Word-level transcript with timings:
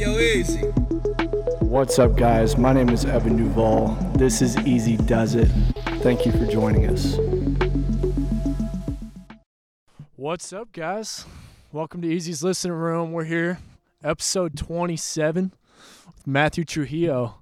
Yo, 0.00 0.18
easy. 0.18 0.62
What's 1.60 1.98
up, 1.98 2.16
guys? 2.16 2.56
My 2.56 2.72
name 2.72 2.88
is 2.88 3.04
Evan 3.04 3.36
Duval. 3.36 3.88
This 4.14 4.40
is 4.40 4.56
Easy 4.60 4.96
Does 4.96 5.34
It. 5.34 5.50
Thank 6.00 6.24
you 6.24 6.32
for 6.32 6.46
joining 6.46 6.86
us. 6.88 7.18
What's 10.16 10.54
up, 10.54 10.72
guys? 10.72 11.26
Welcome 11.70 12.00
to 12.00 12.08
Eazy's 12.08 12.42
Listening 12.42 12.78
Room. 12.78 13.12
We're 13.12 13.24
here, 13.24 13.58
episode 14.02 14.56
27 14.56 15.52
with 16.06 16.26
Matthew 16.26 16.64
Trujillo. 16.64 17.34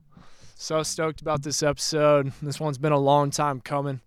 So 0.56 0.82
stoked 0.82 1.20
about 1.20 1.44
this 1.44 1.62
episode. 1.62 2.32
This 2.42 2.58
one's 2.58 2.78
been 2.78 2.90
a 2.90 2.98
long 2.98 3.30
time 3.30 3.60
coming. 3.60 4.00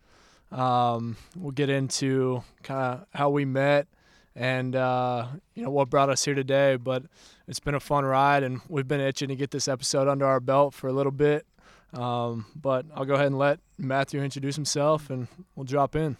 Um, 0.51 1.15
we'll 1.37 1.51
get 1.51 1.69
into 1.69 2.43
kind 2.63 2.95
of 2.95 3.07
how 3.13 3.29
we 3.29 3.45
met 3.45 3.87
and 4.35 4.75
uh, 4.75 5.27
you 5.55 5.63
know 5.63 5.69
what 5.69 5.89
brought 5.89 6.09
us 6.09 6.23
here 6.25 6.35
today. 6.35 6.75
But 6.75 7.03
it's 7.47 7.59
been 7.59 7.75
a 7.75 7.79
fun 7.79 8.05
ride, 8.05 8.43
and 8.43 8.61
we've 8.69 8.87
been 8.87 9.01
itching 9.01 9.29
to 9.29 9.35
get 9.35 9.51
this 9.51 9.67
episode 9.67 10.07
under 10.07 10.25
our 10.25 10.39
belt 10.39 10.73
for 10.73 10.87
a 10.87 10.93
little 10.93 11.11
bit. 11.11 11.45
Um, 11.93 12.45
but 12.55 12.85
I'll 12.95 13.05
go 13.05 13.15
ahead 13.15 13.27
and 13.27 13.37
let 13.37 13.59
Matthew 13.77 14.21
introduce 14.23 14.55
himself, 14.55 15.09
and 15.09 15.27
we'll 15.55 15.65
drop 15.65 15.95
in. 15.95 16.17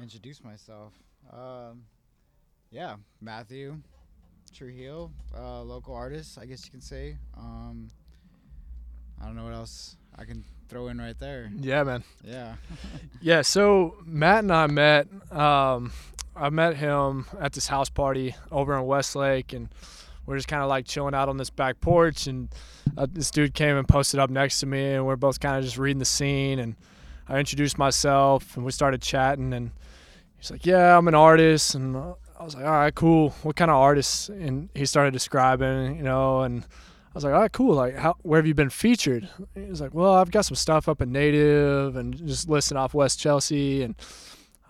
Introduce 0.00 0.42
myself. 0.44 0.92
Um, 1.32 1.82
yeah, 2.70 2.96
Matthew 3.20 3.78
Trujillo, 4.54 5.10
uh, 5.36 5.62
local 5.62 5.94
artist, 5.94 6.38
I 6.40 6.46
guess 6.46 6.64
you 6.64 6.70
can 6.70 6.80
say. 6.80 7.16
Um, 7.36 7.88
I 9.20 9.26
don't 9.26 9.34
know 9.34 9.44
what 9.44 9.54
else 9.54 9.96
I 10.16 10.24
can 10.24 10.44
throw 10.68 10.88
in 10.88 10.98
right 10.98 11.18
there. 11.18 11.50
Yeah, 11.60 11.82
man. 11.82 12.04
Yeah. 12.24 12.54
Yeah. 13.20 13.42
So 13.42 13.96
Matt 14.04 14.44
and 14.44 14.52
I 14.52 14.66
met. 14.68 15.08
Um, 15.32 15.92
I 16.38 16.50
met 16.50 16.76
him 16.76 17.26
at 17.40 17.52
this 17.52 17.66
house 17.66 17.90
party 17.90 18.34
over 18.50 18.76
in 18.76 18.84
Westlake, 18.84 19.52
and 19.52 19.68
we're 20.24 20.36
just 20.36 20.48
kind 20.48 20.62
of 20.62 20.68
like 20.68 20.86
chilling 20.86 21.14
out 21.14 21.28
on 21.28 21.36
this 21.36 21.50
back 21.50 21.80
porch. 21.80 22.26
And 22.26 22.48
uh, 22.96 23.06
this 23.10 23.30
dude 23.30 23.54
came 23.54 23.76
and 23.76 23.88
posted 23.88 24.20
up 24.20 24.30
next 24.30 24.60
to 24.60 24.66
me, 24.66 24.94
and 24.94 25.06
we're 25.06 25.16
both 25.16 25.40
kind 25.40 25.56
of 25.56 25.64
just 25.64 25.78
reading 25.78 25.98
the 25.98 26.04
scene. 26.04 26.58
And 26.58 26.76
I 27.28 27.38
introduced 27.38 27.76
myself, 27.78 28.56
and 28.56 28.64
we 28.64 28.72
started 28.72 29.02
chatting. 29.02 29.52
And 29.52 29.72
he's 30.38 30.50
like, 30.50 30.64
"Yeah, 30.64 30.96
I'm 30.96 31.08
an 31.08 31.14
artist," 31.14 31.74
and 31.74 31.96
I 31.96 32.44
was 32.44 32.54
like, 32.54 32.64
"All 32.64 32.70
right, 32.70 32.94
cool. 32.94 33.30
What 33.42 33.56
kind 33.56 33.70
of 33.70 33.76
artist?" 33.76 34.28
And 34.28 34.68
he 34.74 34.86
started 34.86 35.12
describing, 35.12 35.96
you 35.96 36.02
know, 36.02 36.42
and 36.42 36.62
I 36.62 37.14
was 37.14 37.24
like, 37.24 37.34
"All 37.34 37.40
right, 37.40 37.52
cool. 37.52 37.74
Like, 37.74 37.96
how, 37.96 38.16
where 38.22 38.38
have 38.38 38.46
you 38.46 38.54
been 38.54 38.70
featured?" 38.70 39.28
He 39.54 39.62
was 39.62 39.80
like, 39.80 39.92
"Well, 39.92 40.14
I've 40.14 40.30
got 40.30 40.44
some 40.44 40.56
stuff 40.56 40.88
up 40.88 41.02
in 41.02 41.10
Native, 41.10 41.96
and 41.96 42.14
just 42.26 42.48
listing 42.48 42.76
off 42.76 42.94
West 42.94 43.18
Chelsea." 43.18 43.82
And 43.82 43.96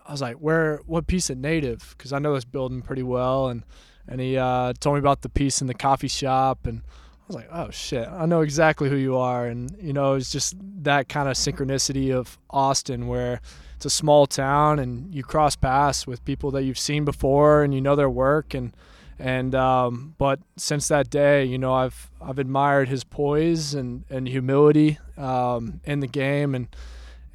I 0.09 0.11
was 0.11 0.21
like, 0.21 0.37
"Where? 0.37 0.81
What 0.87 1.05
piece 1.05 1.29
of 1.29 1.37
Native?" 1.37 1.93
Because 1.95 2.11
I 2.11 2.17
know 2.17 2.33
this 2.33 2.43
building 2.43 2.81
pretty 2.81 3.03
well, 3.03 3.47
and 3.47 3.63
and 4.07 4.19
he 4.19 4.37
uh, 4.37 4.73
told 4.79 4.95
me 4.95 4.99
about 4.99 5.21
the 5.21 5.29
piece 5.29 5.61
in 5.61 5.67
the 5.67 5.75
coffee 5.75 6.07
shop, 6.07 6.65
and 6.65 6.81
I 6.81 7.23
was 7.27 7.35
like, 7.35 7.47
"Oh 7.51 7.69
shit, 7.69 8.07
I 8.07 8.25
know 8.25 8.41
exactly 8.41 8.89
who 8.89 8.95
you 8.95 9.15
are." 9.17 9.45
And 9.45 9.71
you 9.79 9.93
know, 9.93 10.15
it's 10.15 10.31
just 10.31 10.55
that 10.81 11.09
kind 11.09 11.29
of 11.29 11.35
synchronicity 11.35 12.11
of 12.11 12.39
Austin, 12.49 13.07
where 13.07 13.39
it's 13.75 13.85
a 13.85 13.91
small 13.91 14.25
town, 14.25 14.79
and 14.79 15.13
you 15.13 15.21
cross 15.21 15.55
paths 15.55 16.07
with 16.07 16.25
people 16.25 16.49
that 16.51 16.63
you've 16.63 16.79
seen 16.79 17.05
before, 17.05 17.61
and 17.61 17.71
you 17.71 17.79
know 17.79 17.95
their 17.95 18.09
work, 18.09 18.55
and 18.55 18.73
and 19.19 19.53
um, 19.53 20.15
but 20.17 20.39
since 20.57 20.87
that 20.87 21.11
day, 21.11 21.45
you 21.45 21.59
know, 21.59 21.75
I've 21.75 22.09
I've 22.19 22.39
admired 22.39 22.89
his 22.89 23.03
poise 23.03 23.75
and 23.75 24.05
and 24.09 24.27
humility 24.27 24.97
um, 25.17 25.81
in 25.83 25.99
the 25.99 26.07
game, 26.07 26.55
and 26.55 26.67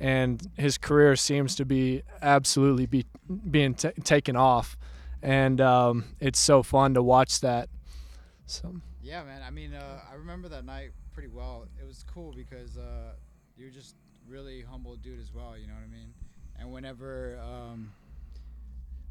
and 0.01 0.51
his 0.57 0.79
career 0.79 1.17
seems 1.17 1.55
to 1.57 1.65
be 1.65 2.03
absolutely 2.23 2.87
be 2.87 3.05
being 3.51 3.75
t- 3.75 3.91
taken 4.05 4.37
off, 4.37 4.77
and 5.23 5.61
um, 5.61 6.05
it's 6.21 6.39
so 6.39 6.63
fun 6.63 6.95
to 6.95 7.03
watch 7.03 7.41
that. 7.41 7.69
So 8.47 8.77
yeah, 9.03 9.23
man. 9.25 9.43
I 9.47 9.51
mean, 9.51 9.75
uh, 9.75 10.01
I 10.11 10.15
remember 10.15 10.49
that 10.51 10.65
night 10.65 10.91
pretty 11.13 11.29
well. 11.29 11.67
It 11.81 11.87
was 11.87 12.05
cool 12.13 12.33
because 12.37 12.77
uh, 12.77 13.13
you're 13.57 13.71
just 13.71 13.95
really 14.29 14.63
humble 14.63 14.97
dude 14.97 15.21
as 15.21 15.33
well. 15.33 15.57
You 15.57 15.67
know 15.67 15.75
what 15.75 15.85
I 15.85 15.87
mean? 15.93 16.13
And 16.59 16.71
whenever 16.73 17.39
um, 17.43 17.93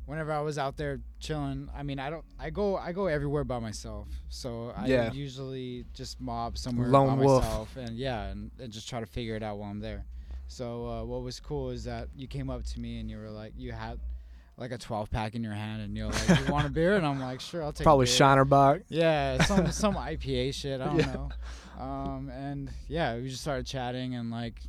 whenever 0.05 0.31
I 0.31 0.41
was 0.41 0.57
out 0.57 0.75
there 0.77 0.99
chilling, 1.19 1.69
I 1.75 1.83
mean, 1.83 1.99
I 1.99 2.09
don't, 2.09 2.25
I 2.39 2.49
go, 2.49 2.75
I 2.77 2.91
go 2.91 3.07
everywhere 3.07 3.43
by 3.45 3.59
myself. 3.59 4.07
So 4.29 4.73
I 4.75 4.87
Yeah. 4.87 5.11
usually 5.13 5.85
just 5.93 6.19
mob 6.19 6.57
somewhere 6.57 6.89
Lone 6.89 7.07
by 7.17 7.23
wolf. 7.23 7.43
myself, 7.43 7.75
and 7.77 7.97
yeah, 7.97 8.25
and, 8.25 8.51
and 8.59 8.71
just 8.71 8.89
try 8.89 8.99
to 8.99 9.05
figure 9.05 9.35
it 9.35 9.43
out 9.43 9.57
while 9.57 9.69
I'm 9.69 9.79
there. 9.79 10.05
So 10.53 10.87
uh, 10.87 11.03
what 11.03 11.23
was 11.23 11.39
cool 11.39 11.69
is 11.71 11.83
that 11.85 12.07
you 12.15 12.27
came 12.27 12.49
up 12.49 12.63
to 12.63 12.79
me 12.79 12.99
and 12.99 13.09
you 13.09 13.17
were 13.17 13.29
like, 13.29 13.53
you 13.57 13.71
had 13.71 13.99
like 14.55 14.71
a 14.71 14.77
12 14.77 15.09
pack 15.09 15.33
in 15.33 15.43
your 15.43 15.53
hand, 15.53 15.81
and 15.81 15.97
you're 15.97 16.07
like, 16.09 16.39
you 16.45 16.51
want 16.53 16.67
a 16.67 16.69
beer? 16.79 16.95
And 16.95 17.05
I'm 17.05 17.19
like, 17.19 17.39
sure, 17.41 17.63
I'll 17.63 17.73
take. 17.73 17.83
probably 17.83 18.05
beer. 18.05 18.13
Shiner 18.13 18.45
Bock. 18.45 18.81
Yeah, 18.87 19.43
some 19.45 19.71
some 19.71 19.95
IPA 19.95 20.53
shit. 20.53 20.79
I 20.79 20.85
don't 20.85 20.97
Yeah. 20.99 21.13
know. 21.13 21.29
Um, 21.79 22.29
and 22.29 22.69
yeah, 22.87 23.15
we 23.15 23.29
just 23.29 23.41
started 23.41 23.65
chatting 23.65 24.13
and 24.13 24.29
like, 24.29 24.61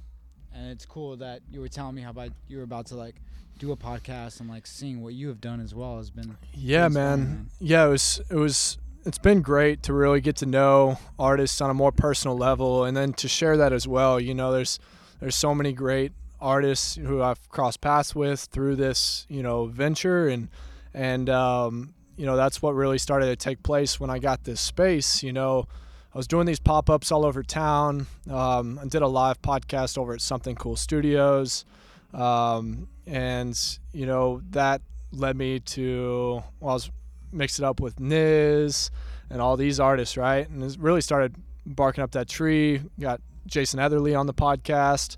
and 0.54 0.70
it's 0.70 0.86
cool 0.86 1.16
that 1.18 1.40
you 1.50 1.60
were 1.60 1.68
telling 1.68 1.94
me 1.94 2.00
how 2.02 2.10
about 2.10 2.30
you 2.48 2.56
were 2.56 2.62
about 2.62 2.86
to 2.86 2.94
like 2.96 3.16
do 3.58 3.72
a 3.72 3.76
podcast 3.76 4.40
and 4.40 4.48
like 4.48 4.66
seeing 4.66 5.02
what 5.02 5.12
you 5.12 5.28
have 5.28 5.40
done 5.40 5.60
as 5.60 5.74
well 5.74 5.98
has 5.98 6.10
been. 6.10 6.34
Yeah, 6.54 6.88
man. 6.88 7.18
man. 7.18 7.50
Yeah, 7.60 7.86
it 7.86 7.90
was 7.90 8.22
it 8.30 8.36
was 8.36 8.78
it's 9.04 9.18
been 9.18 9.42
great 9.42 9.82
to 9.82 9.92
really 9.92 10.22
get 10.22 10.36
to 10.36 10.46
know 10.46 10.98
artists 11.18 11.60
on 11.60 11.68
a 11.68 11.74
more 11.74 11.92
personal 11.92 12.38
level 12.38 12.84
and 12.84 12.96
then 12.96 13.12
to 13.12 13.28
share 13.28 13.58
that 13.58 13.74
as 13.74 13.86
well. 13.86 14.18
You 14.18 14.34
know, 14.34 14.50
there's 14.50 14.78
there's 15.20 15.36
so 15.36 15.54
many 15.54 15.72
great 15.72 16.12
artists 16.40 16.96
who 16.96 17.22
I've 17.22 17.48
crossed 17.48 17.80
paths 17.80 18.14
with 18.14 18.40
through 18.40 18.76
this, 18.76 19.26
you 19.28 19.42
know, 19.42 19.66
venture 19.66 20.28
and 20.28 20.48
and 20.92 21.28
um, 21.30 21.94
you 22.16 22.26
know, 22.26 22.36
that's 22.36 22.62
what 22.62 22.74
really 22.74 22.98
started 22.98 23.26
to 23.26 23.36
take 23.36 23.62
place 23.62 23.98
when 23.98 24.10
I 24.10 24.18
got 24.18 24.44
this 24.44 24.60
space, 24.60 25.22
you 25.22 25.32
know. 25.32 25.66
I 26.14 26.16
was 26.16 26.28
doing 26.28 26.46
these 26.46 26.60
pop-ups 26.60 27.10
all 27.10 27.24
over 27.24 27.42
town. 27.42 28.06
Um, 28.30 28.78
I 28.80 28.86
did 28.86 29.02
a 29.02 29.08
live 29.08 29.42
podcast 29.42 29.98
over 29.98 30.14
at 30.14 30.20
Something 30.20 30.54
Cool 30.54 30.76
Studios. 30.76 31.64
Um, 32.12 32.88
and 33.06 33.58
you 33.92 34.06
know 34.06 34.40
that 34.50 34.80
led 35.12 35.36
me 35.36 35.60
to 35.60 36.42
well, 36.60 36.70
I 36.70 36.74
was 36.74 36.90
mixed 37.32 37.58
it 37.58 37.64
up 37.64 37.80
with 37.80 37.96
Niz 37.96 38.90
and 39.28 39.40
all 39.40 39.56
these 39.56 39.80
artists, 39.80 40.16
right? 40.16 40.48
And 40.48 40.62
it 40.62 40.76
really 40.78 41.00
started 41.00 41.34
barking 41.66 42.04
up 42.04 42.12
that 42.12 42.28
tree. 42.28 42.80
Got 43.00 43.20
Jason 43.46 43.80
Etherly 43.80 44.18
on 44.18 44.26
the 44.26 44.34
podcast, 44.34 45.16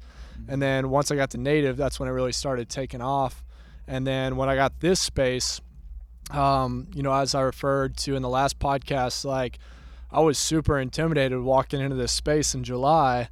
and 0.49 0.61
then 0.61 0.91
once 0.91 1.11
I 1.11 1.17
got 1.17 1.31
to 1.31 1.39
Native, 1.39 1.77
that's 1.77 1.99
when 1.99 2.09
it 2.09 2.13
really 2.13 2.33
started 2.33 2.69
taking 2.69 3.01
off. 3.01 3.45
And 3.87 4.07
then 4.07 4.37
when 4.37 4.49
I 4.49 4.57
got 4.57 4.81
this 4.81 5.01
space, 5.01 5.61
um, 6.31 6.89
you 6.95 7.03
know, 7.03 7.13
as 7.13 7.35
I 7.35 7.43
referred 7.43 7.97
to 7.99 8.17
in 8.17 8.23
the 8.23 8.29
last 8.29 8.59
podcast, 8.59 9.25
like 9.25 9.59
I 10.11 10.21
was 10.21 10.39
super 10.39 10.79
intimidated 10.79 11.41
walking 11.41 11.81
into 11.81 11.97
this 11.97 12.13
space 12.13 12.55
in 12.55 12.65
July, 12.65 13.29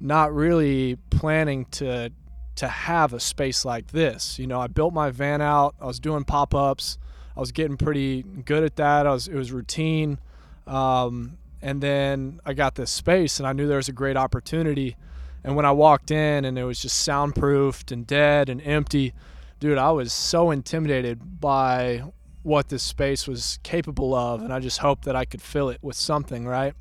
not 0.00 0.34
really 0.34 0.96
planning 1.10 1.64
to 1.72 2.12
to 2.56 2.68
have 2.68 3.12
a 3.12 3.20
space 3.20 3.64
like 3.64 3.88
this. 3.88 4.38
You 4.38 4.46
know, 4.46 4.60
I 4.60 4.66
built 4.66 4.94
my 4.94 5.10
van 5.10 5.42
out. 5.42 5.74
I 5.80 5.86
was 5.86 6.00
doing 6.00 6.24
pop 6.24 6.54
ups. 6.54 6.98
I 7.36 7.40
was 7.40 7.52
getting 7.52 7.76
pretty 7.76 8.22
good 8.22 8.64
at 8.64 8.76
that. 8.76 9.06
I 9.06 9.12
was 9.12 9.28
it 9.28 9.34
was 9.34 9.52
routine, 9.52 10.18
um, 10.66 11.36
and 11.62 11.82
then 11.82 12.40
I 12.44 12.54
got 12.54 12.74
this 12.74 12.90
space, 12.90 13.38
and 13.38 13.46
I 13.46 13.52
knew 13.52 13.66
there 13.66 13.76
was 13.76 13.88
a 13.88 13.92
great 13.92 14.16
opportunity. 14.16 14.96
And 15.44 15.56
when 15.56 15.64
I 15.64 15.72
walked 15.72 16.10
in, 16.10 16.44
and 16.44 16.58
it 16.58 16.64
was 16.64 16.80
just 16.80 16.98
soundproofed 16.98 17.92
and 17.92 18.06
dead 18.06 18.48
and 18.48 18.60
empty, 18.62 19.14
dude, 19.60 19.78
I 19.78 19.90
was 19.90 20.12
so 20.12 20.50
intimidated 20.50 21.40
by 21.40 22.02
what 22.42 22.68
this 22.68 22.82
space 22.82 23.26
was 23.26 23.58
capable 23.62 24.14
of, 24.14 24.42
and 24.42 24.52
I 24.52 24.60
just 24.60 24.78
hoped 24.78 25.04
that 25.04 25.16
I 25.16 25.24
could 25.24 25.42
fill 25.42 25.68
it 25.68 25.78
with 25.82 25.96
something, 25.96 26.46
right? 26.46 26.74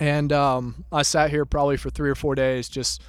And 0.00 0.32
um, 0.32 0.84
I 0.90 1.02
sat 1.02 1.30
here 1.30 1.44
probably 1.44 1.76
for 1.76 1.90
three 1.90 2.10
or 2.10 2.14
four 2.14 2.34
days, 2.34 2.68
just 2.68 3.02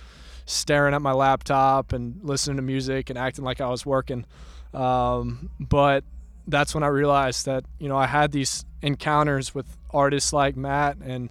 staring 0.46 0.94
at 0.94 1.01
my 1.01 1.13
laptop 1.13 1.94
and 1.94 2.19
listening 2.24 2.57
to 2.57 2.62
music 2.62 3.09
and 3.09 3.18
acting 3.18 3.46
like 3.46 3.62
I 3.62 3.69
was 3.69 3.85
working. 3.85 4.25
Um, 4.74 5.50
but 5.59 6.03
that's 6.47 6.74
when 6.74 6.84
I 6.84 6.88
realized 6.88 7.46
that 7.46 7.63
you 7.80 7.88
know 7.88 7.97
I 7.97 8.07
had 8.07 8.31
these 8.31 8.66
encounters 8.81 9.56
with 9.56 9.78
artists 9.94 10.34
like 10.34 10.56
Matt 10.56 10.98
and 11.04 11.30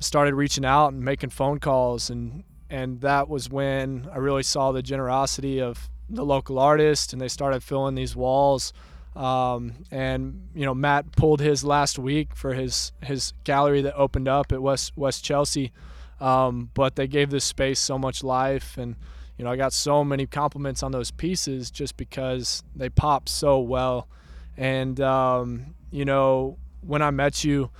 started 0.00 0.34
reaching 0.34 0.64
out 0.64 0.92
and 0.92 1.02
making 1.02 1.30
phone 1.30 1.58
calls. 1.58 2.10
And 2.10 2.44
and 2.70 3.00
that 3.02 3.28
was 3.28 3.50
when 3.50 4.08
I 4.12 4.18
really 4.18 4.42
saw 4.42 4.72
the 4.72 4.82
generosity 4.82 5.60
of 5.60 5.90
the 6.08 6.24
local 6.24 6.58
artists 6.58 7.12
and 7.12 7.20
they 7.20 7.28
started 7.28 7.62
filling 7.62 7.94
these 7.94 8.16
walls. 8.16 8.72
Um, 9.14 9.84
and 9.90 10.48
you 10.54 10.64
know 10.64 10.74
Matt 10.74 11.12
pulled 11.12 11.40
his 11.40 11.64
last 11.64 11.98
week 11.98 12.34
for 12.34 12.54
his 12.54 12.92
his 13.02 13.34
gallery 13.44 13.82
that 13.82 13.94
opened 13.94 14.28
up 14.28 14.52
at 14.52 14.62
West 14.62 14.92
West 14.96 15.24
Chelsea. 15.24 15.72
Um, 16.20 16.70
but 16.74 16.96
they 16.96 17.06
gave 17.06 17.30
this 17.30 17.44
space 17.44 17.80
so 17.80 17.98
much 17.98 18.22
life. 18.22 18.78
And 18.78 18.96
you 19.36 19.44
know 19.44 19.50
I 19.50 19.56
got 19.56 19.72
so 19.72 20.02
many 20.02 20.26
compliments 20.26 20.82
on 20.82 20.92
those 20.92 21.10
pieces 21.10 21.70
just 21.70 21.96
because 21.96 22.62
they 22.74 22.88
pop 22.88 23.28
so 23.28 23.58
well. 23.58 24.08
And 24.56 24.98
um, 25.00 25.74
you 25.90 26.04
know 26.06 26.56
when 26.80 27.02
I 27.02 27.10
met 27.10 27.44
you 27.44 27.70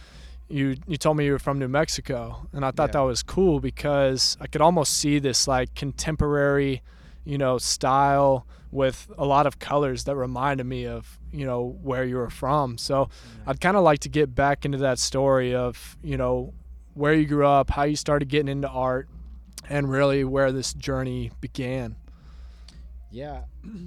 you 0.52 0.76
you 0.86 0.96
told 0.96 1.16
me 1.16 1.24
you 1.24 1.32
were 1.32 1.38
from 1.38 1.58
New 1.58 1.68
Mexico 1.68 2.46
and 2.52 2.64
I 2.64 2.70
thought 2.70 2.90
Yeah. 2.90 3.00
that 3.00 3.06
was 3.06 3.22
cool 3.22 3.58
because 3.60 4.36
I 4.40 4.46
could 4.46 4.60
almost 4.60 4.92
see 4.98 5.18
this 5.18 5.48
like 5.48 5.74
contemporary 5.74 6.82
you 7.24 7.38
know, 7.38 7.56
style 7.56 8.44
with 8.72 9.08
a 9.16 9.24
lot 9.24 9.46
of 9.46 9.60
colors 9.60 10.02
that 10.04 10.16
reminded 10.16 10.64
me 10.66 10.86
of, 10.88 11.20
you 11.30 11.46
know, 11.46 11.78
where 11.82 12.02
you 12.04 12.16
were 12.16 12.30
from. 12.30 12.76
So 12.78 13.08
I'd 13.46 13.60
kind 13.60 13.76
of 13.76 13.84
like 13.84 14.00
to 14.00 14.08
get 14.08 14.34
back 14.34 14.64
into 14.64 14.78
that 14.78 14.98
story 14.98 15.54
of, 15.54 15.96
you 16.02 16.16
know, 16.16 16.52
where 16.94 17.14
you 17.14 17.24
grew 17.26 17.46
up, 17.46 17.70
how 17.70 17.84
you 17.84 17.94
started 17.94 18.28
getting 18.28 18.48
into 18.48 18.68
art, 18.68 19.08
and 19.70 19.88
really 19.88 20.24
where 20.24 20.50
this 20.50 20.74
journey 20.74 21.30
began. 21.40 21.94
Yeah, 23.12 23.42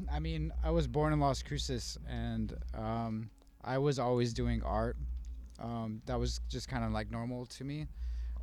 I 0.09 0.19
mean, 0.19 0.53
I 0.63 0.71
was 0.71 0.87
born 0.87 1.11
in 1.11 1.19
Las 1.19 1.43
Cruces, 1.43 1.97
and 2.07 2.55
um, 2.73 3.29
I 3.65 3.79
was 3.79 3.99
always 3.99 4.33
doing 4.33 4.63
art. 4.63 4.95
Um, 5.59 6.01
that 6.05 6.19
was 6.19 6.41
just 6.49 6.67
kind 6.67 6.83
of 6.83 6.91
like 6.91 7.11
normal 7.11 7.45
to 7.45 7.63
me. 7.63 7.87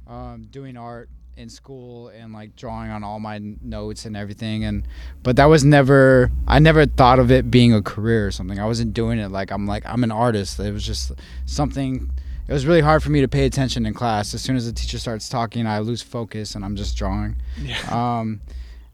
Um, 0.07 0.49
doing 0.51 0.77
art 0.77 1.09
in 1.37 1.49
school 1.49 2.09
and 2.09 2.33
like 2.33 2.55
drawing 2.57 2.91
on 2.91 3.03
all 3.05 3.21
my 3.21 3.39
notes 3.39 4.05
and 4.05 4.17
everything, 4.17 4.65
and 4.65 4.87
but 5.23 5.37
that 5.37 5.47
was 5.47 5.65
never. 5.65 6.31
I 6.47 6.59
never 6.59 6.87
thought 6.87 7.19
of 7.19 7.31
it 7.31 7.51
being 7.51 7.73
a 7.73 7.83
career 7.83 8.27
or 8.27 8.31
something. 8.31 8.59
I 8.59 8.67
wasn't 8.67 8.95
doing 8.95 9.19
it 9.19 9.31
like 9.31 9.51
I'm 9.51 9.67
like 9.67 9.85
I'm 9.87 10.05
an 10.05 10.13
artist. 10.13 10.59
It 10.59 10.73
was 10.73 10.85
just 10.85 11.13
something. 11.47 12.11
It 12.49 12.53
was 12.53 12.67
really 12.67 12.81
hard 12.81 13.03
for 13.03 13.11
me 13.11 13.21
to 13.21 13.29
pay 13.29 13.47
attention 13.47 13.87
in 13.87 13.95
class. 13.95 14.35
As 14.35 14.43
soon 14.43 14.57
as 14.57 14.67
the 14.67 14.73
teacher 14.73 14.99
starts 14.99 15.29
talking, 15.29 15.67
I 15.67 15.79
lose 15.79 16.03
focus 16.03 16.57
and 16.57 16.65
I'm 16.65 16.75
just 16.75 16.97
drawing. 16.97 17.37
Yeah. 17.63 17.79
Um, 17.89 18.41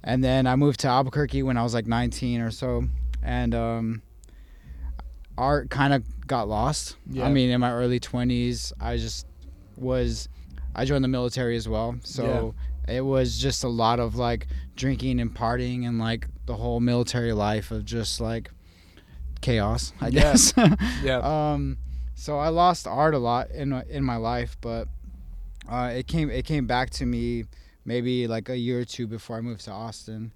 and 0.05 0.23
then 0.23 0.47
I 0.47 0.55
moved 0.55 0.81
to 0.81 0.89
Albuquerque 0.89 1.43
when 1.43 1.57
I 1.57 1.63
was 1.63 1.75
like 1.75 1.87
19 1.87 2.41
or 2.41 2.51
so, 2.51 2.85
and 3.23 3.55
um, 3.55 4.03
art 5.39 5.71
kind 5.71 5.93
of 5.95 6.03
got 6.27 6.49
lost. 6.49 6.97
Yeah. 7.09 7.25
I 7.27 7.31
mean, 7.33 7.51
in 7.51 7.61
my 7.61 7.73
early 7.73 8.01
20s, 8.01 8.73
I 8.81 8.97
just 8.97 9.27
was. 9.77 10.29
I 10.75 10.85
joined 10.85 11.03
the 11.05 11.09
military 11.09 11.57
as 11.57 11.69
well, 11.69 11.97
so 12.05 12.55
it 12.87 13.01
was 13.01 13.39
just 13.39 13.65
a 13.65 13.69
lot 13.69 13.99
of 14.01 14.17
like 14.17 14.47
drinking 14.77 15.21
and 15.21 15.35
partying 15.35 15.87
and 15.87 15.99
like 15.99 16.27
the 16.47 16.55
whole 16.57 16.81
military 16.81 17.33
life 17.33 17.71
of 17.71 17.85
just 17.85 18.21
like 18.21 18.51
chaos, 19.41 19.93
I 20.01 20.11
guess. 20.11 20.53
yeah. 21.03 21.19
um, 21.53 21.79
so 22.15 22.39
I 22.39 22.49
lost 22.49 22.87
art 22.87 23.15
a 23.15 23.19
lot 23.19 23.51
in 23.51 23.71
my- 23.71 23.85
in 23.89 24.05
my 24.05 24.17
life, 24.17 24.57
but 24.61 24.89
uh, 25.69 25.93
it 25.95 26.07
came 26.07 26.31
it 26.31 26.45
came 26.45 26.67
back 26.67 26.91
to 26.91 27.07
me 27.07 27.45
maybe 27.85 28.27
like 28.27 28.49
a 28.49 28.57
year 28.57 28.81
or 28.81 28.85
two 28.85 29.07
before 29.07 29.37
I 29.37 29.41
moved 29.41 29.65
to 29.65 29.71
Austin, 29.73 30.33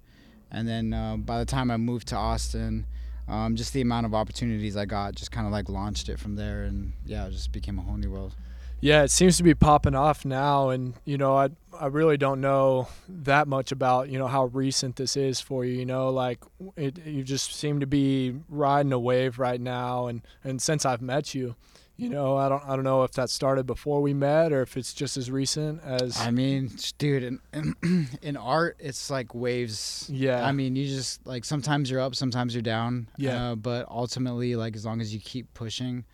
and 0.51 0.67
then 0.67 0.93
uh, 0.93 1.17
by 1.17 1.39
the 1.39 1.45
time 1.45 1.69
I 1.71 1.77
moved 1.77 2.07
to 2.09 2.15
Austin, 2.15 2.85
um, 3.33 3.55
just 3.55 3.73
the 3.73 3.81
amount 3.81 4.05
of 4.05 4.13
opportunities 4.13 4.77
I 4.77 4.85
got 4.85 5.15
just 5.15 5.31
kind 5.31 5.47
of 5.47 5.51
like 5.51 5.67
launched 5.67 6.07
it 6.07 6.19
from 6.19 6.35
there, 6.35 6.63
and 6.63 6.93
yeah, 7.05 7.25
it 7.25 7.31
just 7.31 7.51
became 7.51 7.79
a 7.79 7.81
whole 7.81 7.97
new 7.97 8.11
world. 8.11 8.35
Yeah, 8.79 9.03
it 9.03 9.11
seems 9.11 9.37
to 9.37 9.43
be 9.43 9.55
popping 9.55 9.95
off 9.95 10.23
now, 10.23 10.69
and 10.69 10.93
you 11.03 11.17
know, 11.17 11.35
I 11.35 11.49
I 11.79 11.87
really 11.87 12.17
don't 12.17 12.41
know 12.41 12.89
that 13.09 13.47
much 13.47 13.71
about 13.71 14.09
you 14.09 14.19
know 14.19 14.27
how 14.27 14.45
recent 14.45 14.97
this 14.97 15.17
is 15.17 15.41
for 15.41 15.65
you. 15.65 15.73
You 15.73 15.85
know, 15.85 16.09
like 16.09 16.43
it, 16.75 17.03
you 17.05 17.23
just 17.23 17.55
seem 17.55 17.79
to 17.79 17.87
be 17.87 18.35
riding 18.49 18.93
a 18.93 18.99
wave 18.99 19.39
right 19.39 19.59
now, 19.59 20.07
and 20.07 20.21
and 20.43 20.61
since 20.61 20.85
I've 20.85 21.01
met 21.01 21.33
you, 21.33 21.55
you 21.95 22.09
know, 22.09 22.35
I 22.35 22.49
don't 22.49 22.63
I 22.65 22.75
don't 22.75 22.83
know 22.83 23.03
if 23.03 23.11
that 23.13 23.29
started 23.29 23.65
before 23.65 24.01
we 24.01 24.13
met 24.13 24.51
or 24.51 24.61
if 24.61 24.75
it's 24.77 24.93
just 24.93 25.15
as 25.15 25.29
recent 25.29 25.83
as 25.83 26.19
I 26.19 26.31
mean, 26.31 26.71
dude, 26.97 27.23
in, 27.23 27.39
in 27.53 28.07
in 28.21 28.35
art, 28.37 28.77
it's 28.79 29.09
like 29.11 29.35
waves. 29.35 30.09
yeah, 30.11 30.43
I 30.45 30.51
mean, 30.51 30.75
you 30.75 30.87
just 30.87 31.25
like 31.27 31.45
sometimes 31.45 31.91
you're 31.91 32.01
up, 32.01 32.15
sometimes 32.15 32.55
you're 32.55 32.63
down. 32.63 33.07
Yeah. 33.17 33.51
Uh, 33.51 33.55
but 33.55 33.87
ultimately, 33.89 34.55
like 34.55 34.75
as 34.75 34.85
long 34.85 35.01
as 35.01 35.13
you 35.13 35.19
keep 35.19 35.53
pushing, 35.53 36.05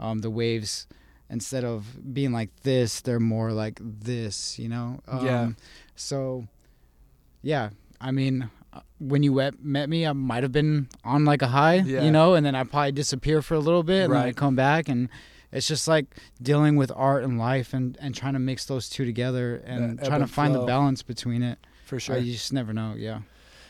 um, 0.00 0.20
the 0.20 0.30
waves, 0.30 0.86
instead 1.28 1.64
of 1.64 2.14
being 2.14 2.32
like 2.32 2.50
this, 2.62 3.02
they're 3.02 3.20
more 3.20 3.52
like 3.52 3.78
this. 3.82 4.58
You 4.58 4.70
know. 4.70 5.00
Um, 5.06 5.26
Yeah. 5.26 5.50
So, 5.96 6.46
yeah. 7.42 7.70
I 8.00 8.10
mean, 8.10 8.50
when 8.98 9.22
you 9.22 9.32
met, 9.60 9.88
me, 9.88 10.06
I 10.06 10.12
might 10.12 10.42
have 10.42 10.52
been 10.52 10.88
on 11.04 11.24
like 11.24 11.42
a 11.42 11.48
high. 11.48 11.76
Yeah. 11.76 12.02
You 12.04 12.10
know, 12.10 12.34
and 12.34 12.44
then 12.44 12.54
I 12.54 12.64
probably 12.64 12.92
disappear 12.92 13.42
for 13.42 13.54
a 13.54 13.60
little 13.60 13.82
bit, 13.82 14.04
and 14.04 14.12
then 14.12 14.22
I 14.22 14.32
come 14.32 14.56
back 14.56 14.88
and. 14.88 15.08
It's 15.52 15.68
just 15.68 15.86
like 15.88 16.06
dealing 16.42 16.74
with 16.76 16.92
art 16.94 17.22
and 17.22 17.38
life, 17.38 17.72
and, 17.72 17.96
and 18.00 18.14
trying 18.14 18.32
to 18.34 18.38
mix 18.40 18.66
those 18.66 18.90
two 18.90 19.04
together, 19.06 19.62
and 19.64 20.02
trying 20.02 20.20
to 20.20 20.26
find 20.26 20.54
the 20.54 20.64
balance 20.66 21.02
between 21.02 21.42
it. 21.42 21.58
for 21.86 21.96
Uh, 21.96 21.98
sure. 22.00 22.18
you 22.18 22.32
just 22.32 22.52
never 22.52 22.74
know. 22.74 22.94
Yeah. 22.98 23.20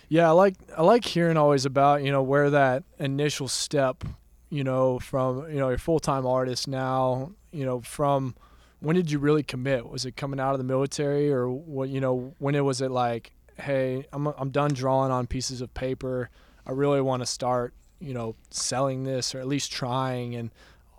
Yeah, 0.08 0.28
I 0.28 0.32
like 0.32 0.54
I 0.76 0.82
like 0.82 1.04
hearing 1.04 1.36
always 1.36 1.64
about 1.64 2.02
you 2.02 2.10
know 2.10 2.22
where 2.22 2.48
that 2.50 2.82
initial 2.98 3.46
step, 3.46 4.04
you 4.48 4.64
know, 4.64 4.98
from 4.98 5.48
you 5.50 5.58
know 5.58 5.68
your 5.68 5.78
full 5.78 6.00
time 6.00 6.26
artist 6.26 6.66
now, 6.66 7.32
you 7.52 7.64
know, 7.66 7.82
from 7.82 8.34
when 8.80 8.96
did 8.96 9.10
you 9.10 9.18
really 9.18 9.42
commit? 9.42 9.86
Was 9.88 10.06
it 10.06 10.16
coming 10.16 10.40
out 10.40 10.52
of 10.52 10.58
the 10.58 10.64
military 10.64 11.30
or 11.30 11.48
what? 11.48 11.90
You 11.90 12.00
know, 12.00 12.34
when 12.38 12.54
it 12.54 12.64
was 12.64 12.80
it 12.80 12.90
like, 12.90 13.32
hey, 13.58 14.06
I'm 14.12 14.26
I'm 14.26 14.50
done 14.50 14.72
drawing 14.72 15.12
on 15.12 15.26
pieces 15.26 15.60
of 15.60 15.72
paper. 15.74 16.30
I 16.66 16.72
really 16.72 17.00
want 17.00 17.22
to 17.22 17.26
start, 17.26 17.74
you 18.00 18.14
know, 18.14 18.36
selling 18.50 19.04
this 19.04 19.34
or 19.34 19.40
at 19.40 19.46
least 19.46 19.72
trying 19.72 20.34
and 20.34 20.50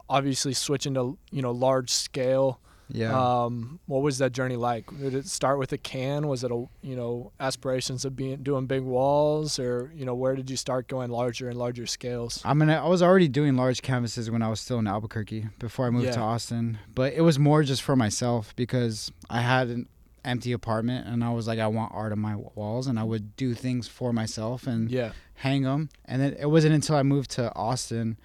obviously 0.09 0.53
switching 0.53 0.93
to 0.95 1.17
you 1.31 1.41
know 1.41 1.51
large 1.51 1.89
scale. 1.89 2.59
Yeah. 2.89 3.43
Um, 3.43 3.81
what 3.85 4.01
was 4.01 4.19
that 4.19 4.31
journey 4.31 4.55
like? 4.55 4.85
Did 4.97 5.13
it 5.13 5.27
start 5.27 5.59
with 5.59 5.73
a 5.73 5.77
can? 5.77 6.27
Was 6.27 6.45
it 6.45 6.51
a 6.51 6.65
you 6.81 6.95
know 6.95 7.33
aspirations 7.39 8.05
of 8.05 8.15
being 8.15 8.37
doing 8.37 8.65
big 8.65 8.81
walls, 8.81 9.59
or 9.59 9.91
you 9.93 10.05
know 10.05 10.15
where 10.15 10.35
did 10.35 10.49
you 10.49 10.55
start 10.55 10.87
going 10.87 11.11
larger 11.11 11.49
and 11.49 11.59
larger 11.59 11.85
scales? 11.85 12.41
I 12.45 12.53
mean, 12.53 12.69
I 12.69 12.87
was 12.87 13.01
already 13.03 13.27
doing 13.27 13.57
large 13.57 13.81
canvases 13.81 14.31
when 14.31 14.41
I 14.41 14.49
was 14.49 14.61
still 14.61 14.79
in 14.79 14.87
Albuquerque 14.87 15.47
before 15.59 15.87
I 15.87 15.89
moved 15.89 16.13
to 16.13 16.19
Austin, 16.19 16.79
but 16.95 17.13
it 17.13 17.21
was 17.21 17.37
more 17.37 17.61
just 17.63 17.81
for 17.81 17.97
myself 17.97 18.55
because 18.55 19.11
I 19.29 19.41
had 19.41 19.67
an 19.67 19.89
empty 20.27 20.51
apartment 20.51 21.07
and 21.07 21.23
I 21.23 21.31
was 21.31 21.47
like, 21.47 21.59
I 21.59 21.67
want 21.67 21.93
art 21.93 22.11
on 22.11 22.19
my 22.19 22.35
walls, 22.35 22.87
and 22.87 22.99
I 22.99 23.03
would 23.03 23.35
do 23.35 23.53
things 23.53 23.87
for 23.87 24.13
myself 24.13 24.67
and 24.67 24.91
Yeah, 24.91 25.11
hang 25.35 25.63
them. 25.63 25.89
And 26.05 26.21
then 26.21 26.35
it 26.39 26.47
wasn't 26.47 26.75
until 26.75 26.95
I 26.95 27.03
moved 27.03 27.31
to 27.31 27.53
Austin, 27.55 28.17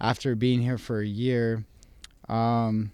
after 0.00 0.34
being 0.34 0.60
here 0.62 0.78
for 0.78 1.00
a 1.00 1.06
year, 1.06 1.64
um, 2.28 2.92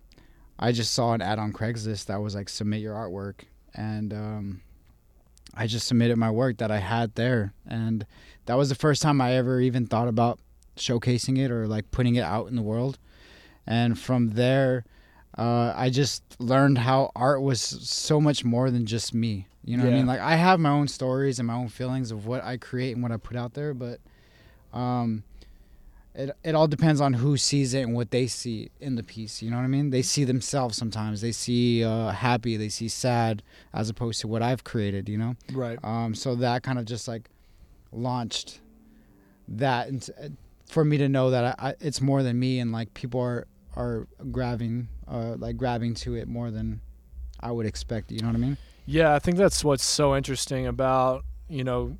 I 0.58 0.72
just 0.72 0.92
saw 0.94 1.12
an 1.12 1.20
ad 1.20 1.38
on 1.38 1.52
Craigslist 1.52 2.06
that 2.06 2.20
was 2.20 2.34
like 2.34 2.48
submit 2.48 2.80
your 2.80 2.94
artwork, 2.94 3.42
and 3.74 4.12
um, 4.12 4.62
I 5.54 5.66
just 5.66 5.86
submitted 5.86 6.16
my 6.16 6.30
work 6.30 6.58
that 6.58 6.70
I 6.70 6.78
had 6.78 7.14
there, 7.14 7.52
and 7.66 8.06
that 8.46 8.56
was 8.56 8.68
the 8.68 8.74
first 8.74 9.02
time 9.02 9.20
I 9.20 9.32
ever 9.32 9.60
even 9.60 9.86
thought 9.86 10.08
about 10.08 10.38
showcasing 10.76 11.38
it 11.38 11.50
or 11.50 11.66
like 11.66 11.90
putting 11.90 12.14
it 12.14 12.22
out 12.24 12.48
in 12.48 12.56
the 12.56 12.62
world. 12.62 12.98
And 13.66 13.98
from 13.98 14.30
there, 14.30 14.84
uh, 15.36 15.72
I 15.76 15.90
just 15.90 16.22
learned 16.38 16.78
how 16.78 17.10
art 17.16 17.42
was 17.42 17.60
so 17.60 18.20
much 18.20 18.44
more 18.44 18.70
than 18.70 18.86
just 18.86 19.14
me. 19.14 19.48
You 19.64 19.76
know 19.76 19.84
what 19.84 19.92
I 19.92 19.96
mean? 19.96 20.06
Like 20.06 20.20
I 20.20 20.36
have 20.36 20.60
my 20.60 20.70
own 20.70 20.88
stories 20.88 21.38
and 21.38 21.46
my 21.46 21.54
own 21.54 21.68
feelings 21.68 22.10
of 22.10 22.26
what 22.26 22.44
I 22.44 22.58
create 22.58 22.92
and 22.92 23.02
what 23.02 23.12
I 23.12 23.16
put 23.16 23.36
out 23.36 23.54
there, 23.54 23.72
but 23.72 23.98
um, 24.74 25.24
it 26.14 26.36
it 26.44 26.54
all 26.54 26.68
depends 26.68 27.00
on 27.00 27.14
who 27.14 27.36
sees 27.36 27.72
it 27.72 27.80
and 27.80 27.94
what 27.94 28.10
they 28.10 28.26
see 28.26 28.70
in 28.78 28.96
the 28.96 29.02
piece. 29.02 29.42
You 29.42 29.50
know 29.50 29.56
what 29.56 29.64
I 29.64 29.68
mean? 29.68 29.90
They 29.90 30.02
see 30.02 30.24
themselves 30.24 30.76
sometimes. 30.76 31.22
They 31.22 31.32
see 31.32 31.82
uh, 31.82 32.10
happy, 32.10 32.56
they 32.56 32.68
see 32.68 32.88
sad, 32.88 33.42
as 33.72 33.88
opposed 33.88 34.20
to 34.20 34.28
what 34.28 34.42
I've 34.42 34.64
created. 34.64 35.08
You 35.08 35.18
know? 35.18 35.36
right. 35.52 35.78
Um, 35.82 36.14
so 36.14 36.34
that 36.36 36.62
kind 36.62 36.78
of 36.78 36.84
just 36.84 37.08
like 37.08 37.30
launched 37.90 38.60
that 39.48 39.88
into, 39.88 40.12
for 40.66 40.84
me 40.84 40.98
to 40.98 41.08
know 41.08 41.30
that 41.30 41.58
I, 41.58 41.70
I, 41.70 41.74
it's 41.80 42.00
more 42.00 42.22
than 42.22 42.38
me 42.38 42.58
and 42.60 42.70
like 42.70 42.92
people 42.94 43.20
are 43.20 43.46
are 43.76 44.06
grabbing 44.30 44.88
uh, 45.08 45.36
like 45.38 45.56
grabbing 45.56 45.94
to 45.94 46.14
it 46.14 46.28
more 46.28 46.50
than 46.50 46.80
I 47.40 47.50
would 47.50 47.66
expect. 47.66 48.10
You 48.10 48.20
know 48.20 48.28
what 48.28 48.36
I 48.36 48.40
mean? 48.40 48.56
Yeah, 48.86 49.14
I 49.14 49.18
think 49.18 49.36
that's 49.36 49.64
what's 49.64 49.84
so 49.84 50.16
interesting 50.16 50.66
about 50.66 51.24
you 51.48 51.64
know 51.64 51.96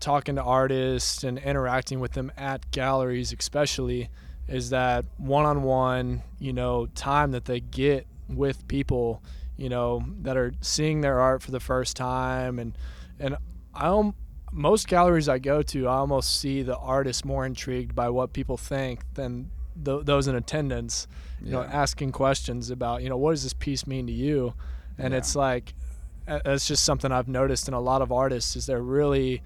talking 0.00 0.36
to 0.36 0.42
artists 0.42 1.24
and 1.24 1.38
interacting 1.38 2.00
with 2.00 2.12
them 2.12 2.30
at 2.36 2.70
galleries, 2.70 3.34
especially, 3.38 4.10
is 4.48 4.70
that 4.70 5.04
one-on-one 5.16 6.22
you 6.38 6.52
know 6.52 6.86
time 6.94 7.32
that 7.32 7.44
they 7.44 7.60
get 7.60 8.06
with 8.28 8.66
people 8.68 9.22
you 9.56 9.68
know 9.68 10.04
that 10.22 10.36
are 10.36 10.52
seeing 10.60 11.00
their 11.00 11.20
art 11.20 11.42
for 11.42 11.50
the 11.50 11.60
first 11.60 11.96
time 11.96 12.58
and 12.58 12.76
and 13.18 13.36
I 13.74 14.12
most 14.52 14.88
galleries 14.88 15.28
I 15.28 15.38
go 15.38 15.62
to, 15.62 15.86
I 15.86 15.96
almost 15.96 16.40
see 16.40 16.62
the 16.62 16.76
artist 16.76 17.24
more 17.24 17.44
intrigued 17.44 17.94
by 17.94 18.08
what 18.08 18.32
people 18.32 18.56
think 18.56 19.00
than 19.14 19.50
th- 19.84 20.04
those 20.04 20.28
in 20.28 20.34
attendance. 20.34 21.06
You 21.42 21.52
know, 21.52 21.62
asking 21.62 22.12
questions 22.12 22.70
about 22.70 23.02
you 23.02 23.08
know 23.08 23.16
what 23.16 23.32
does 23.32 23.42
this 23.42 23.52
piece 23.52 23.86
mean 23.86 24.06
to 24.06 24.12
you, 24.12 24.54
and 24.98 25.12
Yeah. 25.12 25.18
it's 25.18 25.36
like 25.36 25.74
that's 26.26 26.66
just 26.66 26.84
something 26.84 27.12
I've 27.12 27.28
noticed 27.28 27.68
in 27.68 27.74
a 27.74 27.80
lot 27.80 28.02
of 28.02 28.10
artists 28.10 28.56
is 28.56 28.66
they're 28.66 28.82
really 28.82 29.42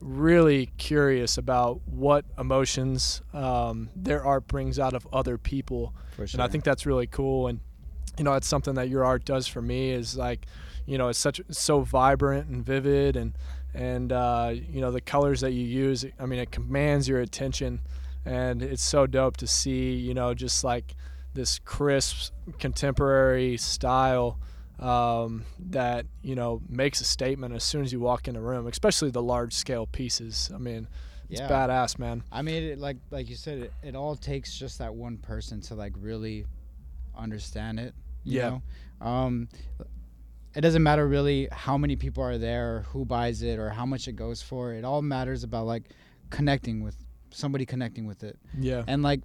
really 0.00 0.66
curious 0.78 1.38
about 1.38 1.80
what 1.86 2.24
emotions 2.38 3.20
um, 3.34 3.88
their 3.96 4.24
art 4.24 4.46
brings 4.46 4.78
out 4.78 4.94
of 4.94 5.04
other 5.12 5.36
people 5.36 5.92
sure. 6.16 6.26
and 6.34 6.40
I 6.42 6.46
think 6.46 6.62
that's 6.62 6.86
really 6.86 7.08
cool. 7.08 7.48
And 7.48 7.58
you 8.16 8.24
know, 8.24 8.34
it's 8.34 8.46
something 8.48 8.74
that 8.74 8.88
your 8.88 9.04
art 9.04 9.24
does 9.24 9.46
for 9.46 9.62
me 9.62 9.90
is 9.90 10.16
like, 10.16 10.46
you 10.86 10.98
know, 10.98 11.08
it's 11.08 11.18
such 11.18 11.40
it's 11.40 11.60
so 11.60 11.80
vibrant 11.80 12.48
and 12.48 12.64
vivid, 12.64 13.16
and 13.16 13.34
and 13.74 14.12
uh, 14.12 14.52
you 14.54 14.80
know 14.80 14.90
the 14.90 15.00
colors 15.00 15.40
that 15.42 15.52
you 15.52 15.64
use. 15.64 16.04
I 16.18 16.26
mean, 16.26 16.38
it 16.40 16.50
commands 16.50 17.08
your 17.08 17.20
attention, 17.20 17.80
and 18.24 18.62
it's 18.62 18.82
so 18.82 19.06
dope 19.06 19.36
to 19.38 19.46
see. 19.46 19.94
You 19.94 20.14
know, 20.14 20.34
just 20.34 20.64
like 20.64 20.94
this 21.38 21.60
crisp 21.60 22.32
contemporary 22.58 23.56
style 23.56 24.38
um, 24.80 25.44
that 25.70 26.04
you 26.22 26.34
know 26.34 26.60
makes 26.68 27.00
a 27.00 27.04
statement 27.04 27.54
as 27.54 27.62
soon 27.64 27.82
as 27.82 27.92
you 27.92 28.00
walk 28.00 28.26
in 28.28 28.34
the 28.34 28.40
room, 28.40 28.66
especially 28.66 29.10
the 29.10 29.22
large 29.22 29.52
scale 29.54 29.86
pieces. 29.86 30.50
I 30.54 30.58
mean, 30.58 30.88
it's 31.30 31.40
Yeah. 31.40 31.48
badass, 31.48 31.98
man. 31.98 32.22
I 32.32 32.42
mean, 32.42 32.62
it, 32.64 32.78
like 32.78 32.96
like 33.10 33.28
you 33.30 33.36
said, 33.36 33.58
it, 33.58 33.72
it 33.82 33.94
all 33.94 34.16
takes 34.16 34.56
just 34.58 34.78
that 34.78 34.92
one 34.94 35.18
person 35.18 35.60
to 35.62 35.74
like 35.74 35.92
really 35.96 36.44
understand 37.16 37.78
it. 37.80 37.94
You 38.24 38.38
Yeah. 38.40 38.48
Know? 39.00 39.06
Um, 39.06 39.48
it 40.54 40.60
doesn't 40.62 40.82
matter 40.82 41.06
really 41.06 41.48
how 41.52 41.78
many 41.78 41.94
people 41.96 42.22
are 42.24 42.38
there, 42.38 42.76
or 42.76 42.80
who 42.90 43.04
buys 43.04 43.42
it, 43.42 43.58
or 43.60 43.70
how 43.70 43.86
much 43.86 44.08
it 44.08 44.16
goes 44.16 44.42
for. 44.42 44.72
It 44.72 44.84
all 44.84 45.02
matters 45.02 45.44
about 45.44 45.66
like 45.66 45.84
connecting 46.30 46.82
with 46.82 46.96
somebody 47.30 47.64
connecting 47.66 48.06
with 48.06 48.24
it. 48.24 48.36
Yeah, 48.58 48.82
And 48.88 49.02
like 49.02 49.20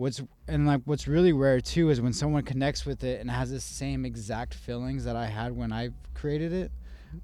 what's 0.00 0.22
and 0.48 0.66
like 0.66 0.80
what's 0.86 1.06
really 1.06 1.32
rare 1.32 1.60
too 1.60 1.90
is 1.90 2.00
when 2.00 2.14
someone 2.14 2.42
connects 2.42 2.86
with 2.86 3.04
it 3.04 3.20
and 3.20 3.30
has 3.30 3.50
the 3.50 3.60
same 3.60 4.06
exact 4.06 4.54
feelings 4.54 5.04
that 5.04 5.14
I 5.14 5.26
had 5.26 5.54
when 5.54 5.72
I 5.72 5.90
created 6.14 6.52
it. 6.54 6.72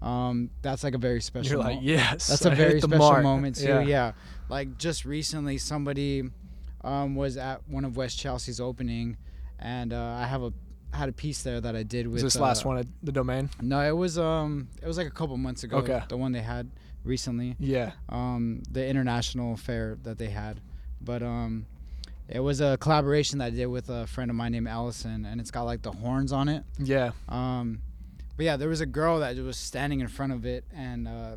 Um, 0.02 0.50
that's 0.62 0.84
like 0.84 0.94
a 0.94 0.98
very 0.98 1.22
special. 1.22 1.52
you're 1.52 1.58
like 1.58 1.76
mo- 1.76 1.82
yes. 1.82 2.26
that's 2.26 2.44
a 2.44 2.52
a 2.52 2.54
very 2.54 2.80
special 2.80 3.22
moment 3.22 3.56
too. 3.56 3.82
Yeah. 3.86 4.12
Like 4.50 4.76
just 4.76 5.04
recently, 5.06 5.56
somebody 5.58 6.24
um, 6.84 7.14
was 7.14 7.36
at 7.38 7.66
one 7.66 7.84
of 7.84 7.96
West 7.96 8.18
Chelsea's 8.18 8.60
opening, 8.60 9.16
and 9.58 9.92
uh, 9.92 10.18
I 10.20 10.26
have 10.26 10.42
a 10.42 10.52
had 10.92 11.08
a 11.08 11.12
piece 11.12 11.42
there 11.42 11.60
that 11.60 11.74
I 11.74 11.82
did 11.82 12.06
with 12.06 12.22
Was 12.22 12.34
this 12.34 12.36
uh, 12.36 12.42
last 12.42 12.64
one 12.64 12.78
at 12.78 12.86
the 13.02 13.12
domain? 13.12 13.48
No, 13.60 13.80
it 13.80 13.96
was 13.96 14.18
um 14.18 14.68
it 14.82 14.86
was 14.86 14.98
like 14.98 15.06
a 15.06 15.10
couple 15.10 15.36
months 15.38 15.64
ago. 15.64 15.78
Okay. 15.78 16.02
The 16.08 16.16
one 16.16 16.32
they 16.32 16.42
had 16.42 16.70
recently, 17.04 17.56
Yeah. 17.58 17.92
um, 18.10 18.62
the 18.70 18.86
international 18.86 19.56
fair 19.56 19.96
that 20.02 20.18
they 20.18 20.28
had, 20.28 20.60
but 21.00 21.22
um. 21.22 21.64
It 22.28 22.40
was 22.40 22.60
a 22.60 22.76
collaboration 22.78 23.38
that 23.38 23.46
I 23.46 23.50
did 23.50 23.66
with 23.66 23.88
a 23.88 24.06
friend 24.06 24.30
of 24.30 24.36
mine 24.36 24.52
named 24.52 24.68
Allison, 24.68 25.24
and 25.24 25.40
it's 25.40 25.50
got 25.50 25.62
like 25.62 25.82
the 25.82 25.92
horns 25.92 26.32
on 26.32 26.48
it. 26.48 26.64
Yeah. 26.78 27.12
Um, 27.28 27.80
but 28.36 28.44
yeah, 28.44 28.56
there 28.56 28.68
was 28.68 28.80
a 28.80 28.86
girl 28.86 29.20
that 29.20 29.36
was 29.36 29.56
standing 29.56 30.00
in 30.00 30.08
front 30.08 30.32
of 30.32 30.44
it, 30.44 30.64
and 30.74 31.06
uh, 31.06 31.36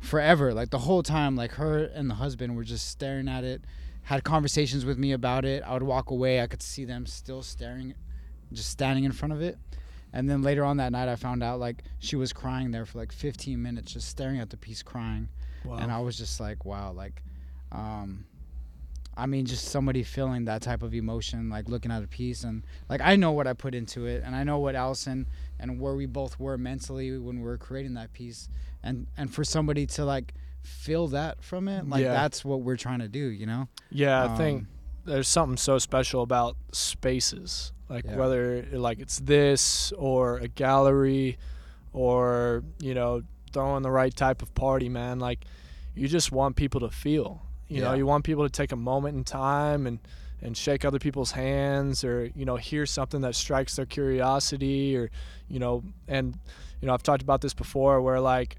forever, 0.00 0.54
like 0.54 0.70
the 0.70 0.78
whole 0.78 1.02
time, 1.02 1.34
like 1.36 1.52
her 1.52 1.84
and 1.84 2.08
the 2.08 2.14
husband 2.14 2.56
were 2.56 2.64
just 2.64 2.88
staring 2.88 3.28
at 3.28 3.44
it, 3.44 3.62
had 4.02 4.24
conversations 4.24 4.84
with 4.84 4.98
me 4.98 5.12
about 5.12 5.44
it. 5.44 5.62
I 5.66 5.72
would 5.74 5.82
walk 5.82 6.10
away, 6.10 6.40
I 6.40 6.46
could 6.46 6.62
see 6.62 6.84
them 6.84 7.06
still 7.06 7.42
staring, 7.42 7.94
just 8.52 8.70
standing 8.70 9.04
in 9.04 9.12
front 9.12 9.32
of 9.32 9.42
it. 9.42 9.58
And 10.12 10.28
then 10.28 10.42
later 10.42 10.64
on 10.64 10.76
that 10.76 10.92
night, 10.92 11.08
I 11.08 11.16
found 11.16 11.42
out 11.42 11.58
like 11.58 11.84
she 11.98 12.16
was 12.16 12.32
crying 12.32 12.70
there 12.70 12.84
for 12.84 12.98
like 12.98 13.12
15 13.12 13.60
minutes, 13.60 13.92
just 13.92 14.08
staring 14.08 14.40
at 14.40 14.50
the 14.50 14.56
piece, 14.56 14.82
crying. 14.82 15.28
Wow. 15.64 15.76
And 15.76 15.90
I 15.90 16.00
was 16.00 16.18
just 16.18 16.38
like, 16.38 16.64
wow, 16.64 16.92
like, 16.92 17.22
um, 17.70 18.26
I 19.16 19.26
mean, 19.26 19.44
just 19.44 19.66
somebody 19.68 20.02
feeling 20.02 20.46
that 20.46 20.62
type 20.62 20.82
of 20.82 20.94
emotion, 20.94 21.50
like 21.50 21.68
looking 21.68 21.90
at 21.92 22.02
a 22.02 22.06
piece, 22.08 22.44
and 22.44 22.62
like 22.88 23.00
I 23.02 23.16
know 23.16 23.32
what 23.32 23.46
I 23.46 23.52
put 23.52 23.74
into 23.74 24.06
it, 24.06 24.22
and 24.24 24.34
I 24.34 24.42
know 24.44 24.58
what 24.58 24.74
Allison 24.74 25.26
and 25.58 25.78
where 25.80 25.94
we 25.94 26.06
both 26.06 26.40
were 26.40 26.56
mentally 26.56 27.18
when 27.18 27.36
we 27.38 27.42
were 27.44 27.58
creating 27.58 27.94
that 27.94 28.12
piece, 28.12 28.48
and 28.82 29.06
and 29.16 29.32
for 29.32 29.44
somebody 29.44 29.86
to 29.86 30.04
like 30.04 30.32
feel 30.62 31.08
that 31.08 31.42
from 31.42 31.68
it, 31.68 31.88
like 31.88 32.02
Yeah. 32.02 32.12
that's 32.12 32.44
what 32.44 32.62
we're 32.62 32.76
trying 32.76 33.00
to 33.00 33.08
do, 33.08 33.18
you 33.18 33.46
know? 33.46 33.68
yeah, 33.90 34.24
I 34.24 34.36
think 34.36 34.62
Um, 34.62 34.68
there's 35.04 35.28
something 35.28 35.56
so 35.56 35.78
special 35.78 36.22
about 36.22 36.56
spaces 36.72 37.72
like 37.88 38.04
Yeah. 38.04 38.16
whether 38.16 38.64
like 38.72 39.00
it's 39.00 39.18
this 39.18 39.92
or 39.98 40.38
a 40.38 40.48
gallery 40.48 41.36
or 41.92 42.62
you 42.80 42.94
know 42.94 43.22
throwing 43.52 43.82
the 43.82 43.90
right 43.90 44.14
type 44.14 44.40
of 44.42 44.54
party 44.54 44.88
man 44.88 45.18
like 45.18 45.44
you 45.94 46.08
just 46.08 46.32
want 46.32 46.56
people 46.56 46.80
to 46.80 46.88
feel 46.90 47.42
you 47.68 47.80
know 47.80 47.94
you 47.94 48.06
want 48.06 48.24
people 48.24 48.44
to 48.44 48.50
take 48.50 48.72
a 48.72 48.76
moment 48.76 49.16
in 49.16 49.24
time 49.24 49.86
and 49.86 49.98
and 50.42 50.56
shake 50.56 50.84
other 50.84 50.98
people's 50.98 51.32
hands 51.32 52.02
or 52.04 52.30
you 52.34 52.44
know 52.44 52.56
hear 52.56 52.84
something 52.86 53.20
that 53.22 53.34
strikes 53.34 53.76
their 53.76 53.86
curiosity 53.86 54.96
or 54.96 55.10
you 55.48 55.58
know 55.58 55.82
and 56.08 56.36
you 56.80 56.86
know 56.86 56.94
I've 56.94 57.02
talked 57.02 57.22
about 57.22 57.40
this 57.40 57.54
before 57.54 58.00
where 58.02 58.20
like 58.20 58.56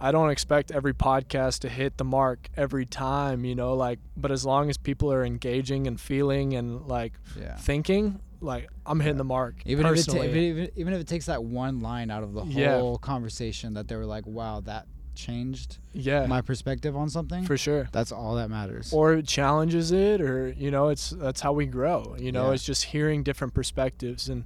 I 0.00 0.12
don't 0.12 0.30
expect 0.30 0.70
every 0.70 0.94
podcast 0.94 1.58
to 1.60 1.68
hit 1.68 1.96
the 1.96 2.04
mark 2.04 2.48
every 2.56 2.86
time, 2.86 3.44
you 3.44 3.56
know, 3.56 3.74
like 3.74 3.98
but 4.16 4.30
as 4.30 4.46
long 4.46 4.70
as 4.70 4.76
people 4.76 5.12
are 5.12 5.24
engaging 5.24 5.88
and 5.88 6.00
feeling 6.00 6.54
and 6.54 6.86
like 6.86 7.14
Yeah. 7.38 7.56
thinking, 7.56 8.20
like 8.40 8.68
I'm 8.86 9.00
hitting 9.00 9.18
the 9.18 9.24
mark. 9.24 9.56
Even 9.66 9.86
if, 9.86 9.92
it 9.94 10.04
ta- 10.06 10.12
personally. 10.12 10.28
if 10.28 10.34
it, 10.34 10.38
even, 10.38 10.70
even 10.76 10.92
if 10.94 11.00
it 11.00 11.08
takes 11.08 11.26
that 11.26 11.42
one 11.42 11.80
line 11.80 12.12
out 12.12 12.22
of 12.22 12.32
the 12.32 12.44
Yeah. 12.44 12.78
whole 12.78 12.98
conversation 12.98 13.74
that 13.74 13.88
they 13.88 13.96
were 13.96 14.06
like, 14.06 14.24
wow, 14.24 14.60
that 14.60 14.86
changed 15.18 15.78
yeah, 15.92 16.26
my 16.26 16.40
perspective 16.40 16.96
on 16.96 17.08
something, 17.10 17.44
for 17.44 17.56
sure. 17.58 17.88
that's 17.92 18.12
all 18.12 18.36
that 18.36 18.48
matters. 18.48 18.92
Or 18.92 19.14
it 19.14 19.26
challenges 19.26 19.92
it 19.92 20.20
or 20.20 20.48
you 20.56 20.70
know, 20.70 20.88
it's 20.88 21.10
that's 21.10 21.40
how 21.40 21.52
we 21.52 21.66
grow. 21.66 22.16
You 22.18 22.32
know, 22.32 22.46
Yeah. 22.48 22.54
it's 22.54 22.64
just 22.64 22.84
hearing 22.84 23.22
different 23.22 23.52
perspectives 23.54 24.28
and 24.28 24.44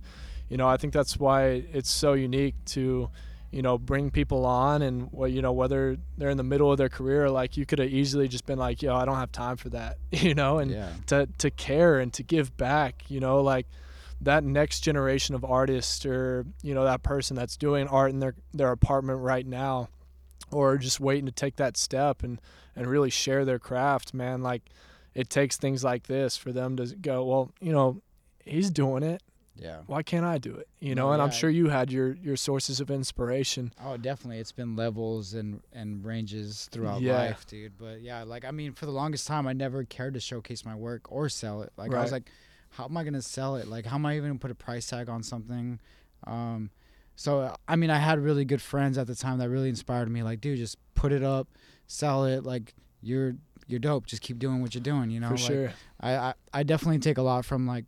you 0.49 0.57
know, 0.57 0.69
I 0.69 0.76
think 0.76 0.93
that's 0.93 1.17
why 1.19 1.64
it's 1.73 1.91
so 1.91 2.14
unique 2.14 2.55
to 2.67 3.11
you 3.52 3.61
know, 3.61 3.76
bring 3.76 4.11
people 4.11 4.47
on 4.47 4.81
and 4.81 5.12
what 5.12 5.31
you 5.31 5.43
know, 5.43 5.52
whether 5.52 5.99
they're 6.17 6.31
in 6.31 6.38
the 6.38 6.43
middle 6.43 6.73
of 6.73 6.79
their 6.79 6.88
career, 6.88 7.29
like 7.29 7.59
you 7.59 7.67
could 7.67 7.79
have 7.79 7.91
easily 7.91 8.26
just 8.26 8.47
been 8.47 8.59
like, 8.59 8.81
yo, 8.81 8.97
I 8.97 9.05
don't 9.05 9.17
have 9.17 9.31
time 9.31 9.59
for 9.59 9.69
that, 9.71 9.99
you 10.11 10.35
know, 10.35 10.59
and 10.59 10.71
yeah. 10.71 10.88
to 11.09 11.29
to 11.38 11.50
care 11.50 11.99
and 12.00 12.11
to 12.14 12.23
give 12.23 12.57
back 12.57 13.05
you 13.09 13.21
know 13.21 13.43
like 13.43 13.67
that 14.23 14.43
next 14.45 14.81
generation 14.81 15.35
of 15.35 15.45
artists 15.45 16.07
or 16.07 16.47
you 16.62 16.75
know 16.75 16.85
that 16.85 17.02
person 17.02 17.37
that's 17.37 17.57
doing 17.57 17.88
art 17.88 18.11
in 18.11 18.21
their 18.21 18.35
their 18.55 18.71
apartment 18.71 19.19
right 19.21 19.47
now 19.47 19.88
or 20.50 20.76
just 20.78 21.00
waiting 21.00 21.26
to 21.26 21.32
take 21.32 21.56
that 21.56 21.76
step 21.76 22.22
and 22.22 22.40
and 22.75 22.87
really 22.87 23.11
share 23.11 23.44
their 23.44 23.58
craft 23.58 24.12
man 24.14 24.42
like 24.42 24.62
it 25.14 25.28
takes 25.30 25.56
things 25.56 25.84
like 25.84 26.04
this 26.06 26.37
for 26.37 26.52
them 26.52 26.76
to 26.76 26.87
go 26.96 27.25
well 27.25 27.50
you 27.61 27.72
know 27.72 28.00
he's 28.44 28.70
doing 28.70 29.02
it 29.02 29.22
Yeah. 29.56 29.80
why 29.87 30.02
can't 30.02 30.25
i 30.25 30.38
do 30.38 30.54
it 30.54 30.66
you 30.80 30.94
know 30.94 31.08
No, 31.08 31.12
and 31.12 31.22
i'm 31.22 31.28
yeah. 31.28 31.34
sure 31.34 31.50
you 31.50 31.68
had 31.68 31.92
your 31.92 32.14
your 32.14 32.37
sources 32.37 32.80
of 32.80 32.90
inspiration 32.90 33.72
Oh, 33.84 33.96
definitely. 33.96 34.38
It's 34.38 34.52
been 34.52 34.75
levels 34.76 35.34
and 35.34 35.61
and 35.72 36.04
ranges 36.04 36.68
throughout 36.72 37.02
Yeah. 37.02 37.12
life, 37.12 37.46
dude. 37.46 37.76
But 37.78 38.00
yeah, 38.00 38.22
like 38.22 38.44
I 38.44 38.50
mean, 38.52 38.72
for 38.72 38.87
the 38.87 38.92
longest 38.92 39.26
time, 39.26 39.46
I 39.46 39.52
never 39.52 39.84
cared 39.84 40.14
to 40.14 40.20
showcase 40.20 40.64
my 40.64 40.75
work 40.75 41.11
or 41.12 41.28
sell 41.28 41.62
it. 41.62 41.72
Like 41.76 41.92
I 41.92 42.00
was 42.00 42.12
like, 42.12 42.30
how 42.70 42.84
am 42.87 42.96
I 42.96 43.04
gonna 43.04 43.20
sell 43.22 43.56
it? 43.56 43.66
Like 43.68 43.84
how 43.87 43.96
am 43.96 44.06
I 44.06 44.16
even 44.16 44.30
gonna 44.30 44.38
put 44.38 44.50
a 44.50 44.54
price 44.54 44.87
tag 44.87 45.08
on 45.08 45.22
something? 45.22 45.78
Um, 46.26 46.70
so 47.16 47.54
I 47.69 47.76
mean, 47.76 47.90
I 47.90 47.99
had 47.99 48.19
really 48.19 48.45
good 48.45 48.62
friends 48.62 48.99
at 48.99 49.07
the 49.07 49.14
time 49.14 49.38
that 49.38 49.49
really 49.49 49.69
inspired 49.69 50.11
me. 50.11 50.23
Like, 50.23 50.40
dude, 50.40 50.59
just 50.59 50.78
put 50.95 51.12
it 51.12 51.23
up, 51.23 51.49
sell 51.87 52.25
it. 52.25 52.45
Like 52.45 52.75
you're 53.00 53.35
you're 53.66 53.81
dope. 53.81 54.07
Just 54.07 54.23
keep 54.23 54.38
doing 54.38 54.61
what 54.62 54.75
you're 54.75 54.83
doing. 54.83 55.11
You 55.11 55.21
know, 55.21 55.28
for 55.28 55.35
like, 55.35 55.42
sure 55.42 55.73
I, 56.00 56.14
I 56.16 56.35
I 56.52 56.62
definitely 56.62 56.99
take 56.99 57.19
a 57.19 57.23
lot 57.23 57.45
from 57.45 57.66
like 57.66 57.85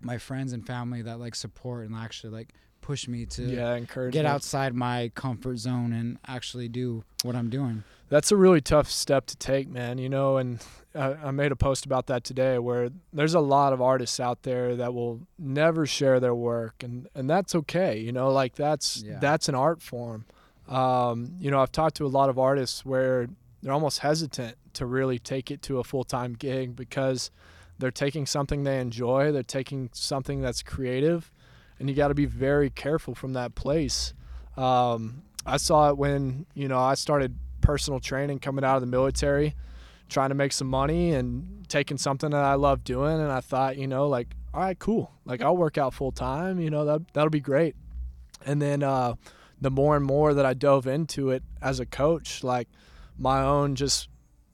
my 0.00 0.18
friends 0.18 0.52
and 0.52 0.66
family 0.66 1.02
that 1.02 1.18
like 1.18 1.34
support 1.34 1.86
and 1.86 1.94
actually 1.94 2.32
like 2.32 2.52
push 2.82 3.08
me 3.08 3.26
to 3.26 3.42
yeah 3.42 3.74
encourage 3.74 4.12
get 4.12 4.24
outside 4.24 4.74
my 4.74 5.10
comfort 5.14 5.56
zone 5.56 5.92
and 5.92 6.18
actually 6.26 6.68
do 6.68 7.02
what 7.22 7.34
I'm 7.34 7.50
doing. 7.50 7.82
That's 8.08 8.30
a 8.32 8.36
really 8.36 8.60
tough 8.60 8.90
step 8.90 9.26
to 9.26 9.36
take, 9.36 9.68
man. 9.68 9.98
You 9.98 10.08
know, 10.08 10.36
and 10.36 10.64
I, 10.94 11.14
I 11.14 11.30
made 11.30 11.52
a 11.52 11.56
post 11.56 11.86
about 11.86 12.06
that 12.06 12.24
today, 12.24 12.58
where 12.58 12.90
there's 13.12 13.34
a 13.34 13.40
lot 13.40 13.72
of 13.72 13.80
artists 13.82 14.20
out 14.20 14.42
there 14.42 14.76
that 14.76 14.94
will 14.94 15.20
never 15.38 15.86
share 15.86 16.20
their 16.20 16.34
work, 16.34 16.82
and 16.82 17.08
and 17.14 17.28
that's 17.28 17.54
okay. 17.54 17.98
You 17.98 18.12
know, 18.12 18.30
like 18.30 18.54
that's 18.54 19.02
Yeah. 19.02 19.18
that's 19.20 19.48
an 19.48 19.54
art 19.54 19.82
form. 19.82 20.24
Um, 20.68 21.36
you 21.38 21.50
know, 21.50 21.60
I've 21.60 21.72
talked 21.72 21.96
to 21.96 22.06
a 22.06 22.08
lot 22.08 22.28
of 22.28 22.38
artists 22.38 22.84
where 22.84 23.28
they're 23.62 23.72
almost 23.72 24.00
hesitant 24.00 24.56
to 24.74 24.84
really 24.86 25.18
take 25.18 25.50
it 25.50 25.62
to 25.62 25.78
a 25.78 25.84
full 25.84 26.04
time 26.04 26.34
gig 26.34 26.74
because 26.76 27.30
they're 27.78 27.90
taking 27.90 28.26
something 28.26 28.64
they 28.64 28.80
enjoy, 28.80 29.30
they're 29.32 29.42
taking 29.42 29.90
something 29.92 30.40
that's 30.40 30.62
creative, 30.62 31.30
and 31.78 31.88
you 31.88 31.94
got 31.94 32.08
to 32.08 32.14
be 32.14 32.24
very 32.26 32.70
careful 32.70 33.14
from 33.14 33.32
that 33.34 33.54
place. 33.54 34.14
Um, 34.56 35.22
I 35.44 35.58
saw 35.58 35.90
it 35.90 35.98
when 35.98 36.46
you 36.54 36.68
know 36.68 36.78
I 36.78 36.94
started 36.94 37.36
personal 37.66 37.98
training 37.98 38.38
coming 38.38 38.64
out 38.64 38.76
of 38.76 38.80
the 38.80 38.86
military, 38.86 39.54
trying 40.08 40.28
to 40.28 40.34
make 40.36 40.52
some 40.52 40.68
money 40.68 41.12
and 41.12 41.68
taking 41.68 41.98
something 41.98 42.30
that 42.30 42.44
I 42.44 42.54
love 42.54 42.84
doing, 42.84 43.20
and 43.20 43.32
I 43.32 43.40
thought, 43.40 43.76
you 43.76 43.88
know, 43.88 44.06
like, 44.06 44.28
all 44.54 44.60
right, 44.60 44.78
cool, 44.78 45.10
like 45.24 45.42
I'll 45.42 45.56
work 45.56 45.76
out 45.76 45.92
full 45.92 46.12
time, 46.12 46.60
you 46.60 46.70
know, 46.70 46.84
that 46.84 47.12
that'll 47.12 47.30
be 47.30 47.40
great. 47.40 47.74
And 48.44 48.62
then 48.62 48.82
uh, 48.82 49.14
the 49.60 49.70
more 49.70 49.96
and 49.96 50.04
more 50.04 50.32
that 50.32 50.46
I 50.46 50.54
dove 50.54 50.86
into 50.86 51.30
it 51.30 51.42
as 51.60 51.80
a 51.80 51.86
coach, 51.86 52.44
like 52.44 52.68
my 53.18 53.42
own 53.42 53.74
just 53.74 54.08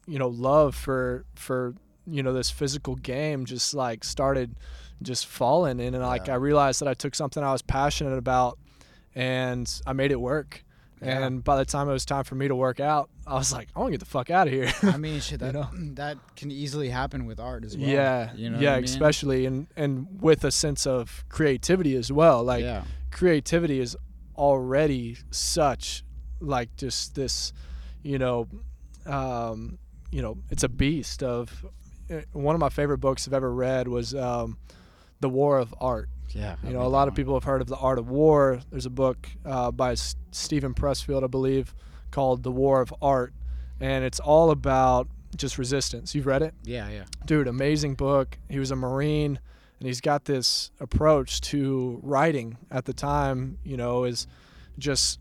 you 0.07 0.19
know 0.19 0.29
love 0.29 0.75
for 0.75 1.25
for 1.35 1.75
you 2.07 2.23
know 2.23 2.33
this 2.33 2.51
physical 2.51 2.97
game 2.97 3.45
just 3.45 3.75
like 3.75 4.05
started 4.05 4.57
just 5.03 5.27
falling 5.27 5.81
in 5.81 5.95
and 5.95 6.03
like 6.03 6.27
Yeah. 6.27 6.35
I 6.35 6.37
realized 6.37 6.81
that 6.81 6.89
I 6.89 6.95
took 6.95 7.15
something 7.15 7.43
I 7.43 7.53
was 7.53 7.63
passionate 7.63 8.17
about 8.17 8.59
and 9.15 9.71
I 9.87 9.93
made 9.93 10.13
it 10.13 10.21
work. 10.21 10.65
Yeah. 11.03 11.25
And 11.27 11.43
by 11.43 11.57
the 11.57 11.65
time 11.65 11.89
it 11.89 11.93
was 11.93 12.05
time 12.05 12.25
for 12.25 12.35
me 12.37 12.47
to 12.49 12.55
work 12.55 12.79
out, 12.81 13.11
I 13.27 13.35
was 13.35 13.53
like, 13.53 13.69
I 13.75 13.81
want 13.81 13.89
to 13.89 13.93
get 13.99 14.01
the 14.01 14.07
fuck 14.11 14.31
out 14.31 14.47
of 14.47 14.53
here. 14.53 14.71
I 14.83 14.97
mean, 14.97 15.21
shit, 15.27 15.41
You 15.41 15.47
that 15.49 15.53
know? 15.55 15.69
that 15.95 16.19
can 16.37 16.51
easily 16.51 16.89
happen 16.91 17.27
with 17.27 17.41
art 17.41 17.65
as 17.65 17.77
well. 17.77 17.89
yeah, 17.89 18.33
you 18.35 18.51
know 18.51 18.59
yeah, 18.59 18.73
I 18.75 18.77
mean? 18.77 18.85
especially 18.85 19.47
and 19.47 19.67
and 19.77 20.07
with 20.21 20.45
a 20.45 20.51
sense 20.51 20.87
of 20.87 21.25
creativity 21.29 21.97
as 21.97 22.13
well. 22.13 22.43
Like 22.45 22.63
yeah, 22.63 22.85
creativity 23.11 23.81
is 23.81 23.97
already 24.37 25.17
such 25.31 26.05
like 26.41 26.75
just 26.77 27.15
this, 27.15 27.53
you 28.03 28.19
know, 28.19 28.49
um, 29.07 29.79
you 30.11 30.23
know, 30.23 30.39
it's 30.51 30.63
a 30.63 30.69
beast 30.69 31.23
of. 31.23 31.65
eh, 32.11 32.23
One 32.33 32.55
of 32.55 32.61
my 32.61 32.69
favorite 32.69 32.99
books 32.99 33.27
I've 33.27 33.35
ever 33.35 33.53
read 33.53 33.89
was 33.89 34.15
um, 34.15 34.59
"The 35.21 35.29
War 35.29 35.59
of 35.59 35.75
Art," 35.81 36.09
Yeah. 36.35 36.57
You 36.65 36.73
know, 36.73 36.83
a 36.83 36.89
lot 36.89 37.09
of 37.09 37.15
people 37.15 37.35
have 37.35 37.45
heard 37.45 37.61
of 37.61 37.67
the 37.69 37.77
Art 37.77 37.99
of 37.99 38.09
War. 38.09 38.61
There's 38.71 38.87
a 38.87 38.91
book 38.91 39.29
uh, 39.45 39.71
by 39.71 39.93
S- 39.93 40.17
Steven 40.31 40.75
Pressfield, 40.75 41.25
I 41.25 41.27
believe, 41.27 41.75
called 42.11 42.43
The 42.43 42.51
War 42.51 42.81
of 42.81 42.93
Art, 43.03 43.33
and 43.81 44.05
it's 44.05 44.21
all 44.21 44.51
about 44.51 45.09
just 45.37 45.59
resistance. 45.59 46.15
You've 46.15 46.27
read 46.27 46.43
it? 46.43 46.55
Yeah, 46.63 46.89
yeah. 46.91 47.05
dude, 47.27 47.49
amazing 47.49 47.95
book. 47.95 48.39
He 48.49 48.59
was 48.59 48.71
a 48.71 48.77
Marine, 48.77 49.39
and 49.79 49.87
he's 49.87 50.01
got 50.01 50.27
this 50.27 50.71
approach 50.81 51.41
to 51.43 52.01
writing 52.03 52.59
at 52.71 52.85
the 52.85 52.93
time, 52.93 53.59
you 53.65 53.77
know, 53.77 54.05
is 54.05 54.27
just 54.79 55.19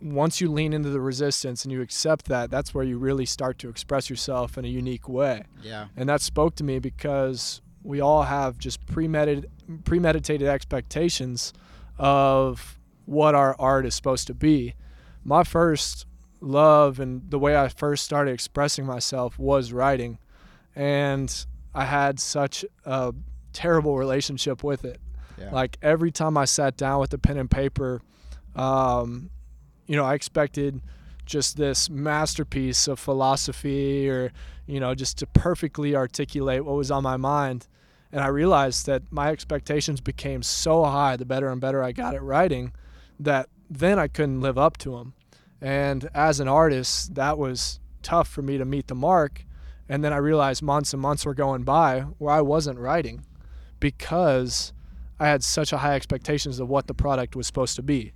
once 0.00 0.40
you 0.40 0.50
lean 0.50 0.72
into 0.72 0.88
the 0.88 1.00
resistance 1.00 1.64
and 1.64 1.72
you 1.72 1.82
accept 1.82 2.26
that, 2.26 2.50
that's 2.50 2.74
where 2.74 2.84
you 2.84 2.98
really 2.98 3.26
start 3.26 3.58
to 3.58 3.68
express 3.68 4.08
yourself 4.08 4.56
in 4.56 4.64
a 4.64 4.68
unique 4.68 5.08
way. 5.08 5.44
Yeah. 5.62 5.88
And 5.96 6.08
that 6.08 6.22
spoke 6.22 6.54
to 6.56 6.64
me 6.64 6.78
because 6.78 7.60
we 7.82 8.00
all 8.00 8.22
have 8.22 8.58
just 8.58 8.84
premeditated, 8.86 9.50
premeditated 9.84 10.48
expectations 10.48 11.52
of 11.98 12.78
what 13.06 13.34
our 13.34 13.56
art 13.58 13.86
is 13.86 13.94
supposed 13.94 14.26
to 14.28 14.34
be. 14.34 14.74
My 15.24 15.44
first 15.44 16.06
love 16.40 17.00
and 17.00 17.30
the 17.30 17.38
way 17.38 17.56
I 17.56 17.68
first 17.68 18.04
started 18.04 18.32
expressing 18.32 18.86
myself 18.86 19.38
was 19.38 19.72
writing. 19.72 20.18
And 20.74 21.44
I 21.74 21.84
had 21.84 22.18
such 22.18 22.64
a 22.84 23.12
terrible 23.52 23.96
relationship 23.96 24.62
with 24.64 24.84
it. 24.84 25.00
Yeah. 25.38 25.50
Like 25.50 25.78
every 25.82 26.10
time 26.10 26.36
I 26.36 26.44
sat 26.44 26.76
down 26.76 27.00
with 27.00 27.12
a 27.12 27.18
pen 27.18 27.36
and 27.36 27.50
paper, 27.50 28.00
um, 28.54 29.30
you 29.86 29.96
know, 29.96 30.04
I 30.04 30.14
expected 30.14 30.80
just 31.24 31.56
this 31.56 31.88
masterpiece 31.88 32.88
of 32.88 32.98
philosophy 32.98 34.08
or, 34.08 34.32
you 34.66 34.80
know, 34.80 34.94
just 34.94 35.18
to 35.18 35.26
perfectly 35.26 35.94
articulate 35.94 36.64
what 36.64 36.74
was 36.76 36.90
on 36.90 37.02
my 37.02 37.16
mind. 37.16 37.66
And 38.12 38.22
I 38.22 38.26
realized 38.26 38.86
that 38.86 39.02
my 39.10 39.30
expectations 39.30 40.00
became 40.00 40.42
so 40.42 40.84
high 40.84 41.16
the 41.16 41.24
better 41.24 41.48
and 41.48 41.60
better 41.60 41.82
I 41.82 41.92
got 41.92 42.14
at 42.14 42.22
writing 42.22 42.72
that 43.18 43.48
then 43.68 43.98
I 43.98 44.08
couldn't 44.08 44.40
live 44.40 44.58
up 44.58 44.76
to 44.78 44.96
them. 44.96 45.14
And 45.60 46.08
as 46.14 46.40
an 46.40 46.48
artist, 46.48 47.14
that 47.14 47.38
was 47.38 47.78
tough 48.02 48.28
for 48.28 48.42
me 48.42 48.58
to 48.58 48.64
meet 48.64 48.88
the 48.88 48.94
mark. 48.94 49.44
And 49.88 50.02
then 50.02 50.12
I 50.12 50.16
realized 50.16 50.62
months 50.62 50.92
and 50.92 51.02
months 51.02 51.24
were 51.24 51.34
going 51.34 51.62
by 51.62 52.00
where 52.18 52.34
I 52.34 52.40
wasn't 52.40 52.78
writing 52.78 53.24
because 53.78 54.72
I 55.18 55.28
had 55.28 55.44
such 55.44 55.72
a 55.72 55.78
high 55.78 55.94
expectations 55.94 56.60
of 56.60 56.68
what 56.68 56.86
the 56.86 56.94
product 56.94 57.36
was 57.36 57.46
supposed 57.46 57.76
to 57.76 57.82
be. 57.82 58.12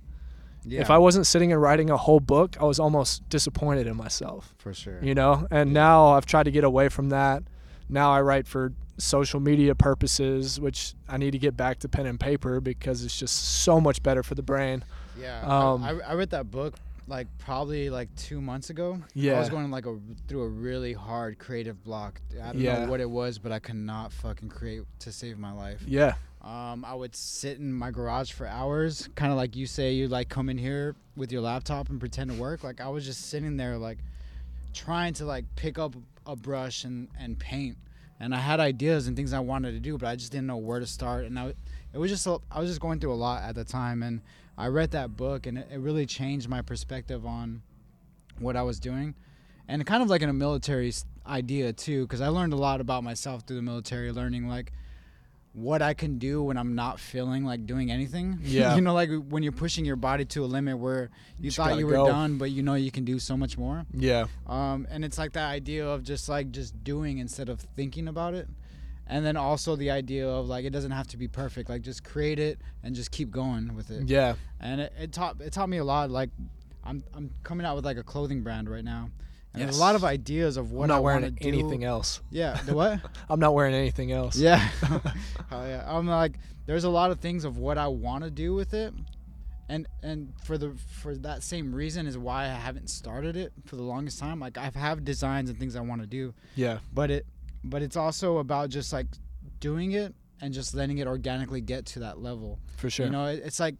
yeah. 0.63 0.81
If 0.81 0.89
I 0.89 0.97
wasn't 0.97 1.27
sitting 1.27 1.51
and 1.51 1.61
writing 1.61 1.89
a 1.89 1.97
whole 1.97 2.19
book, 2.19 2.57
I 2.59 2.63
was 2.65 2.79
almost 2.79 3.27
disappointed 3.29 3.87
in 3.87 3.95
myself, 3.95 4.55
for 4.57 4.73
sure. 4.73 4.99
you 5.03 5.13
know? 5.13 5.47
And 5.51 5.73
now 5.73 6.07
I've 6.07 6.25
tried 6.25 6.43
to 6.43 6.51
get 6.51 6.63
away 6.63 6.89
from 6.89 7.09
that. 7.09 7.43
Now 7.87 8.11
I 8.11 8.21
write 8.21 8.47
for 8.47 8.73
social 8.97 9.39
media 9.39 9.75
purposes, 9.75 10.59
which 10.59 10.93
I 11.07 11.17
need 11.17 11.31
to 11.31 11.39
get 11.39 11.57
back 11.57 11.79
to 11.79 11.89
pen 11.89 12.05
and 12.05 12.19
paper 12.19 12.59
because 12.61 13.03
it's 13.03 13.17
just 13.17 13.63
so 13.63 13.81
much 13.81 14.01
better 14.03 14.23
for 14.23 14.35
the 14.35 14.43
brain. 14.43 14.83
Yeah, 15.19 15.41
Um, 15.41 15.83
I, 15.83 15.91
I, 16.01 16.13
read 16.13 16.29
that 16.31 16.51
book 16.51 16.75
like 17.07 17.27
probably 17.37 17.89
like 17.89 18.13
two 18.15 18.41
months 18.41 18.69
ago. 18.69 18.99
Yeah, 19.13 19.37
I 19.37 19.39
was 19.39 19.49
going 19.49 19.69
like 19.71 19.85
a 19.85 19.97
through 20.27 20.43
a 20.43 20.49
really 20.49 20.93
hard 20.93 21.39
creative 21.39 21.81
block. 21.83 22.19
I 22.33 22.51
don't 22.53 22.61
Yeah. 22.61 22.83
know 22.85 22.91
what 22.91 22.99
it 22.99 23.09
was, 23.09 23.37
but 23.37 23.51
I 23.51 23.59
could 23.59 23.75
not 23.75 24.11
fucking 24.11 24.49
create 24.49 24.83
to 24.99 25.11
save 25.11 25.37
my 25.37 25.51
life. 25.51 25.83
Yeah. 25.87 26.15
Um, 26.41 26.85
I 26.85 26.93
would 26.93 27.15
sit 27.15 27.57
in 27.57 27.73
my 27.73 27.91
garage 27.91 28.31
for 28.31 28.45
hours, 28.45 29.09
kind 29.15 29.31
of 29.31 29.37
like 29.37 29.55
you 29.55 29.65
say. 29.65 29.93
You 29.93 30.07
like 30.07 30.29
come 30.29 30.49
in 30.49 30.57
here 30.57 30.95
with 31.15 31.31
your 31.31 31.41
laptop 31.41 31.89
and 31.89 31.99
pretend 31.99 32.31
to 32.31 32.37
work. 32.37 32.63
Like 32.63 32.81
I 32.81 32.89
was 32.89 33.05
just 33.05 33.29
sitting 33.29 33.57
there, 33.57 33.77
like 33.77 33.97
trying 34.73 35.13
to 35.15 35.25
like 35.25 35.45
pick 35.55 35.79
up 35.79 35.95
a 36.25 36.35
brush 36.35 36.83
and 36.83 37.07
and 37.19 37.39
paint. 37.39 37.77
And 38.19 38.33
I 38.33 38.39
had 38.39 38.59
ideas 38.59 39.07
and 39.07 39.15
things 39.15 39.33
I 39.33 39.39
wanted 39.39 39.71
to 39.73 39.79
do, 39.79 39.97
but 39.97 40.07
I 40.07 40.15
just 40.15 40.31
didn't 40.31 40.47
know 40.47 40.57
where 40.57 40.79
to 40.79 40.85
start. 40.85 41.25
And 41.25 41.37
I, 41.37 41.53
it 41.93 41.97
was 41.97 42.09
just 42.09 42.27
I 42.27 42.59
was 42.59 42.69
just 42.69 42.79
going 42.79 42.99
through 42.99 43.13
a 43.13 43.15
lot 43.15 43.43
at 43.43 43.55
the 43.55 43.65
time. 43.65 44.03
And 44.03 44.21
I 44.57 44.67
read 44.67 44.91
that 44.91 45.17
book, 45.17 45.47
and 45.47 45.57
it, 45.57 45.67
it 45.71 45.79
really 45.79 46.05
changed 46.05 46.47
my 46.47 46.61
perspective 46.61 47.25
on 47.25 47.61
what 48.39 48.55
I 48.55 48.61
was 48.61 48.79
doing, 48.79 49.15
and 49.67 49.85
kind 49.85 50.01
of 50.03 50.09
like 50.09 50.21
in 50.21 50.29
a 50.29 50.33
military 50.33 50.93
idea 51.25 51.73
too, 51.73 52.03
because 52.03 52.21
I 52.21 52.27
learned 52.27 52.53
a 52.53 52.57
lot 52.57 52.81
about 52.81 53.03
myself 53.03 53.43
through 53.43 53.57
the 53.57 53.61
military, 53.61 54.11
learning 54.11 54.47
like 54.47 54.71
what 55.55 55.81
I 55.81 55.93
can 55.93 56.17
do 56.19 56.43
when 56.43 56.57
I'm 56.57 56.75
not 56.75 56.99
feeling 56.99 57.45
like 57.45 57.65
doing 57.65 57.89
anything. 57.89 58.39
Yeah. 58.43 58.75
you 58.75 58.81
know, 58.81 58.93
like 58.93 59.09
when 59.29 59.41
you're 59.41 59.51
pushing 59.53 59.85
your 59.85 59.95
body 59.95 60.25
to 60.25 60.43
a 60.43 60.47
limit 60.47 60.77
where 60.77 61.09
you 61.39 61.45
Just 61.45 61.57
thought 61.57 61.77
you 61.79 61.87
were 61.87 61.93
go. 61.93 62.05
done, 62.07 62.37
but 62.37 62.51
you 62.51 62.61
know 62.61 62.75
you 62.75 62.91
can 62.91 63.05
do 63.05 63.19
so 63.19 63.37
much 63.37 63.57
more. 63.57 63.85
Yeah. 63.93 64.25
Um, 64.47 64.85
and 64.91 65.05
it's 65.05 65.17
like 65.17 65.31
that 65.33 65.49
idea 65.49 65.87
of 65.87 66.03
just 66.03 66.27
like 66.27 66.51
just 66.51 66.83
doing 66.83 67.19
instead 67.19 67.47
of 67.49 67.61
thinking 67.75 68.07
about 68.09 68.33
it. 68.33 68.47
And 69.07 69.25
then 69.25 69.37
also 69.37 69.75
the 69.75 69.91
idea 69.91 70.27
of 70.27 70.47
like 70.47 70.65
it 70.65 70.71
doesn't 70.71 70.91
have 70.91 71.07
to 71.07 71.17
be 71.17 71.27
perfect. 71.27 71.69
Like 71.69 71.83
just 71.83 72.03
create 72.03 72.39
it 72.39 72.59
and 72.83 72.93
just 72.95 73.11
keep 73.11 73.31
going 73.31 73.75
with 73.75 73.91
it. 73.91 74.09
Yeah. 74.09 74.35
And 74.59 74.81
it, 74.81 74.93
it 74.99 75.11
taught 75.13 75.39
it 75.39 75.53
taught 75.53 75.69
me 75.69 75.77
a 75.77 75.83
lot. 75.85 76.09
Like 76.11 76.31
I'm 76.83 77.03
I'm 77.13 77.31
coming 77.43 77.65
out 77.65 77.75
with 77.75 77.85
like 77.85 77.97
a 77.97 78.03
clothing 78.03 78.41
brand 78.41 78.69
right 78.69 78.83
now. 78.83 79.09
And 79.55 79.63
there's 79.63 79.77
a 79.77 79.81
lot 79.81 79.95
of 79.95 80.03
ideas 80.03 80.57
of 80.57 80.71
what 80.71 80.83
I'm 80.83 80.87
not 80.89 80.97
I 80.97 80.99
wearing 80.99 81.21
want 81.23 81.37
to 81.37 81.43
do. 81.43 81.49
anything 81.49 81.83
else. 81.83 82.21
Yeah, 82.31 82.59
the 82.65 82.75
what? 82.75 82.99
I'm 83.29 83.39
not 83.39 83.53
wearing 83.53 83.73
anything 83.73 84.11
else. 84.11 84.35
yeah. 84.37 84.57
Hell 85.49 85.67
yeah. 85.67 85.83
I'm 85.87 86.07
like 86.07 86.37
there's 86.65 86.83
a 86.83 86.89
lot 86.89 87.11
of 87.11 87.19
things 87.19 87.45
of 87.45 87.57
what 87.57 87.77
I 87.77 87.87
want 87.87 88.23
to 88.23 88.31
do 88.31 88.53
with 88.53 88.73
it. 88.73 88.93
And 89.67 89.87
and 90.03 90.31
for 90.43 90.57
the 90.57 90.75
for 91.01 91.15
that 91.17 91.41
same 91.43 91.73
reason 91.73 92.05
is 92.05 92.17
why 92.17 92.43
I 92.45 92.49
haven't 92.49 92.89
started 92.89 93.35
it 93.35 93.51
for 93.65 93.75
the 93.77 93.81
longest 93.83 94.19
time. 94.19 94.39
Like 94.39 94.57
I 94.57 94.69
have 94.75 95.03
designs 95.03 95.49
and 95.49 95.57
things 95.59 95.75
I 95.75 95.81
want 95.81 96.01
to 96.01 96.07
do, 96.07 96.33
Yeah. 96.55 96.79
but 96.93 97.09
it 97.09 97.25
but 97.63 97.81
it's 97.81 97.95
also 97.97 98.37
about 98.37 98.69
just 98.69 98.93
like 98.93 99.07
doing 99.59 99.93
it 99.93 100.13
and 100.41 100.53
just 100.53 100.75
letting 100.75 100.99
it 100.99 101.07
organically 101.07 101.61
get 101.61 101.85
to 101.87 101.99
that 101.99 102.19
level. 102.21 102.59
For 102.77 102.89
sure. 102.91 103.07
You 103.07 103.11
know, 103.11 103.25
it, 103.25 103.41
it's 103.43 103.59
like 103.59 103.75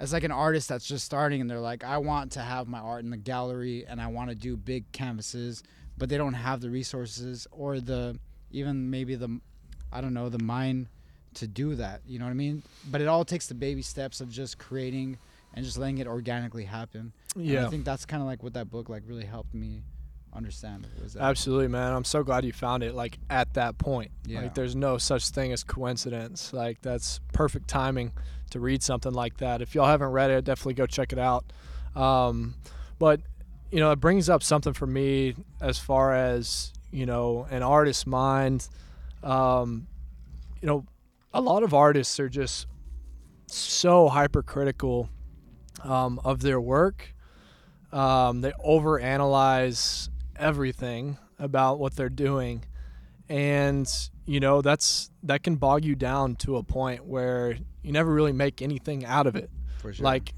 it's 0.00 0.12
like 0.12 0.24
an 0.24 0.32
artist 0.32 0.68
that's 0.68 0.86
just 0.86 1.04
starting 1.04 1.40
and 1.40 1.50
they're 1.50 1.60
like, 1.60 1.84
I 1.84 1.98
want 1.98 2.32
to 2.32 2.40
have 2.40 2.68
my 2.68 2.78
art 2.78 3.04
in 3.04 3.10
the 3.10 3.16
gallery 3.16 3.84
and 3.86 4.00
I 4.00 4.06
want 4.08 4.30
to 4.30 4.36
do 4.36 4.56
big 4.56 4.90
canvases, 4.92 5.62
but 5.96 6.08
they 6.08 6.16
don't 6.16 6.34
have 6.34 6.60
the 6.60 6.70
resources 6.70 7.46
or 7.50 7.80
the 7.80 8.18
even 8.50 8.90
maybe 8.90 9.16
the 9.16 9.40
I 9.92 10.00
don't 10.00 10.14
know 10.14 10.28
the 10.28 10.42
mind 10.42 10.88
to 11.34 11.46
do 11.46 11.74
that. 11.76 12.02
You 12.06 12.18
know 12.18 12.26
what 12.26 12.30
I 12.30 12.34
mean? 12.34 12.62
But 12.90 13.00
it 13.00 13.08
all 13.08 13.24
takes 13.24 13.46
the 13.46 13.54
baby 13.54 13.82
steps 13.82 14.20
of 14.20 14.30
just 14.30 14.58
creating 14.58 15.18
and 15.54 15.64
just 15.64 15.78
letting 15.78 15.98
it 15.98 16.06
organically 16.06 16.64
happen. 16.64 17.12
And 17.34 17.44
yeah. 17.44 17.66
I 17.66 17.70
think 17.70 17.84
that's 17.84 18.06
kind 18.06 18.22
of 18.22 18.26
like 18.26 18.42
what 18.42 18.54
that 18.54 18.70
book 18.70 18.88
like 18.88 19.02
really 19.06 19.24
helped 19.24 19.54
me 19.54 19.82
understand. 20.34 20.86
Was 21.02 21.14
that 21.14 21.22
Absolutely, 21.22 21.68
man. 21.68 21.92
I'm 21.92 22.04
so 22.04 22.22
glad 22.22 22.44
you 22.44 22.52
found 22.52 22.82
it 22.82 22.94
like 22.94 23.18
at 23.30 23.54
that 23.54 23.78
point. 23.78 24.10
Yeah. 24.26 24.42
Like 24.42 24.54
there's 24.54 24.76
no 24.76 24.98
such 24.98 25.28
thing 25.30 25.52
as 25.52 25.64
coincidence. 25.64 26.52
Like 26.52 26.80
that's 26.80 27.20
perfect 27.32 27.68
timing 27.68 28.12
to 28.50 28.60
read 28.60 28.82
something 28.82 29.12
like 29.12 29.38
that. 29.38 29.62
If 29.62 29.74
y'all 29.74 29.86
haven't 29.86 30.10
read 30.10 30.30
it, 30.30 30.44
definitely 30.44 30.74
go 30.74 30.86
check 30.86 31.12
it 31.12 31.18
out. 31.18 31.44
Um, 31.94 32.54
but 32.98 33.20
you 33.70 33.80
know, 33.80 33.90
it 33.90 34.00
brings 34.00 34.28
up 34.28 34.42
something 34.42 34.72
for 34.72 34.86
me 34.86 35.34
as 35.60 35.78
far 35.78 36.14
as, 36.14 36.72
you 36.90 37.04
know, 37.04 37.46
an 37.50 37.62
artist's 37.62 38.06
mind. 38.06 38.68
Um, 39.22 39.86
you 40.62 40.66
know, 40.66 40.86
a 41.34 41.40
lot 41.40 41.62
of 41.62 41.74
artists 41.74 42.18
are 42.18 42.28
just 42.28 42.66
so 43.46 44.08
hypercritical 44.08 45.10
um, 45.84 46.20
of 46.24 46.40
their 46.40 46.60
work. 46.60 47.14
Um, 47.92 48.40
they 48.40 48.52
overanalyze 48.64 50.08
everything 50.38 51.18
about 51.38 51.78
what 51.78 51.96
they're 51.96 52.08
doing, 52.08 52.64
and 53.28 53.90
you 54.26 54.40
know 54.40 54.60
that's 54.62 55.10
that 55.22 55.42
can 55.42 55.56
bog 55.56 55.84
you 55.84 55.94
down 55.94 56.36
to 56.36 56.56
a 56.56 56.62
point 56.62 57.04
where 57.04 57.56
you 57.82 57.92
never 57.92 58.12
really 58.12 58.32
make 58.32 58.62
anything 58.62 59.04
out 59.04 59.26
of 59.26 59.36
it. 59.36 59.50
sure. 59.82 59.92
Like 59.98 60.34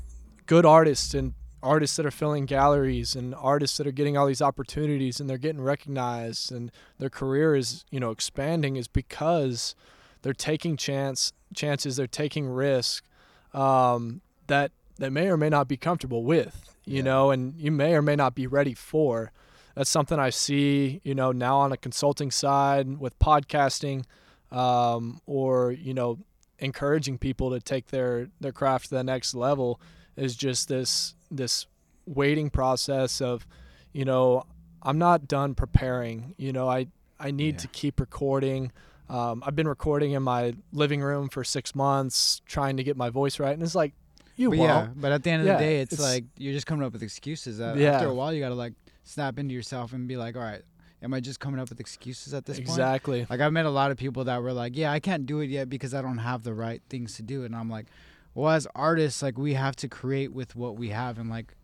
good 0.46 0.64
artists 0.66 1.14
and 1.14 1.34
artists 1.62 1.96
that 1.96 2.06
are 2.06 2.10
filling 2.10 2.46
galleries 2.46 3.14
and 3.14 3.34
artists 3.34 3.76
that 3.76 3.86
are 3.86 3.92
getting 3.92 4.16
all 4.16 4.26
these 4.26 4.40
opportunities 4.40 5.20
and 5.20 5.28
they're 5.28 5.36
getting 5.38 5.60
recognized 5.60 6.50
and 6.50 6.72
their 6.98 7.10
career 7.10 7.54
is 7.54 7.84
you 7.90 8.00
know 8.00 8.10
expanding 8.10 8.76
is 8.76 8.88
because 8.88 9.74
they're 10.22 10.32
taking 10.32 10.74
chance 10.76 11.32
chances 11.54 11.96
they're 11.96 12.06
taking 12.06 12.48
risk 12.48 13.04
um, 13.52 14.22
that 14.46 14.72
that 14.98 15.10
may 15.12 15.28
or 15.28 15.36
may 15.36 15.50
not 15.50 15.68
be 15.68 15.76
comfortable 15.76 16.24
with 16.24 16.74
you 16.86 16.96
Yeah. 16.96 17.02
know 17.02 17.30
and 17.30 17.54
you 17.58 17.70
may 17.70 17.94
or 17.94 18.00
may 18.00 18.16
not 18.16 18.34
be 18.34 18.46
ready 18.46 18.72
for 18.72 19.30
that's 19.74 19.90
something 19.90 20.18
i 20.18 20.30
see 20.30 21.00
you 21.04 21.14
know 21.14 21.32
now 21.32 21.58
on 21.58 21.72
a 21.72 21.76
consulting 21.76 22.30
side 22.30 22.98
with 22.98 23.18
podcasting 23.18 24.04
um, 24.50 25.20
or 25.26 25.72
you 25.72 25.94
know 25.94 26.18
encouraging 26.58 27.16
people 27.18 27.50
to 27.50 27.60
take 27.60 27.86
their 27.88 28.28
their 28.40 28.52
craft 28.52 28.88
to 28.88 28.94
the 28.94 29.04
next 29.04 29.34
level 29.34 29.80
is 30.16 30.36
just 30.36 30.68
this 30.68 31.14
this 31.30 31.66
waiting 32.06 32.50
process 32.50 33.20
of 33.20 33.46
you 33.92 34.04
know 34.04 34.44
i'm 34.82 34.98
not 34.98 35.26
done 35.28 35.54
preparing 35.54 36.34
you 36.36 36.52
know 36.52 36.68
i 36.68 36.86
i 37.18 37.30
need 37.30 37.54
Yeah. 37.54 37.60
to 37.60 37.68
keep 37.68 38.00
recording 38.00 38.72
um, 39.08 39.42
i've 39.46 39.56
been 39.56 39.68
recording 39.68 40.12
in 40.12 40.22
my 40.22 40.54
living 40.72 41.00
room 41.00 41.28
for 41.28 41.44
six 41.44 41.74
months 41.74 42.42
trying 42.46 42.76
to 42.76 42.82
get 42.84 42.96
my 42.96 43.08
voice 43.10 43.38
right 43.38 43.52
and 43.54 43.62
it's 43.62 43.74
like 43.74 43.92
you 44.36 44.48
But 44.50 44.58
won't 44.58 44.70
yeah, 44.70 44.88
but 44.96 45.12
at 45.12 45.22
the 45.22 45.30
end 45.30 45.42
of 45.42 45.46
Yeah, 45.48 45.54
the 45.54 45.58
day, 45.64 45.80
it's, 45.80 45.92
it's- 45.92 46.08
like 46.14 46.24
you're 46.38 46.54
just 46.54 46.66
coming 46.66 46.84
up 46.86 46.94
with 46.94 47.02
excuses. 47.02 47.58
That 47.58 47.76
Yeah. 47.76 47.96
After 47.96 48.08
a 48.08 48.14
while, 48.14 48.32
you 48.32 48.40
gotta 48.40 48.54
like 48.54 48.72
snap 49.10 49.38
into 49.38 49.54
yourself 49.54 49.92
and 49.92 50.06
be 50.08 50.16
like, 50.16 50.36
all 50.36 50.42
right, 50.42 50.62
am 51.02 51.14
I 51.14 51.20
just 51.20 51.40
coming 51.40 51.60
up 51.60 51.68
with 51.68 51.80
excuses 51.80 52.34
at 52.34 52.44
this 52.44 52.58
point? 52.58 52.68
exactly. 52.68 53.26
Like 53.28 53.40
I've 53.40 53.52
met 53.52 53.66
a 53.66 53.70
lot 53.70 53.90
of 53.90 53.96
people 53.96 54.24
that 54.24 54.42
were 54.42 54.52
like, 54.52 54.76
"Yeah, 54.76 54.92
I 54.92 55.00
can't 55.00 55.26
do 55.26 55.40
it 55.40 55.50
yet 55.50 55.68
because 55.68 55.94
I 55.94 56.02
don't 56.02 56.18
have 56.18 56.42
the 56.42 56.54
right 56.54 56.82
things 56.88 57.16
to 57.16 57.22
do," 57.22 57.44
and 57.44 57.54
I'm 57.54 57.70
like, 57.70 57.86
"Well, 58.34 58.50
as 58.52 58.66
artists, 58.74 59.22
like 59.22 59.38
we 59.38 59.54
have 59.54 59.76
to 59.76 59.88
create 59.88 60.32
with 60.32 60.56
what 60.56 60.76
we 60.76 60.90
have 60.90 61.18
and 61.18 61.30
like, 61.30 61.54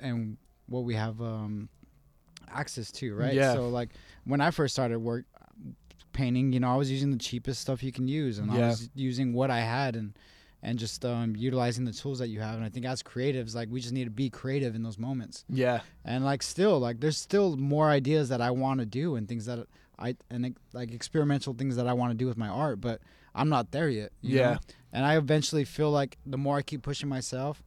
and 0.00 0.36
what 0.68 0.84
we 0.84 0.94
have 0.94 1.20
um, 1.20 1.68
access 2.48 2.90
to, 2.92 3.14
right? 3.14 3.34
Yeah. 3.34 3.54
So 3.54 3.68
like 3.68 3.90
when 4.24 4.40
I 4.40 4.50
first 4.50 4.74
started 4.74 4.98
work 4.98 5.24
painting, 6.12 6.52
you 6.52 6.60
know, 6.60 6.72
I 6.72 6.76
was 6.76 6.90
using 6.90 7.10
the 7.10 7.18
cheapest 7.18 7.60
stuff 7.60 7.82
you 7.82 7.92
can 7.92 8.08
use, 8.08 8.38
and 8.38 8.50
I 8.50 8.58
was 8.68 8.88
using 8.94 9.32
what 9.32 9.50
I 9.50 9.60
had 9.60 9.96
and 9.96 10.16
and 10.66 10.78
just 10.80 11.04
um, 11.04 11.36
utilizing 11.36 11.84
the 11.84 11.92
tools 11.92 12.18
that 12.18 12.26
you 12.28 12.40
have. 12.40 12.56
And 12.56 12.64
I 12.64 12.68
think 12.68 12.84
as 12.86 13.00
creatives, 13.02 13.54
like 13.54 13.68
we 13.70 13.80
just 13.80 13.94
need 13.94 14.04
to 14.04 14.10
be 14.10 14.28
creative 14.28 14.74
in 14.74 14.82
those 14.82 14.98
moments 14.98 15.44
Yeah. 15.48 15.80
and 16.04 16.24
like 16.24 16.42
still 16.42 16.80
like 16.80 16.98
there's 17.00 17.16
still 17.16 17.56
more 17.56 17.88
ideas 17.88 18.28
that 18.30 18.40
I 18.40 18.50
want 18.50 18.80
to 18.80 18.86
do 18.86 19.14
and 19.14 19.28
things 19.28 19.46
that 19.46 19.60
I 19.98 20.16
and 20.28 20.56
like 20.72 20.90
experimental 20.90 21.54
things 21.54 21.76
that 21.76 21.86
I 21.86 21.92
want 21.92 22.10
to 22.10 22.16
do 22.16 22.26
with 22.26 22.36
my 22.36 22.48
art, 22.48 22.80
but 22.80 23.00
I'm 23.32 23.48
not 23.48 23.70
there 23.70 23.88
yet. 23.88 24.10
you 24.22 24.38
Yeah. 24.40 24.54
know? 24.54 24.58
And 24.92 25.04
I 25.06 25.16
eventually 25.16 25.64
feel 25.64 25.90
like 25.92 26.18
the 26.26 26.36
more 26.38 26.56
I 26.56 26.62
keep 26.62 26.82
pushing 26.82 27.08
myself, 27.08 27.62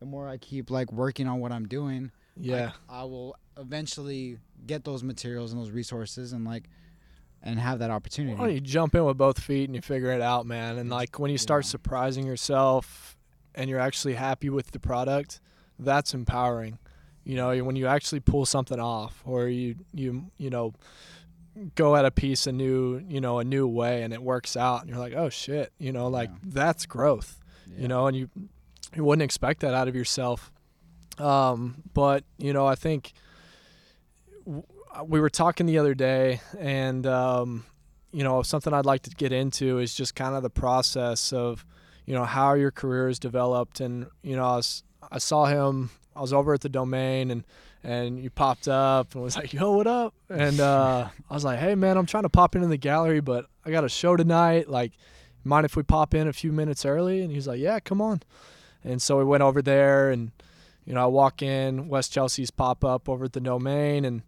the 0.00 0.06
more 0.06 0.26
I 0.28 0.38
keep 0.38 0.70
like 0.70 0.90
working 0.90 1.26
on 1.28 1.40
what 1.40 1.52
I'm 1.52 1.68
doing. 1.68 2.10
Yeah. 2.40 2.70
I, 2.88 3.00
I 3.00 3.04
will 3.04 3.36
eventually 3.58 4.38
get 4.66 4.84
those 4.84 5.02
materials 5.04 5.52
and 5.52 5.60
those 5.60 5.70
resources 5.70 6.32
and 6.32 6.44
like 6.46 6.64
and 7.42 7.58
have 7.58 7.78
that 7.78 7.90
opportunity. 7.90 8.34
Well, 8.34 8.50
you 8.50 8.60
jump 8.60 8.94
in 8.94 9.04
with 9.04 9.16
both 9.16 9.40
feet 9.40 9.68
and 9.68 9.74
you 9.76 9.82
figure 9.82 10.10
it 10.10 10.20
out, 10.20 10.46
man. 10.46 10.78
And 10.78 10.90
like 10.90 11.18
when 11.18 11.30
you 11.30 11.38
start 11.38 11.64
yeah. 11.64 11.70
surprising 11.70 12.26
yourself 12.26 13.16
and 13.54 13.70
you're 13.70 13.80
actually 13.80 14.14
happy 14.14 14.50
with 14.50 14.70
the 14.72 14.78
product, 14.80 15.40
that's 15.78 16.14
empowering. 16.14 16.78
You 17.24 17.36
know, 17.36 17.56
when 17.64 17.76
you 17.76 17.86
actually 17.86 18.20
pull 18.20 18.46
something 18.46 18.80
off 18.80 19.22
or 19.24 19.48
you 19.48 19.76
you 19.92 20.30
you 20.38 20.50
know 20.50 20.72
go 21.74 21.96
at 21.96 22.04
a 22.04 22.10
piece 22.10 22.46
a 22.46 22.52
new, 22.52 23.04
you 23.08 23.20
know, 23.20 23.38
a 23.38 23.44
new 23.44 23.66
way 23.66 24.02
and 24.02 24.14
it 24.14 24.22
works 24.22 24.56
out 24.56 24.80
and 24.80 24.88
you're 24.90 24.98
like, 24.98 25.12
"Oh 25.14 25.28
shit." 25.28 25.72
You 25.78 25.92
know, 25.92 26.08
like 26.08 26.30
Yeah. 26.30 26.36
that's 26.44 26.86
growth. 26.86 27.40
Yeah. 27.66 27.82
You 27.82 27.88
know, 27.88 28.06
and 28.06 28.16
you 28.16 28.30
you 28.96 29.04
wouldn't 29.04 29.22
expect 29.22 29.60
that 29.60 29.74
out 29.74 29.88
of 29.88 29.94
yourself. 29.94 30.50
Um, 31.18 31.82
but, 31.94 32.24
you 32.38 32.52
know, 32.52 32.66
I 32.66 32.74
think 32.76 33.12
w- 34.46 34.62
we 35.06 35.20
were 35.20 35.30
talking 35.30 35.66
the 35.66 35.78
other 35.78 35.94
day 35.94 36.40
and 36.58 37.06
um, 37.06 37.64
you 38.12 38.24
know 38.24 38.42
something 38.42 38.72
i'd 38.72 38.86
like 38.86 39.02
to 39.02 39.10
get 39.10 39.32
into 39.32 39.78
is 39.78 39.94
just 39.94 40.14
kind 40.14 40.34
of 40.34 40.42
the 40.42 40.50
process 40.50 41.32
of 41.32 41.64
you 42.06 42.14
know 42.14 42.24
how 42.24 42.54
your 42.54 42.70
career 42.70 43.08
is 43.08 43.18
developed. 43.18 43.80
And 43.80 44.06
you 44.22 44.34
know 44.34 44.44
i, 44.44 44.56
was, 44.56 44.82
I 45.10 45.18
saw 45.18 45.44
him 45.44 45.90
i 46.16 46.20
was 46.20 46.32
over 46.32 46.54
at 46.54 46.62
the 46.62 46.68
domain 46.68 47.30
and 47.30 47.44
and 47.84 48.18
you 48.18 48.30
popped 48.30 48.66
up 48.66 49.14
and 49.14 49.22
was 49.22 49.36
like 49.36 49.52
yo 49.52 49.72
what 49.72 49.86
up? 49.86 50.14
And 50.28 50.58
uh, 50.58 51.08
i 51.28 51.34
was 51.34 51.44
like 51.44 51.58
hey 51.58 51.74
man 51.74 51.96
i'm 51.96 52.06
trying 52.06 52.22
to 52.24 52.30
pop 52.30 52.56
into 52.56 52.68
the 52.68 52.78
gallery 52.78 53.20
but 53.20 53.46
i 53.64 53.70
got 53.70 53.84
a 53.84 53.88
show 53.88 54.16
tonight. 54.16 54.68
Like 54.68 54.92
mind 55.44 55.66
if 55.66 55.76
we 55.76 55.82
pop 55.82 56.14
in 56.14 56.26
a 56.28 56.32
few 56.32 56.50
minutes 56.50 56.84
early? 56.84 57.20
And 57.20 57.30
he's 57.30 57.46
like 57.46 57.60
yeah 57.60 57.78
come 57.78 58.00
on. 58.00 58.22
And 58.82 59.02
so 59.02 59.18
we 59.18 59.24
went 59.24 59.42
over 59.42 59.60
there 59.60 60.10
and 60.10 60.32
you 60.86 60.94
know 60.94 61.02
i 61.02 61.06
walk 61.06 61.42
in 61.42 61.88
west 61.88 62.10
chelsea's 62.10 62.50
pop 62.50 62.82
up 62.84 63.06
over 63.06 63.26
at 63.26 63.34
the 63.34 63.40
domain 63.40 64.06
and 64.06 64.22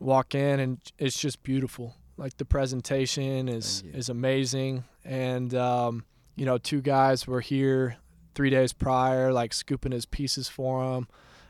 walk 0.00 0.34
in 0.34 0.58
and 0.58 0.78
it's 0.98 1.18
just 1.20 1.42
beautiful. 1.42 1.94
Like 2.16 2.36
the 2.36 2.44
presentation 2.44 3.48
is 3.48 3.82
is 3.94 4.08
amazing, 4.08 4.84
and 5.04 5.54
um, 5.54 6.04
you 6.36 6.44
know, 6.44 6.58
two 6.58 6.80
guys 6.82 7.26
were 7.26 7.40
here 7.40 7.96
three 8.34 8.50
days 8.50 8.72
prior, 8.72 9.32
like 9.32 9.52
scooping 9.54 9.92
his 9.92 10.04
pieces 10.04 10.48
for 10.48 10.96
him, 10.96 11.08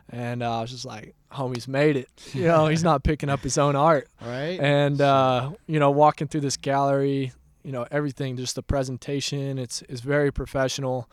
and 0.09 0.43
uh, 0.43 0.59
I 0.59 0.61
was 0.61 0.71
just 0.71 0.85
like, 0.85 1.17
"Homie's 1.33 1.67
made 1.67 1.97
it." 1.97 2.09
You 2.35 2.47
know, 2.47 2.69
he's 2.69 2.85
not 2.85 3.03
picking 3.03 3.29
up 3.29 3.41
his 3.41 3.59
own 3.59 3.75
art, 3.75 4.09
right? 4.21 4.61
and 4.61 5.01
uh, 5.01 5.51
you 5.67 5.81
know, 5.81 5.91
walking 5.91 6.29
through 6.29 6.43
this 6.43 6.57
gallery, 6.57 7.33
you 7.65 7.73
know, 7.73 7.87
everything, 7.91 8.37
just 8.37 8.55
the 8.55 8.63
presentation, 8.63 9.59
it's 9.59 9.83
is 9.83 10.03
very 10.03 10.31
professional, 10.31 11.11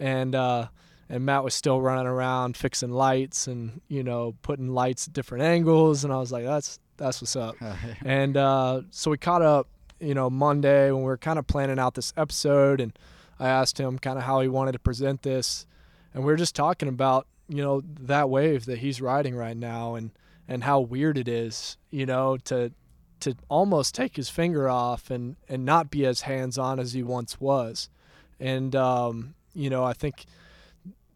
and 0.00 0.34
uh, 0.34 0.66
and 1.08 1.24
Matt 1.24 1.44
was 1.44 1.54
still 1.54 1.80
running 1.80 2.06
around 2.06 2.56
fixing 2.56 2.90
lights 2.90 3.46
and 3.46 3.80
you 3.88 4.02
know 4.02 4.34
putting 4.42 4.68
lights 4.68 5.06
at 5.06 5.12
different 5.12 5.44
angles, 5.44 6.04
and 6.04 6.12
I 6.12 6.18
was 6.18 6.32
like, 6.32 6.44
that's 6.44 6.78
that's 6.96 7.20
what's 7.20 7.36
up. 7.36 7.56
And 8.04 8.36
uh, 8.36 8.82
so 8.90 9.10
we 9.10 9.18
caught 9.18 9.42
up, 9.42 9.68
you 10.00 10.14
know, 10.14 10.30
Monday 10.30 10.90
when 10.90 11.02
we 11.02 11.06
were 11.06 11.18
kind 11.18 11.38
of 11.38 11.46
planning 11.46 11.78
out 11.78 11.94
this 11.94 12.12
episode, 12.16 12.80
and 12.80 12.96
I 13.38 13.48
asked 13.48 13.78
him 13.78 13.98
kind 13.98 14.18
of 14.18 14.24
how 14.24 14.40
he 14.40 14.48
wanted 14.48 14.72
to 14.72 14.78
present 14.78 15.22
this, 15.22 15.66
and 16.14 16.24
we 16.24 16.32
were 16.32 16.36
just 16.36 16.56
talking 16.56 16.88
about 16.88 17.26
you 17.48 17.62
know 17.62 17.82
that 18.00 18.28
wave 18.28 18.64
that 18.66 18.78
he's 18.78 19.00
riding 19.00 19.34
right 19.36 19.56
now, 19.56 19.94
and 19.94 20.10
and 20.48 20.64
how 20.64 20.80
weird 20.80 21.18
it 21.18 21.28
is, 21.28 21.76
you 21.90 22.06
know, 22.06 22.36
to 22.44 22.72
to 23.20 23.34
almost 23.48 23.94
take 23.94 24.16
his 24.16 24.28
finger 24.28 24.68
off 24.68 25.10
and 25.10 25.36
and 25.48 25.64
not 25.64 25.90
be 25.90 26.04
as 26.06 26.22
hands 26.22 26.58
on 26.58 26.78
as 26.78 26.92
he 26.92 27.02
once 27.02 27.40
was, 27.40 27.88
and 28.40 28.74
um, 28.74 29.34
you 29.54 29.70
know 29.70 29.84
I 29.84 29.92
think 29.92 30.26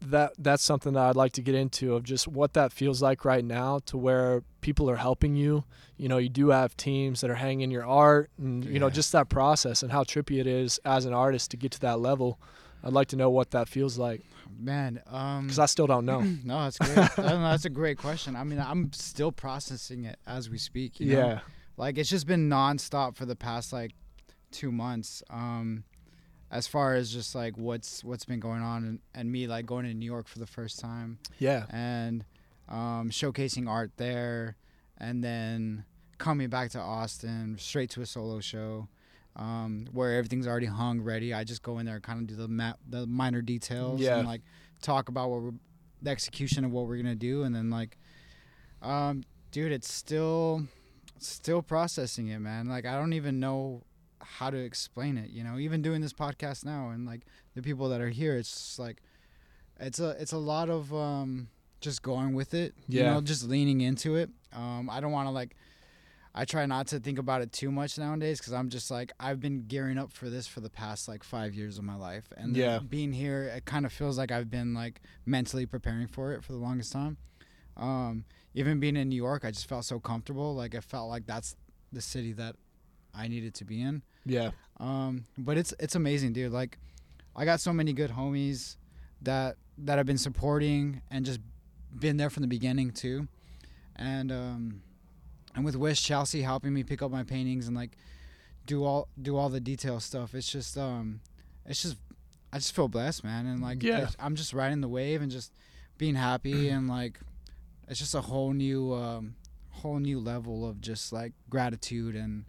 that 0.01 0.33
that's 0.37 0.63
something 0.63 0.93
that 0.93 1.03
I'd 1.09 1.15
like 1.15 1.33
to 1.33 1.41
get 1.41 1.55
into 1.55 1.95
of 1.95 2.03
just 2.03 2.27
what 2.27 2.53
that 2.53 2.71
feels 2.71 3.01
like 3.01 3.23
right 3.23 3.45
now 3.45 3.79
to 3.85 3.97
where 3.97 4.43
people 4.61 4.89
are 4.89 4.95
helping 4.95 5.35
you. 5.35 5.63
You 5.97 6.09
know, 6.09 6.17
you 6.17 6.29
do 6.29 6.49
have 6.49 6.75
teams 6.75 7.21
that 7.21 7.29
are 7.29 7.35
hanging 7.35 7.71
your 7.71 7.85
art 7.85 8.29
and 8.37 8.65
you 8.65 8.79
know 8.79 8.89
just 8.89 9.11
that 9.11 9.29
process 9.29 9.83
and 9.83 9.91
how 9.91 10.03
trippy 10.03 10.39
it 10.39 10.47
is 10.47 10.79
as 10.85 11.05
an 11.05 11.13
artist 11.13 11.51
to 11.51 11.57
get 11.57 11.71
to 11.73 11.79
that 11.81 11.99
level. 11.99 12.39
I'd 12.83 12.93
like 12.93 13.09
to 13.09 13.15
know 13.15 13.29
what 13.29 13.51
that 13.51 13.69
feels 13.69 13.99
like 13.99 14.21
Man, 14.59 15.01
um 15.07 15.43
because 15.43 15.59
I 15.59 15.65
still 15.65 15.87
don't 15.87 16.05
know. 16.05 16.21
no, 16.43 16.63
that's 16.63 16.77
great. 16.77 16.97
I 16.97 17.29
don't 17.29 17.41
know, 17.41 17.51
that's 17.51 17.65
a 17.65 17.69
great 17.69 17.97
question. 17.97 18.35
I 18.35 18.43
mean, 18.43 18.59
I'm 18.59 18.91
still 18.93 19.31
processing 19.31 20.05
it 20.05 20.17
as 20.27 20.49
we 20.49 20.57
speak. 20.57 20.99
You 20.99 21.13
know? 21.13 21.19
yeah, 21.19 21.39
like 21.77 21.97
it's 21.97 22.09
just 22.09 22.27
been 22.27 22.49
nonstop 22.49 23.15
for 23.15 23.25
the 23.25 23.35
past 23.35 23.71
like 23.71 23.91
two 24.51 24.71
months. 24.71 25.23
Um, 25.29 25.83
as 26.51 26.67
far 26.67 26.93
as 26.95 27.11
just 27.11 27.33
like 27.33 27.57
what's 27.57 28.03
what's 28.03 28.25
been 28.25 28.39
going 28.41 28.61
on, 28.61 28.83
and, 28.83 28.99
and 29.15 29.31
me 29.31 29.47
like 29.47 29.65
going 29.65 29.85
to 29.85 29.93
New 29.93 30.05
York 30.05 30.27
for 30.27 30.37
the 30.39 30.45
first 30.45 30.79
time 30.79 31.17
yeah, 31.39 31.65
and 31.69 32.25
um, 32.69 33.09
showcasing 33.09 33.67
art 33.69 33.91
there, 33.97 34.57
and 34.97 35.23
then 35.23 35.85
coming 36.17 36.49
back 36.49 36.69
to 36.71 36.79
Austin 36.79 37.55
straight 37.57 37.89
to 37.91 38.01
a 38.01 38.05
solo 38.05 38.39
show. 38.39 38.87
Um, 39.33 39.87
where 39.93 40.17
everything's 40.17 40.45
already 40.45 40.65
hung 40.65 40.99
ready. 40.99 41.33
I 41.33 41.45
just 41.45 41.63
go 41.63 41.79
in 41.79 41.85
there 41.85 41.95
and 41.95 42.03
kind 42.03 42.19
of 42.19 42.27
do 42.27 42.35
the 42.35 42.49
ma- 42.49 42.73
the 42.89 43.07
minor 43.07 43.41
details 43.41 44.01
Yeah. 44.01 44.17
and 44.17 44.27
like 44.27 44.41
talk 44.81 45.07
about 45.07 45.29
what 45.29 45.41
we're, 45.41 45.53
the 46.01 46.09
execution 46.11 46.65
of 46.65 46.71
what 46.73 46.85
we're 46.85 46.97
gonna 46.97 47.15
do, 47.15 47.43
and 47.43 47.55
then 47.55 47.69
like, 47.69 47.97
um, 48.81 49.23
dude, 49.51 49.71
it's 49.71 49.89
still 49.91 50.63
still 51.17 51.61
processing 51.61 52.27
it, 52.27 52.39
man. 52.39 52.67
Like 52.67 52.85
I 52.85 52.95
don't 52.97 53.13
even 53.13 53.39
know 53.39 53.83
how 54.23 54.49
to 54.49 54.57
explain 54.57 55.17
it. 55.17 55.29
You 55.31 55.43
know, 55.43 55.57
even 55.57 55.81
doing 55.81 56.01
this 56.01 56.13
podcast 56.13 56.65
now 56.65 56.89
and 56.89 57.05
like 57.05 57.21
the 57.55 57.61
people 57.61 57.89
that 57.89 58.01
are 58.01 58.09
here, 58.09 58.37
it's 58.37 58.77
like 58.79 59.01
it's 59.79 59.99
a 59.99 60.09
it's 60.19 60.31
a 60.33 60.37
lot 60.37 60.69
of 60.69 60.93
um 60.93 61.47
just 61.81 62.01
going 62.03 62.33
with 62.33 62.53
it. 62.53 62.75
You 62.87 63.03
know, 63.03 63.21
just 63.21 63.47
leaning 63.47 63.81
into 63.81 64.15
it. 64.15 64.29
Um, 64.53 64.89
I 64.89 64.99
don't 64.99 65.11
want 65.11 65.27
to 65.27 65.31
like. 65.31 65.55
I 66.33 66.45
try 66.45 66.65
not 66.65 66.87
to 66.87 66.99
think 67.01 67.19
about 67.19 67.41
it 67.41 67.51
too 67.51 67.71
much 67.73 67.97
nowadays 67.97 68.39
because 68.39 68.53
I'm 68.53 68.69
just 68.69 68.89
like 68.89 69.11
I've 69.19 69.41
been 69.41 69.65
gearing 69.67 69.97
up 69.97 70.13
for 70.13 70.29
this 70.29 70.47
for 70.47 70.61
the 70.61 70.69
past 70.69 71.09
like 71.09 71.25
five 71.25 71.53
years 71.53 71.77
of 71.77 71.83
my 71.83 71.95
life, 71.95 72.31
and 72.37 72.55
Yeah. 72.55 72.79
being 72.87 73.11
here, 73.11 73.43
it 73.43 73.65
kind 73.65 73.85
of 73.85 73.91
feels 73.91 74.17
like 74.17 74.31
I've 74.31 74.49
been 74.49 74.73
like 74.73 75.01
mentally 75.25 75.65
preparing 75.65 76.07
for 76.07 76.31
it 76.31 76.41
for 76.43 76.53
the 76.53 76.57
longest 76.57 76.93
time. 76.93 77.17
Um, 77.75 78.23
even 78.53 78.79
being 78.79 78.95
in 78.95 79.09
New 79.09 79.15
York, 79.17 79.43
I 79.43 79.51
just 79.51 79.67
felt 79.67 79.83
so 79.83 79.99
comfortable. 79.99 80.55
Like 80.55 80.73
it 80.73 80.85
felt 80.85 81.09
like 81.09 81.25
that's 81.25 81.57
the 81.91 82.01
city 82.01 82.31
that 82.33 82.55
I 83.13 83.27
needed 83.27 83.53
to 83.55 83.65
be 83.65 83.81
in. 83.81 84.01
Yeah, 84.25 84.51
Um, 84.79 85.25
but 85.37 85.57
it's 85.57 85.73
it's 85.79 85.95
amazing, 85.95 86.33
dude. 86.33 86.51
Like, 86.51 86.77
I 87.35 87.45
got 87.45 87.59
so 87.59 87.73
many 87.73 87.93
good 87.93 88.11
homies 88.11 88.77
that 89.21 89.57
that 89.79 89.97
have 89.97 90.05
been 90.05 90.17
supporting 90.17 91.01
and 91.09 91.25
just 91.25 91.39
been 91.97 92.17
there 92.17 92.29
from 92.29 92.41
the 92.41 92.47
beginning 92.47 92.91
too, 92.91 93.27
and 93.95 94.31
um, 94.31 94.81
and 95.55 95.65
with 95.65 95.75
West 95.75 96.03
Chelsea 96.05 96.41
helping 96.41 96.73
me 96.73 96.83
pick 96.83 97.01
up 97.01 97.11
my 97.11 97.23
paintings 97.23 97.67
and 97.67 97.75
like 97.75 97.97
do 98.65 98.83
all 98.83 99.07
do 99.21 99.37
all 99.37 99.49
the 99.49 99.59
detail 99.59 99.99
stuff. 99.99 100.33
It's 100.35 100.51
just 100.51 100.77
um, 100.77 101.21
it's 101.65 101.81
just 101.81 101.97
I 102.53 102.57
just 102.57 102.75
feel 102.75 102.87
blessed, 102.87 103.23
man, 103.23 103.45
and 103.45 103.61
like 103.61 103.81
Yeah. 103.83 104.09
I'm 104.19 104.35
just 104.35 104.53
riding 104.53 104.81
the 104.81 104.87
wave 104.89 105.21
and 105.21 105.31
just 105.31 105.51
being 105.97 106.15
happy 106.15 106.69
and 106.75 106.87
like 106.87 107.19
it's 107.87 107.99
just 107.99 108.15
a 108.15 108.21
whole 108.21 108.53
new 108.53 108.93
um, 108.93 109.35
whole 109.69 109.99
new 109.99 110.19
level 110.19 110.67
of 110.67 110.79
just 110.81 111.11
like 111.11 111.33
gratitude 111.49 112.15
and 112.15 112.45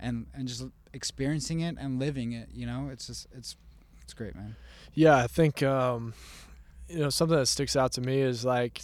and 0.00 0.26
and 0.34 0.48
just 0.48 0.64
experiencing 0.92 1.60
it 1.60 1.76
and 1.78 1.98
living 1.98 2.32
it 2.32 2.48
you 2.52 2.66
know 2.66 2.88
it's 2.92 3.06
just 3.06 3.26
it's 3.32 3.56
it's 4.02 4.12
great 4.12 4.34
man 4.34 4.54
yeah. 4.94 5.16
I 5.16 5.26
think 5.26 5.62
um, 5.62 6.14
you 6.88 6.98
know 6.98 7.10
something 7.10 7.38
that 7.38 7.46
sticks 7.46 7.76
out 7.76 7.92
to 7.92 8.00
me 8.00 8.20
is 8.20 8.44
like 8.44 8.82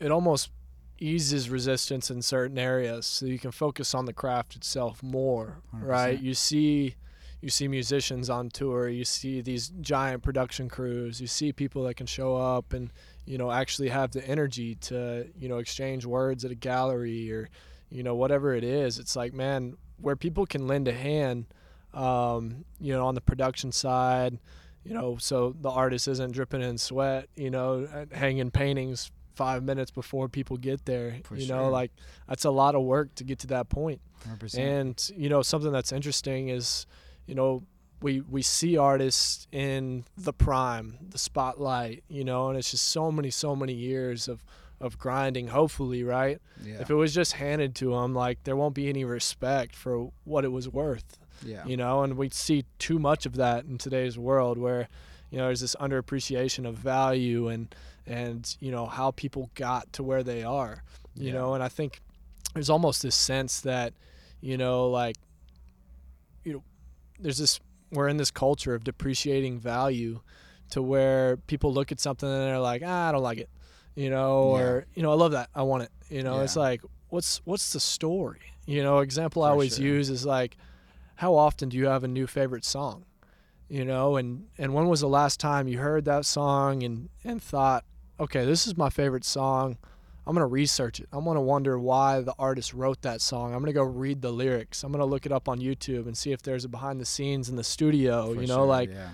it 0.00 0.10
almost 0.10 0.50
eases 0.98 1.50
resistance 1.50 2.10
in 2.10 2.22
certain 2.22 2.58
areas, 2.58 3.06
so 3.06 3.26
you 3.26 3.38
can 3.38 3.50
focus 3.50 3.94
on 3.94 4.06
the 4.06 4.12
craft 4.12 4.56
itself 4.56 5.02
more. 5.02 5.58
Right? 5.72 6.18
100%. 6.18 6.22
You 6.22 6.34
see. 6.34 6.94
You 7.42 7.50
see 7.50 7.68
musicians 7.68 8.30
on 8.30 8.48
tour. 8.48 8.88
You 8.88 9.04
see 9.04 9.42
these 9.42 9.68
giant 9.80 10.22
production 10.22 10.68
crews. 10.70 11.20
You 11.20 11.26
see 11.26 11.52
people 11.52 11.84
that 11.84 11.94
can 11.94 12.06
show 12.06 12.34
up 12.34 12.72
and 12.72 12.90
you 13.26 13.36
know 13.36 13.52
actually 13.52 13.90
have 13.90 14.10
the 14.10 14.26
energy 14.26 14.74
to 14.76 15.28
you 15.38 15.48
know 15.48 15.58
exchange 15.58 16.06
words 16.06 16.46
at 16.46 16.50
a 16.50 16.56
gallery 16.56 17.30
or 17.30 17.50
you 17.90 18.02
know, 18.02 18.14
whatever 18.14 18.54
it 18.54 18.64
is. 18.64 18.98
It's 18.98 19.16
like, 19.16 19.32
man, 19.32 19.76
where 20.00 20.16
people 20.16 20.46
can 20.46 20.66
lend 20.66 20.88
a 20.88 20.92
hand, 20.92 21.46
um, 21.94 22.64
you 22.80 22.92
know, 22.92 23.06
on 23.06 23.14
the 23.14 23.20
production 23.20 23.72
side, 23.72 24.38
you 24.84 24.94
know, 24.94 25.16
so 25.18 25.54
the 25.60 25.70
artist 25.70 26.06
isn't 26.08 26.32
dripping 26.32 26.62
in 26.62 26.78
sweat, 26.78 27.28
you 27.34 27.50
know, 27.50 28.06
hanging 28.12 28.50
paintings 28.50 29.10
five 29.34 29.62
minutes 29.62 29.90
before 29.90 30.28
people 30.28 30.56
get 30.56 30.84
there. 30.84 31.16
For 31.24 31.36
you 31.36 31.46
sure. 31.46 31.56
know, 31.56 31.70
like 31.70 31.92
that's 32.28 32.44
a 32.44 32.50
lot 32.50 32.74
of 32.74 32.82
work 32.82 33.14
to 33.16 33.24
get 33.24 33.40
to 33.40 33.46
that 33.48 33.68
point. 33.68 34.00
100%. 34.28 34.58
And 34.58 35.10
you 35.16 35.28
know, 35.28 35.42
something 35.42 35.72
that's 35.72 35.92
interesting 35.92 36.48
is, 36.48 36.86
you 37.26 37.34
know, 37.34 37.62
we 38.02 38.20
we 38.20 38.42
see 38.42 38.76
artists 38.76 39.46
in 39.52 40.04
the 40.16 40.32
prime, 40.32 40.98
the 41.10 41.18
spotlight, 41.18 42.04
you 42.08 42.24
know, 42.24 42.48
and 42.48 42.58
it's 42.58 42.70
just 42.70 42.88
so 42.88 43.10
many, 43.10 43.30
so 43.30 43.56
many 43.56 43.72
years 43.72 44.28
of 44.28 44.44
of 44.80 44.98
grinding. 44.98 45.48
Hopefully, 45.48 46.02
right? 46.04 46.38
yeah. 46.64 46.80
If 46.80 46.90
it 46.90 46.94
was 46.94 47.14
just 47.14 47.32
handed 47.34 47.74
to 47.76 47.90
them, 47.90 48.14
like 48.14 48.44
there 48.44 48.56
won't 48.56 48.74
be 48.74 48.88
any 48.88 49.04
respect 49.04 49.74
for 49.74 50.10
what 50.24 50.44
it 50.44 50.52
was 50.52 50.68
worth, 50.68 51.18
yeah. 51.44 51.64
you 51.66 51.76
know. 51.76 52.02
And 52.02 52.16
we 52.16 52.28
see 52.30 52.64
too 52.78 52.98
much 52.98 53.26
of 53.26 53.36
that 53.36 53.64
in 53.64 53.78
today's 53.78 54.18
world, 54.18 54.58
where 54.58 54.88
you 55.30 55.38
know 55.38 55.46
there's 55.46 55.60
this 55.60 55.76
underappreciation 55.76 56.66
of 56.68 56.76
value 56.76 57.48
and 57.48 57.74
and 58.06 58.56
you 58.60 58.70
know 58.70 58.86
how 58.86 59.10
people 59.12 59.50
got 59.54 59.92
to 59.94 60.02
where 60.02 60.22
they 60.22 60.42
are, 60.42 60.82
you 61.14 61.28
Yeah. 61.28 61.32
know. 61.34 61.54
And 61.54 61.62
I 61.62 61.68
think 61.68 62.00
there's 62.54 62.70
almost 62.70 63.02
this 63.02 63.16
sense 63.16 63.60
that 63.62 63.92
you 64.40 64.56
know 64.56 64.88
like 64.88 65.16
you 66.44 66.52
know 66.52 66.62
there's 67.18 67.38
this 67.38 67.60
we're 67.92 68.08
in 68.08 68.16
this 68.18 68.30
culture 68.30 68.74
of 68.74 68.84
depreciating 68.84 69.58
value 69.58 70.20
to 70.70 70.82
where 70.82 71.36
people 71.36 71.72
look 71.72 71.92
at 71.92 72.00
something 72.00 72.28
and 72.28 72.42
they're 72.42 72.58
like 72.58 72.82
ah, 72.84 73.08
i 73.08 73.12
don't 73.12 73.22
like 73.22 73.38
it 73.38 73.48
you 73.96 74.08
know 74.10 74.54
Yeah. 74.56 74.62
or 74.62 74.86
you 74.94 75.02
know 75.02 75.10
i 75.10 75.14
love 75.14 75.32
that 75.32 75.48
i 75.54 75.62
want 75.62 75.82
it 75.82 75.90
you 76.08 76.22
know 76.22 76.40
it's 76.40 76.54
like 76.56 76.80
what's 77.08 77.40
what's 77.44 77.72
the 77.72 77.80
story 77.80 78.40
you 78.66 78.82
know 78.82 79.00
example 79.00 79.42
i 79.42 79.50
always 79.50 79.76
sure. 79.76 79.84
use 79.84 80.10
is 80.10 80.24
like 80.24 80.56
how 81.16 81.34
often 81.34 81.68
do 81.70 81.76
you 81.76 81.86
have 81.86 82.04
a 82.04 82.08
new 82.08 82.26
favorite 82.26 82.64
song 82.64 83.04
you 83.68 83.84
know 83.84 84.16
and 84.16 84.46
and 84.58 84.72
when 84.74 84.86
was 84.88 85.00
the 85.00 85.08
last 85.08 85.40
time 85.40 85.66
you 85.66 85.78
heard 85.78 86.04
that 86.04 86.24
song 86.24 86.82
and 86.84 87.08
and 87.24 87.42
thought 87.42 87.84
okay 88.20 88.44
this 88.44 88.66
is 88.66 88.76
my 88.76 88.88
favorite 88.90 89.24
song 89.24 89.76
i'm 90.26 90.34
going 90.34 90.42
to 90.42 90.46
research 90.46 91.00
it 91.00 91.08
i'm 91.12 91.24
going 91.24 91.34
to 91.36 91.40
wonder 91.40 91.78
why 91.78 92.20
the 92.20 92.34
artist 92.38 92.72
wrote 92.74 93.00
that 93.02 93.20
song 93.20 93.46
i'm 93.54 93.60
going 93.60 93.66
to 93.66 93.72
go 93.72 93.82
read 93.82 94.20
the 94.22 94.30
lyrics 94.30 94.84
i'm 94.84 94.92
going 94.92 95.00
to 95.00 95.06
look 95.06 95.26
it 95.26 95.32
up 95.32 95.48
on 95.48 95.58
youtube 95.58 96.06
and 96.06 96.16
see 96.16 96.32
if 96.32 96.42
there's 96.42 96.64
a 96.64 96.68
behind 96.68 97.00
the 97.00 97.04
scenes 97.06 97.48
in 97.48 97.56
the 97.56 97.64
studio 97.64 98.34
For 98.34 98.40
you 98.42 98.46
know 98.46 98.58
sure, 98.58 98.66
like 98.66 98.90
yeah. 98.90 99.08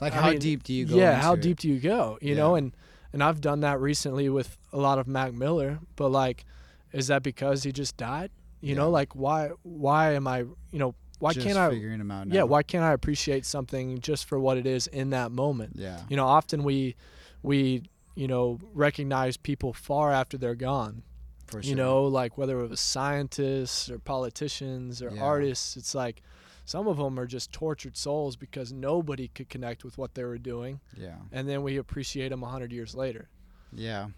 like 0.00 0.12
I 0.12 0.16
how 0.20 0.30
mean, 0.30 0.38
deep 0.38 0.62
do 0.62 0.72
you 0.72 0.86
go? 0.86 0.96
yeah 0.96 1.14
how 1.20 1.34
it? 1.34 1.42
deep 1.42 1.58
do 1.58 1.68
you 1.68 1.80
go 1.80 2.18
you 2.22 2.34
know 2.34 2.54
and 2.54 2.72
and 3.12 3.22
i've 3.22 3.40
done 3.40 3.60
that 3.60 3.80
recently 3.80 4.28
with 4.28 4.56
a 4.72 4.78
lot 4.78 4.98
of 4.98 5.06
mac 5.06 5.32
miller 5.32 5.78
but 5.96 6.08
like 6.10 6.44
is 6.92 7.06
that 7.08 7.22
because 7.22 7.62
he 7.62 7.72
just 7.72 7.96
died 7.96 8.30
you 8.60 8.74
know 8.74 8.90
like 8.90 9.14
why 9.14 9.50
why 9.62 10.12
am 10.12 10.26
i 10.26 10.38
you 10.38 10.78
know 10.78 10.94
why 11.20 11.32
Just 11.32 11.46
can't 11.46 11.58
i 11.58 11.70
figuring 11.70 11.98
them 11.98 12.10
out 12.10 12.28
now. 12.28 12.34
yeah 12.34 12.42
why 12.42 12.62
can't 12.62 12.84
i 12.84 12.92
appreciate 12.92 13.44
something 13.46 14.00
just 14.00 14.26
for 14.26 14.38
what 14.38 14.56
it 14.56 14.66
is 14.66 14.86
in 14.88 15.10
that 15.10 15.30
moment 15.32 15.72
Yeah. 15.76 16.00
you 16.08 16.16
know 16.16 16.26
often 16.26 16.64
we 16.64 16.96
we 17.42 17.82
you 18.14 18.26
know 18.28 18.58
recognize 18.74 19.36
people 19.36 19.72
far 19.72 20.12
after 20.12 20.36
they're 20.38 20.54
gone 20.56 21.02
For 21.46 21.62
sure. 21.62 21.68
you 21.70 21.76
know 21.76 22.04
like 22.04 22.36
whether 22.36 22.60
it 22.60 22.68
was 22.68 22.80
scientists 22.80 23.88
or 23.90 23.98
politicians 23.98 25.02
or 25.02 25.10
Yeah. 25.14 25.22
artists 25.22 25.76
it's 25.76 25.94
like 25.94 26.22
some 26.68 26.86
of 26.86 26.98
them 26.98 27.18
are 27.18 27.26
just 27.26 27.50
tortured 27.52 27.96
souls 27.96 28.36
because 28.36 28.72
nobody 28.72 29.28
could 29.28 29.48
connect 29.48 29.84
with 29.84 29.96
what 29.96 30.14
they 30.14 30.24
were 30.24 30.38
doing 30.38 30.80
Yeah. 30.96 31.16
and 31.32 31.48
then 31.48 31.62
we 31.62 31.76
appreciate 31.78 32.28
them 32.28 32.42
100 32.42 32.72
years 32.72 32.94
later 32.94 33.28
Yeah. 33.72 34.08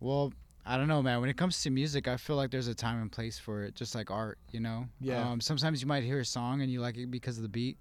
Well, 0.00 0.32
I 0.64 0.76
don't 0.76 0.86
know, 0.88 1.00
man. 1.02 1.20
When 1.20 1.30
it 1.30 1.36
comes 1.36 1.62
to 1.62 1.70
music, 1.70 2.06
I 2.08 2.16
feel 2.18 2.36
like 2.36 2.50
there's 2.50 2.68
a 2.68 2.74
time 2.74 3.00
and 3.00 3.10
place 3.10 3.38
for 3.38 3.62
it, 3.64 3.74
just 3.74 3.94
like 3.94 4.10
art, 4.10 4.38
you 4.52 4.60
know? 4.60 4.86
Yeah. 5.00 5.28
Um, 5.30 5.40
sometimes 5.40 5.80
you 5.80 5.86
might 5.88 6.02
hear 6.04 6.20
a 6.20 6.24
song 6.24 6.60
and 6.62 6.70
you 6.70 6.80
like 6.80 6.96
it 6.98 7.10
because 7.10 7.36
of 7.38 7.42
the 7.42 7.48
beat. 7.48 7.78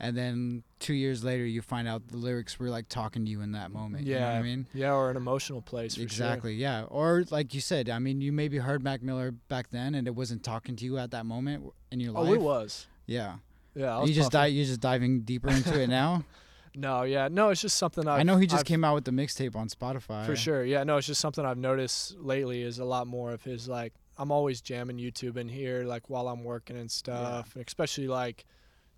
And 0.00 0.16
then 0.16 0.62
two 0.80 0.94
years 0.94 1.22
later, 1.24 1.44
you 1.44 1.60
find 1.62 1.86
out 1.88 2.08
the 2.08 2.16
lyrics 2.16 2.58
were 2.58 2.68
like 2.70 2.88
talking 2.88 3.24
to 3.24 3.30
you 3.30 3.40
in 3.40 3.52
that 3.52 3.70
moment. 3.72 4.06
You 4.06 4.14
know 4.14 4.20
what 4.20 4.32
Yeah, 4.32 4.38
I 4.38 4.42
mean? 4.42 4.66
yeah 4.74 4.92
or 4.94 5.10
an 5.10 5.16
emotional 5.16 5.60
place 5.62 5.94
for 5.94 6.00
sure. 6.00 6.04
Exactly. 6.04 6.54
Yeah. 6.54 6.84
Or 6.84 7.24
like 7.30 7.52
you 7.54 7.60
said, 7.60 7.88
I 7.90 7.98
mean, 7.98 8.20
you 8.20 8.32
maybe 8.32 8.58
heard 8.58 8.82
Mac 8.82 9.02
Miller 9.02 9.30
back 9.32 9.70
then 9.70 9.94
and 9.94 10.06
it 10.06 10.14
wasn't 10.14 10.42
talking 10.44 10.76
to 10.76 10.84
you 10.84 10.98
at 10.98 11.10
that 11.12 11.26
moment 11.26 11.64
in 11.90 12.00
your 12.00 12.12
life. 12.12 12.28
oh 12.28 12.32
it 12.34 12.40
was 12.40 12.86
Yeah. 13.06 13.36
yeah 13.74 14.02
You 14.04 14.12
just 14.14 14.32
puffing. 14.32 14.50
di- 14.50 14.56
You're 14.56 14.66
just 14.66 14.80
diving 14.80 15.20
deeper 15.22 15.48
into 15.50 15.80
it 15.80 15.88
now. 15.88 16.24
no 16.76 17.04
yeah 17.04 17.28
no 17.28 17.50
it's 17.50 17.60
just 17.60 17.78
something 17.78 18.08
I've, 18.08 18.18
i 18.18 18.22
know 18.24 18.36
he 18.36 18.48
just 18.48 18.62
I've- 18.62 18.66
came 18.68 18.82
out 18.82 18.96
with 18.96 19.04
the 19.04 19.12
mixtape 19.12 19.54
on 19.54 19.68
Spotify. 19.68 20.26
For 20.26 20.34
sure. 20.36 20.64
Yeah, 20.64 20.82
no, 20.84 20.96
it's 20.96 21.06
just 21.06 21.20
something 21.20 21.44
I've 21.44 21.56
noticed 21.58 22.18
lately 22.18 22.62
is 22.62 22.78
a 22.80 22.84
lot 22.84 23.06
more 23.06 23.32
of 23.32 23.42
his 23.44 23.68
like 23.68 23.92
I'm 24.18 24.30
always 24.32 24.60
jamming 24.60 24.98
YouTube 24.98 25.36
in 25.36 25.48
here 25.48 25.84
like 25.84 26.08
while 26.10 26.28
I'm 26.28 26.44
working 26.44 26.76
and 26.76 26.90
stuff, 26.90 27.54
and 27.56 27.64
especially 27.66 28.06
like 28.08 28.44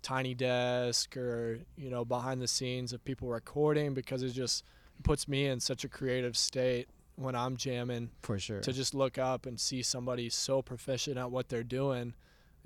Tiny 0.03 0.33
Desk 0.35 1.15
or 1.17 1.59
you 1.75 1.89
know 1.89 2.05
behind 2.05 2.41
the 2.41 2.47
scenes 2.47 2.93
of 2.93 3.03
people 3.03 3.27
recording 3.27 3.93
because 3.93 4.21
it 4.23 4.29
just 4.31 4.63
puts 5.03 5.27
me 5.27 5.45
in 5.47 5.59
such 5.59 5.83
a 5.83 5.89
creative 5.89 6.35
state 6.37 6.87
when 7.15 7.35
I'm 7.35 7.57
jamming 7.57 8.09
For 8.23 8.37
sure. 8.39 8.59
to 8.61 8.71
just 8.73 8.93
look 8.95 9.17
up 9.17 9.45
and 9.47 9.59
see 9.59 9.81
somebody 9.83 10.29
so 10.29 10.61
proficient 10.61 11.17
at 11.17 11.29
what 11.31 11.49
they're 11.49 11.63
doing 11.63 12.13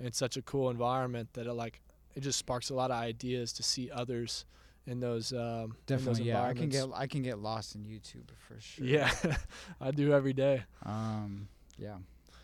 in 0.02 0.12
such 0.12 0.36
a 0.36 0.42
cool 0.42 0.68
environment 0.70 1.28
that 1.34 1.46
it 1.46 1.52
like 1.52 1.80
it 2.14 2.20
just 2.20 2.38
sparks 2.38 2.70
a 2.70 2.74
lot 2.74 2.90
of 2.90 2.96
ideas 2.96 3.52
to 3.54 3.62
see 3.62 3.90
others 3.90 4.44
in 4.86 5.00
those 5.00 5.32
um 5.32 5.38
in 5.38 5.68
those 5.68 5.74
Definitely, 5.86 6.24
yeah. 6.24 6.42
I 6.42 6.54
can 6.54 6.68
get. 6.68 6.88
I 6.94 7.06
can 7.06 7.22
get 7.22 7.38
lost 7.38 7.74
in 7.74 7.82
YouTube 7.84 8.30
for 8.38 8.60
sure. 8.60 8.84
yeah 8.84 9.10
I 9.80 9.90
do 9.92 10.12
every 10.12 10.32
day. 10.32 10.64
Um. 10.84 11.48
Yeah. 11.78 11.96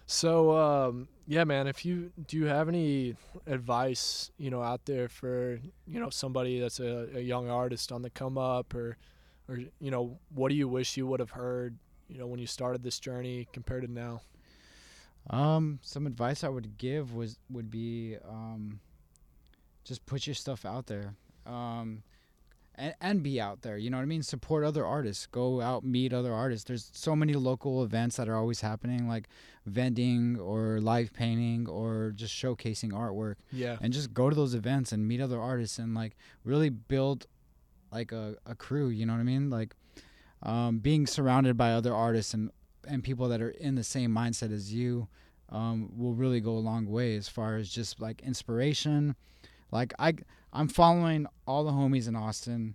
So 0.06 0.56
um, 0.56 1.08
yeah, 1.26 1.44
man. 1.44 1.66
If 1.66 1.84
you 1.84 2.12
do 2.26 2.38
you 2.38 2.46
have 2.46 2.68
any 2.68 3.14
advice, 3.46 4.30
you 4.38 4.50
know, 4.50 4.62
out 4.62 4.86
there 4.86 5.08
for 5.08 5.60
you 5.86 6.00
know 6.00 6.10
somebody 6.10 6.60
that's 6.60 6.80
a, 6.80 7.08
a 7.14 7.20
young 7.20 7.50
artist 7.50 7.92
on 7.92 8.02
the 8.02 8.10
come 8.10 8.38
up, 8.38 8.74
or 8.74 8.96
or 9.48 9.58
you 9.80 9.90
know, 9.90 10.18
what 10.34 10.48
do 10.48 10.54
you 10.54 10.68
wish 10.68 10.96
you 10.96 11.06
would 11.06 11.20
have 11.20 11.30
heard, 11.30 11.76
you 12.08 12.18
know, 12.18 12.26
when 12.26 12.38
you 12.38 12.46
started 12.46 12.82
this 12.82 12.98
journey 12.98 13.48
compared 13.52 13.82
to 13.82 13.92
now? 13.92 14.22
Um. 15.30 15.78
Some 15.82 16.06
advice 16.06 16.44
I 16.44 16.48
would 16.48 16.78
give 16.78 17.14
was 17.14 17.38
would 17.50 17.70
be 17.70 18.16
um, 18.28 18.80
just 19.84 20.04
put 20.06 20.26
your 20.26 20.34
stuff 20.34 20.64
out 20.64 20.86
there. 20.86 21.14
Um. 21.46 22.02
And, 22.80 22.94
and 23.00 23.22
be 23.24 23.40
out 23.40 23.62
there, 23.62 23.76
you 23.76 23.90
know 23.90 23.96
what 23.96 24.04
I 24.04 24.06
mean? 24.06 24.22
Support 24.22 24.62
other 24.62 24.86
artists. 24.86 25.26
Go 25.26 25.60
out, 25.60 25.82
meet 25.82 26.12
other 26.12 26.32
artists. 26.32 26.62
There's 26.62 26.92
so 26.94 27.16
many 27.16 27.32
local 27.32 27.82
events 27.82 28.14
that 28.18 28.28
are 28.28 28.36
always 28.36 28.60
happening, 28.60 29.08
like 29.08 29.28
vending 29.66 30.38
or 30.38 30.80
live 30.80 31.12
painting 31.12 31.68
or 31.68 32.12
just 32.14 32.32
showcasing 32.32 32.92
artwork. 32.92 33.34
Yeah, 33.50 33.78
and 33.80 33.92
just 33.92 34.14
go 34.14 34.30
to 34.30 34.36
those 34.36 34.54
events 34.54 34.92
and 34.92 35.08
meet 35.08 35.20
other 35.20 35.40
artists 35.40 35.80
and 35.80 35.92
like 35.92 36.16
really 36.44 36.68
build 36.68 37.26
like 37.90 38.12
a, 38.12 38.36
a 38.46 38.54
crew 38.54 38.88
you 38.88 39.06
know 39.06 39.12
what 39.12 39.20
i 39.20 39.24
mean 39.24 39.50
like 39.50 39.74
um, 40.42 40.78
being 40.78 41.06
surrounded 41.06 41.56
by 41.56 41.72
other 41.72 41.94
artists 41.94 42.32
and 42.32 42.50
and 42.86 43.02
people 43.02 43.28
that 43.28 43.40
are 43.40 43.50
in 43.50 43.74
the 43.74 43.84
same 43.84 44.10
mindset 44.14 44.52
as 44.52 44.72
you 44.72 45.08
um, 45.50 45.90
will 45.96 46.14
really 46.14 46.40
go 46.40 46.52
a 46.52 46.58
long 46.60 46.86
way 46.86 47.16
as 47.16 47.28
far 47.28 47.56
as 47.56 47.68
just 47.68 48.00
like 48.00 48.22
inspiration 48.22 49.16
like 49.72 49.92
i 49.98 50.14
i'm 50.52 50.68
following 50.68 51.26
all 51.46 51.64
the 51.64 51.72
homies 51.72 52.06
in 52.08 52.14
austin 52.16 52.74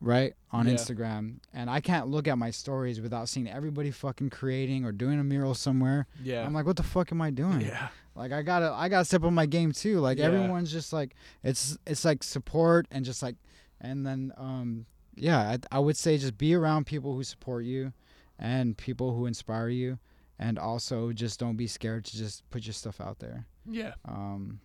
right 0.00 0.34
on 0.50 0.66
Yeah. 0.66 0.74
instagram 0.74 1.36
and 1.54 1.70
i 1.70 1.80
can't 1.80 2.08
look 2.08 2.26
at 2.26 2.36
my 2.36 2.50
stories 2.50 3.00
without 3.00 3.28
seeing 3.28 3.48
everybody 3.48 3.90
fucking 3.90 4.30
creating 4.30 4.84
or 4.84 4.90
doing 4.92 5.20
a 5.20 5.24
mural 5.24 5.54
somewhere 5.54 6.06
yeah, 6.22 6.44
i'm 6.44 6.52
like 6.52 6.66
what 6.66 6.76
the 6.76 6.82
fuck 6.82 7.12
am 7.12 7.20
i 7.22 7.30
doing 7.30 7.60
yeah, 7.62 7.88
like 8.14 8.32
I 8.32 8.42
gotta 8.42 8.70
I 8.72 8.88
gotta 8.88 9.04
step 9.06 9.24
up 9.24 9.32
my 9.32 9.46
game 9.46 9.72
too. 9.72 9.98
Like 10.00 10.18
Yeah. 10.18 10.24
everyone's 10.26 10.70
just 10.72 10.92
like 10.92 11.14
it's 11.42 11.78
it's 11.86 12.04
like 12.04 12.22
support 12.22 12.86
and 12.90 13.04
just 13.06 13.22
like 13.22 13.36
and 13.80 14.04
then 14.06 14.32
um 14.36 14.84
yeah 15.14 15.38
I, 15.40 15.58
I 15.76 15.78
would 15.78 15.96
say 15.96 16.18
just 16.18 16.36
be 16.36 16.54
around 16.54 16.84
people 16.86 17.14
who 17.14 17.22
support 17.24 17.64
you 17.64 17.92
and 18.42 18.76
people 18.76 19.14
who 19.14 19.24
inspire 19.26 19.68
you 19.70 19.98
and 20.38 20.58
also 20.58 21.12
just 21.12 21.38
don't 21.40 21.56
be 21.56 21.66
scared 21.66 22.04
to 22.04 22.16
just 22.16 22.42
put 22.50 22.66
your 22.66 22.74
stuff 22.74 23.00
out 23.00 23.18
there. 23.20 23.46
yeah. 23.64 23.94
Um 24.04 24.60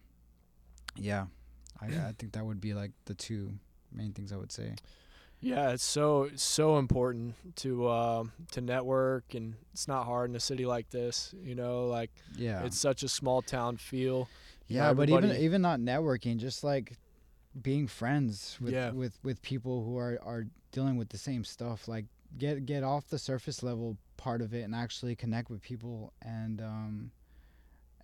yeah. 0.95 1.25
I 1.79 1.85
I 1.85 2.13
think 2.17 2.33
that 2.33 2.45
would 2.45 2.59
be 2.59 2.73
like 2.73 2.91
the 3.05 3.13
two 3.13 3.53
main 3.91 4.11
things 4.13 4.33
I 4.33 4.37
would 4.37 4.51
say. 4.51 4.73
Yeah, 5.39 5.69
it's 5.69 5.83
so 5.83 6.29
so 6.35 6.79
important 6.79 7.35
to 7.57 7.87
um, 7.87 8.31
to 8.53 8.59
network, 8.61 9.35
and 9.35 9.53
it's 9.71 9.87
not 9.87 10.05
hard 10.05 10.31
in 10.31 10.35
a 10.35 10.39
city 10.39 10.65
like 10.65 10.89
this. 10.89 11.31
You 11.43 11.53
know, 11.53 11.85
like 11.85 12.09
Yeah. 12.35 12.63
it's 12.65 12.79
such 12.79 13.03
a 13.03 13.07
small 13.07 13.43
town 13.43 13.77
feel. 13.77 14.27
Yeah, 14.67 14.93
but 14.93 15.09
even 15.11 15.31
even 15.35 15.61
not 15.61 15.79
networking, 15.79 16.37
just 16.37 16.63
like 16.63 16.97
being 17.61 17.85
friends 17.87 18.57
with 18.59 18.73
Yeah. 18.73 18.89
with 18.91 19.19
with 19.23 19.39
people 19.43 19.83
who 19.85 19.95
are 19.99 20.17
are 20.23 20.47
dealing 20.71 20.97
with 20.97 21.09
the 21.09 21.19
same 21.19 21.43
stuff. 21.43 21.87
Like 21.87 22.05
get 22.37 22.65
get 22.65 22.83
off 22.83 23.07
the 23.07 23.19
surface 23.19 23.63
level 23.63 23.97
part 24.17 24.41
of 24.41 24.53
it 24.53 24.63
and 24.63 24.73
actually 24.73 25.15
connect 25.15 25.49
with 25.49 25.61
people, 25.61 26.13
and 26.21 26.61
um, 26.61 27.11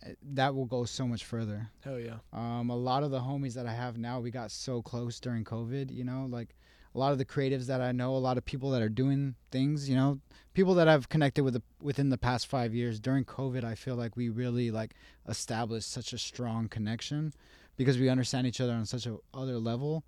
eh, 0.06 0.14
that 0.22 0.54
will 0.56 0.66
go 0.66 0.86
so 0.86 1.08
much 1.08 1.26
further. 1.26 1.70
Hell 1.82 2.00
yeah, 2.00 2.18
Um, 2.32 2.70
a 2.70 2.76
lot 2.76 3.04
of 3.04 3.12
the 3.12 3.20
homies 3.20 3.54
that 3.56 3.66
I 3.66 3.74
have 3.74 3.98
now, 3.98 4.20
we 4.20 4.32
got 4.32 4.52
so 4.52 4.82
close 4.82 5.20
during 5.20 5.44
COVID. 5.44 5.92
You 5.92 6.04
know, 6.04 6.28
like 6.30 6.56
a 6.96 7.00
lot 7.00 7.12
of 7.12 7.18
the 7.18 7.26
creatives 7.26 7.66
that 7.68 7.82
I 7.82 7.92
know, 7.92 8.16
a 8.16 8.18
lot 8.18 8.38
of 8.38 8.46
people 8.46 8.70
that 8.72 8.82
are 8.82 8.90
doing 8.90 9.36
things, 9.52 9.90
you 9.90 9.96
know, 9.96 10.20
people 10.54 10.76
that 10.76 10.88
I've 10.88 11.10
connected 11.10 11.44
with 11.44 11.56
the, 11.56 11.64
within 11.82 12.10
the 12.10 12.18
past 12.18 12.48
five 12.48 12.74
years 12.74 13.00
during 13.00 13.26
COVID. 13.26 13.64
I 13.64 13.76
feel 13.76 13.96
like 13.96 14.16
we 14.16 14.30
really 14.30 14.70
like 14.70 14.94
established 15.28 15.92
such 15.92 16.14
a 16.14 16.18
strong 16.18 16.68
connection 16.68 17.34
because 17.78 17.98
we 17.98 18.10
understand 18.10 18.46
each 18.46 18.62
other 18.62 18.74
on 18.74 18.86
such 18.86 19.08
a 19.08 19.18
other 19.34 19.58
level, 19.58 20.04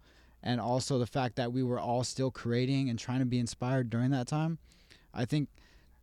and 0.45 0.61
also 0.61 0.97
the 0.99 1.05
fact 1.07 1.35
that 1.35 1.51
we 1.51 1.63
were 1.63 1.79
all 1.79 2.03
still 2.05 2.31
creating 2.31 2.89
and 2.89 2.97
trying 2.97 3.19
to 3.19 3.25
be 3.25 3.39
inspired 3.39 3.89
during 3.89 4.11
that 4.11 4.27
time. 4.27 4.59
I 5.13 5.25
think 5.25 5.49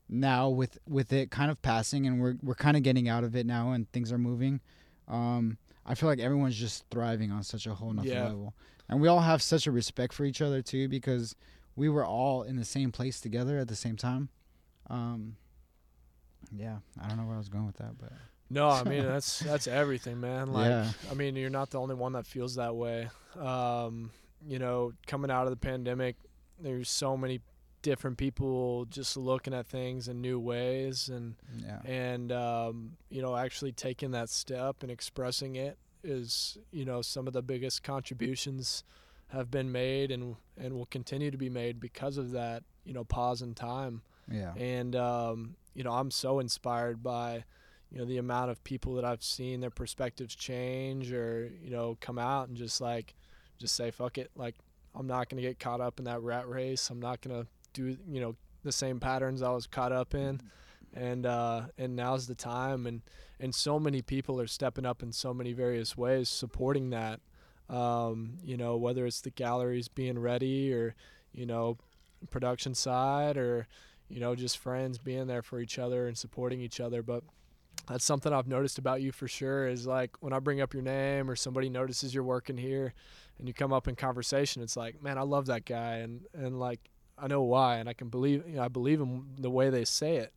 now 0.09 0.49
with 0.51 0.79
with 0.87 1.13
it 1.13 1.31
kind 1.31 1.51
of 1.51 1.63
passing 1.63 2.07
and 2.07 2.21
we're 2.21 2.35
we're 2.43 2.55
kind 2.55 2.77
of 2.77 2.83
getting 2.83 3.09
out 3.09 3.25
of 3.25 3.35
it 3.37 3.47
now 3.47 3.71
and 3.73 3.91
things 3.93 4.13
are 4.13 4.19
moving. 4.19 4.61
Um, 5.09 5.57
I 5.87 5.95
feel 5.95 6.09
like 6.09 6.19
everyone's 6.21 6.57
just 6.57 6.85
thriving 6.91 7.31
on 7.33 7.43
such 7.43 7.67
a 7.67 7.75
whole 7.75 7.93
nother 7.93 8.09
Yeah. 8.09 8.25
level, 8.27 8.55
and 8.89 9.01
we 9.01 9.09
all 9.09 9.21
have 9.21 9.43
such 9.43 9.67
a 9.67 9.73
respect 9.73 10.13
for 10.13 10.25
each 10.25 10.41
other 10.43 10.61
too 10.63 10.89
because 10.89 11.35
we 11.77 11.89
were 11.89 12.05
all 12.05 12.43
in 12.43 12.57
the 12.57 12.65
same 12.65 12.93
place 12.93 13.21
together 13.21 13.59
at 13.59 13.69
the 13.69 13.75
same 13.77 13.97
time. 13.97 14.29
Um, 14.91 15.37
yeah, 16.55 16.79
I 17.03 17.09
don't 17.09 17.17
know 17.17 17.25
where 17.25 17.35
I 17.35 17.39
was 17.39 17.49
going 17.49 17.67
with 17.67 17.77
that, 17.79 17.99
but 17.99 18.13
No, 18.51 18.69
I 18.69 18.85
mean 18.91 19.07
that's 19.07 19.41
that's 19.41 19.67
everything, 19.67 20.21
man. 20.21 20.53
Like, 20.53 20.69
Yeah. 20.69 20.89
I 21.11 21.15
mean, 21.15 21.37
you're 21.37 21.51
not 21.51 21.71
the 21.71 21.81
only 21.81 21.95
one 21.95 22.13
that 22.13 22.27
feels 22.27 22.57
that 22.57 22.75
way. 22.77 23.09
Um, 23.39 24.11
you 24.47 24.59
know, 24.59 24.93
coming 25.07 25.31
out 25.31 25.45
of 25.45 25.51
the 25.51 25.57
pandemic, 25.57 26.17
there's 26.59 26.89
so 26.89 27.17
many 27.17 27.41
different 27.83 28.17
people 28.17 28.85
just 28.87 29.17
looking 29.17 29.53
at 29.53 29.67
things 29.67 30.09
in 30.09 30.21
new 30.21 30.39
ways, 30.39 31.09
and 31.09 31.35
yeah, 31.57 31.81
and 31.85 32.33
um, 32.33 32.93
you 33.11 33.23
know, 33.23 33.37
actually 33.37 33.73
taking 33.73 34.13
that 34.13 34.29
step 34.29 34.83
and 34.83 34.91
expressing 34.91 35.57
it 35.57 35.79
is, 36.05 36.59
you 36.71 36.85
know, 36.85 37.03
some 37.03 37.27
of 37.27 37.33
the 37.33 37.43
biggest 37.43 37.83
contributions 37.83 38.85
have 39.29 39.51
been 39.51 39.73
made 39.73 40.11
and 40.11 40.37
and 40.57 40.75
will 40.75 40.87
continue 40.87 41.31
to 41.31 41.39
be 41.39 41.49
made 41.49 41.81
because 41.81 42.17
of 42.17 42.33
that, 42.33 42.63
you 42.85 42.93
know, 42.93 43.05
pause 43.05 43.43
in 43.43 43.55
time. 43.55 44.03
Yeah, 44.31 44.55
and 44.55 44.95
um, 44.95 45.57
you 45.75 45.85
know 45.85 45.93
i'm 45.93 46.11
so 46.11 46.39
inspired 46.39 47.03
by 47.03 47.45
you 47.91 47.99
know 47.99 48.05
the 48.05 48.19
amount 48.19 48.51
of 48.51 48.63
people 48.65 48.95
that 48.95 49.05
i've 49.05 49.23
seen 49.23 49.61
their 49.61 49.71
perspectives 49.71 50.35
change 50.35 51.13
or 51.13 51.51
you 51.63 51.71
know 51.71 51.97
come 52.01 52.19
out 52.19 52.49
and 52.49 52.57
just 52.57 52.81
like 52.81 53.15
just 53.63 53.77
say 53.77 53.91
fuck 53.91 54.19
it 54.19 54.31
like 54.35 54.57
i'm 54.95 55.07
not 55.07 55.31
to 55.31 55.49
get 55.49 55.59
caught 55.59 55.81
up 55.81 55.99
in 55.99 56.05
that 56.05 56.21
rat 56.21 56.49
race. 56.49 56.91
I'm 56.91 57.01
not 57.01 57.23
to 57.35 57.47
do 57.73 57.97
you 58.09 58.21
know 58.21 58.37
the 58.63 58.73
same 58.73 59.01
patterns 59.01 59.41
i 59.43 59.51
was 59.51 59.67
caught 59.67 59.93
up 59.93 60.15
in. 60.15 60.41
And 60.95 61.25
uh 61.25 61.63
and 61.79 61.97
now's 61.97 62.27
the 62.27 62.35
time. 62.35 62.87
And 62.87 63.01
and 63.41 63.55
so 63.55 63.79
many 63.79 64.03
people 64.03 64.41
are 64.41 64.47
stepping 64.47 64.85
up 64.85 65.03
in 65.03 65.13
so 65.13 65.33
many 65.33 65.53
various 65.55 65.97
ways 65.97 66.29
supporting 66.29 66.91
that. 66.91 67.21
Um 67.71 68.37
you 68.45 68.57
know 68.57 68.77
whether 68.77 69.07
it's 69.07 69.23
the 69.23 69.31
galleries 69.31 69.89
being 69.89 70.19
ready 70.19 70.73
or 70.75 70.95
you 71.33 71.47
know 71.47 71.79
production 72.31 72.75
side 72.75 73.37
or 73.39 73.67
you 74.09 74.21
know 74.21 74.35
just 74.35 74.59
friends 74.59 74.99
being 74.99 75.29
there 75.29 75.43
for 75.43 75.61
each 75.61 75.79
other 75.79 76.07
and 76.09 76.19
supporting 76.19 76.61
each 76.61 76.81
other. 76.81 77.03
But 77.03 77.25
that's 77.87 78.05
something 78.05 78.33
I've 78.33 78.47
noticed 78.47 78.79
about 78.79 79.03
you 79.03 79.13
for 79.13 79.29
sure 79.29 79.67
is 79.67 79.87
like 79.87 80.17
when 80.21 80.33
I 80.33 80.39
bring 80.39 80.61
up 80.61 80.73
your 80.75 80.83
name 80.83 81.31
or 81.31 81.37
somebody 81.37 81.69
notices 81.69 82.15
you're 82.15 82.25
working 82.25 82.57
here 82.57 82.95
and 83.39 83.49
you 83.49 83.55
come 83.55 83.73
up 83.73 83.89
in 83.89 83.97
conversation 83.97 84.63
it's 84.63 84.77
like 84.77 85.03
man 85.03 85.19
I 85.19 85.23
love 85.23 85.47
that 85.47 85.65
guy 85.65 85.97
and 85.97 86.23
and 86.35 86.59
like 86.59 86.81
I 87.19 87.27
know 87.27 87.43
why 87.43 87.77
and 87.77 87.89
I 87.89 87.93
can 87.93 88.09
believe 88.09 88.45
you 88.49 88.57
know, 88.57 88.63
I 88.63 88.69
believe 88.69 89.01
in 89.01 89.25
the 89.39 89.51
way 89.51 89.71
they 89.71 89.85
say 89.85 90.17
it 90.17 90.33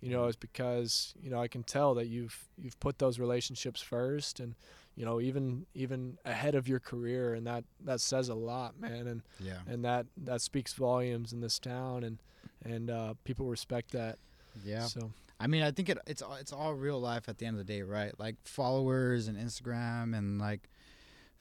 you 0.00 0.10
know 0.10 0.26
is 0.26 0.36
because 0.36 1.14
you 1.22 1.30
know 1.30 1.40
I 1.40 1.48
can 1.48 1.62
tell 1.62 1.94
that 1.94 2.06
you've 2.06 2.48
you've 2.56 2.78
put 2.80 2.98
those 2.98 3.18
relationships 3.18 3.80
first 3.80 4.40
and 4.40 4.54
you 4.96 5.04
know 5.04 5.20
even 5.20 5.66
even 5.74 6.18
ahead 6.24 6.54
of 6.54 6.68
your 6.68 6.80
career 6.80 7.34
and 7.34 7.46
that 7.46 7.64
that 7.84 8.00
says 8.00 8.28
a 8.28 8.34
lot 8.34 8.78
man 8.80 9.06
and 9.06 9.22
yeah, 9.38 9.58
and 9.66 9.84
that 9.84 10.06
that 10.24 10.40
speaks 10.40 10.72
volumes 10.74 11.32
in 11.32 11.40
this 11.40 11.58
town 11.58 12.04
and 12.04 12.18
and 12.64 12.90
uh, 12.90 13.14
people 13.24 13.46
respect 13.46 13.92
that 13.92 14.18
yeah. 14.64 14.84
so 14.84 15.10
I 15.42 15.46
mean, 15.46 15.62
I 15.62 15.70
think 15.70 15.88
it, 15.88 15.98
it's 16.06 16.20
all- 16.22 16.34
it's 16.34 16.52
all 16.52 16.74
real 16.74 17.00
life 17.00 17.28
at 17.28 17.38
the 17.38 17.46
end 17.46 17.58
of 17.58 17.66
the 17.66 17.72
day, 17.72 17.82
right? 17.82 18.12
Like 18.20 18.36
followers 18.44 19.26
and 19.26 19.38
Instagram 19.38 20.16
and 20.16 20.38
like 20.38 20.68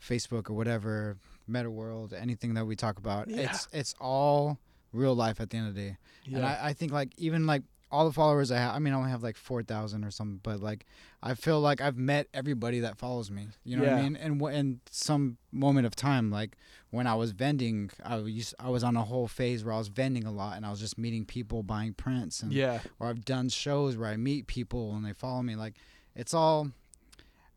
Facebook 0.02 0.50
or 0.50 0.54
whatever, 0.54 1.18
Meta 1.48 1.70
World, 1.70 2.14
anything 2.14 2.54
that 2.54 2.66
we 2.66 2.76
talk 2.76 2.98
about. 2.98 3.28
Yeah. 3.30 3.42
It's 3.52 3.68
it's 3.74 3.96
all 4.00 4.58
real 4.94 5.14
life 5.16 5.40
at 5.42 5.50
the 5.50 5.58
end 5.58 5.68
of 5.68 5.76
the 5.76 5.82
day. 5.90 5.98
And 6.38 6.46
I, 6.46 6.68
I 6.70 6.74
think 6.74 6.92
like 6.94 7.10
even 7.18 7.46
like 7.46 7.64
all 7.92 8.06
the 8.06 8.14
followers 8.14 8.52
I 8.52 8.58
have, 8.58 8.76
I 8.76 8.80
mean, 8.80 8.94
I 8.94 8.98
only 8.98 9.10
have 9.10 9.24
like 9.24 9.36
four 9.38 9.64
thousand 9.64 10.04
or 10.04 10.12
something, 10.12 10.40
but 10.44 10.60
like 10.62 10.86
I 11.24 11.34
feel 11.34 11.60
like 11.60 11.82
I've 11.82 11.98
met 11.98 12.28
everybody 12.34 12.80
that 12.82 12.98
follows 12.98 13.30
me. 13.32 13.48
You 13.64 13.78
know 13.78 13.84
what 13.84 13.94
I 14.00 14.02
mean? 14.04 14.16
And 14.16 14.42
wh- 14.42 14.54
in 14.54 14.80
some 14.92 15.38
moment 15.52 15.88
of 15.88 15.96
time, 15.96 16.30
like 16.32 16.56
when 16.92 17.08
I 17.08 17.16
was 17.16 17.32
vending, 17.32 17.90
I 18.04 18.18
was 18.18 18.54
I 18.60 18.70
was 18.70 18.84
on 18.84 18.96
a 18.96 19.04
whole 19.04 19.28
phase 19.28 19.64
where 19.64 19.74
I 19.74 19.78
was 19.78 19.88
vending 19.88 20.26
a 20.26 20.32
lot, 20.32 20.56
and 20.58 20.66
I 20.66 20.70
was 20.70 20.80
just 20.80 20.98
meeting 20.98 21.26
people, 21.26 21.64
buying 21.64 21.94
prints, 21.94 22.42
and 22.44 22.54
yeah 22.54 22.80
or 23.00 23.08
I've 23.08 23.26
done 23.26 23.50
shows 23.50 23.98
where 23.98 24.10
I 24.10 24.18
meet 24.18 24.48
people 24.48 24.96
and 24.96 25.04
they 25.06 25.14
follow 25.14 25.42
me. 25.42 25.56
Like 25.56 25.74
it's 26.16 26.34
all, 26.34 26.72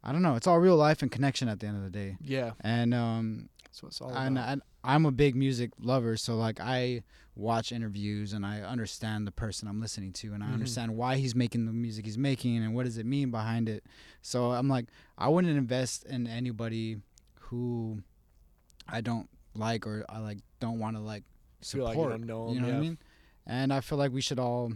I 0.03 0.13
don't 0.13 0.23
know, 0.23 0.35
it's 0.37 0.47
all 0.47 0.59
real 0.59 0.77
life 0.77 1.03
and 1.03 1.11
connection 1.11 1.49
at 1.49 1.61
the 1.61 1.67
end 1.67 1.77
of 1.77 1.85
the 1.85 1.91
day. 1.91 2.17
yeah 2.21 2.53
And 2.61 2.93
um, 2.93 3.49
that's 3.65 3.83
what 3.83 3.89
it's 3.91 4.01
all 4.01 4.11
and, 4.13 4.37
about 4.37 4.49
and 4.49 4.63
I'm 4.85 5.07
a 5.07 5.13
big 5.13 5.37
music 5.37 5.71
lover, 5.81 6.17
so 6.17 6.35
like 6.37 6.59
I 6.61 7.03
watch 7.37 7.71
interviews 7.73 8.33
and 8.33 8.45
I 8.45 8.61
understand 8.61 9.27
the 9.27 9.31
person 9.33 9.69
I'm 9.69 9.81
listening 9.81 10.13
to 10.15 10.35
and 10.35 10.43
I 10.43 10.49
Mhm. 10.49 10.55
understand 10.55 10.97
why 10.97 11.17
he's 11.17 11.35
making 11.35 11.67
the 11.67 11.73
music 11.73 12.05
he's 12.05 12.19
making 12.19 12.57
and 12.59 12.75
what 12.75 12.85
does 12.85 12.99
it 12.99 13.07
mean 13.07 13.31
behind 13.31 13.69
it. 13.69 13.85
So 14.23 14.53
I'm 14.53 14.69
like, 14.69 14.87
I 15.17 15.29
wouldn't 15.29 15.57
invest 15.57 16.05
in 16.05 16.27
anybody 16.27 16.99
who 17.47 18.03
I 18.89 19.01
don't 19.01 19.29
like 19.55 19.87
or 19.87 20.05
I 20.09 20.19
like 20.19 20.39
don't 20.61 20.79
want 20.79 20.97
to 20.97 21.01
like 21.03 21.23
support. 21.61 21.97
like 21.97 22.21
you 22.21 22.27
know 22.27 22.49
you 22.53 22.61
know 22.61 22.67
what. 22.69 22.77
I 22.77 22.81
mean? 22.81 22.99
And 23.47 23.73
I 23.73 23.81
feel 23.81 23.99
like 23.99 24.13
we 24.13 24.21
should 24.21 24.39
all 24.39 24.73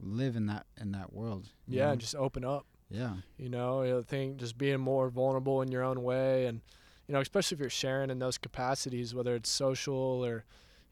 live 0.00 0.36
in 0.36 0.46
that 0.46 0.66
in 0.80 0.92
that 0.92 1.12
world. 1.12 1.48
yeah 1.66 1.86
know? 1.86 1.92
and 1.92 2.00
just 2.00 2.14
open 2.14 2.44
up 2.44 2.66
yeah, 2.94 3.14
you 3.36 3.48
know 3.48 3.98
i 3.98 4.02
think 4.02 4.36
just 4.36 4.56
being 4.56 4.80
more 4.80 5.08
vulnerable 5.08 5.62
in 5.62 5.70
your 5.70 5.82
own 5.82 6.02
way 6.02 6.46
and 6.46 6.60
you 7.06 7.12
know 7.12 7.20
especially 7.20 7.56
if 7.56 7.60
you're 7.60 7.70
sharing 7.70 8.10
in 8.10 8.18
those 8.18 8.38
capacities 8.38 9.14
whether 9.14 9.34
it's 9.34 9.50
social 9.50 10.24
or 10.24 10.44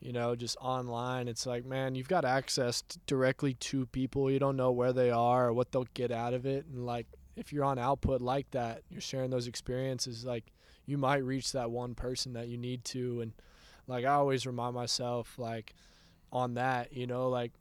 you 0.03 0.13
know 0.13 0.35
just 0.35 0.57
online 0.61 1.29
it's 1.29 1.47
like 1.47 1.65
man 1.65 1.95
you've 1.95 2.09
got 2.09 2.25
access 2.25 2.83
directly 3.07 3.55
to 3.55 3.87
people. 3.87 4.31
You 4.31 4.41
don't 4.41 4.57
know 4.57 4.73
where 4.73 4.93
they 4.93 5.11
are 5.11 5.49
or 5.49 5.53
what 5.53 5.71
they'll 5.71 5.87
get 5.95 6.11
out 6.11 6.35
of 6.35 6.45
it. 6.45 6.67
And 6.67 6.85
like 6.85 7.07
if 7.37 7.53
you're 7.53 7.65
on 7.65 7.79
output 7.79 8.21
like 8.21 8.51
that 8.51 8.83
you're 8.91 9.01
sharing 9.01 9.31
those 9.31 9.47
experiences 9.47 10.25
like 10.25 10.45
you 10.85 10.99
might 10.99 11.25
reach 11.25 11.53
that 11.53 11.71
one 11.71 11.95
person 11.95 12.33
that 12.33 12.49
you 12.49 12.59
need 12.59 12.85
to. 12.87 13.21
And 13.21 13.33
like 13.87 14.05
i 14.05 14.15
always 14.15 14.47
remind 14.47 14.75
myself 14.75 15.39
like 15.39 15.75
on 16.33 16.55
that 16.55 16.93
you 16.93 17.07
know 17.07 17.29
like 17.29 17.53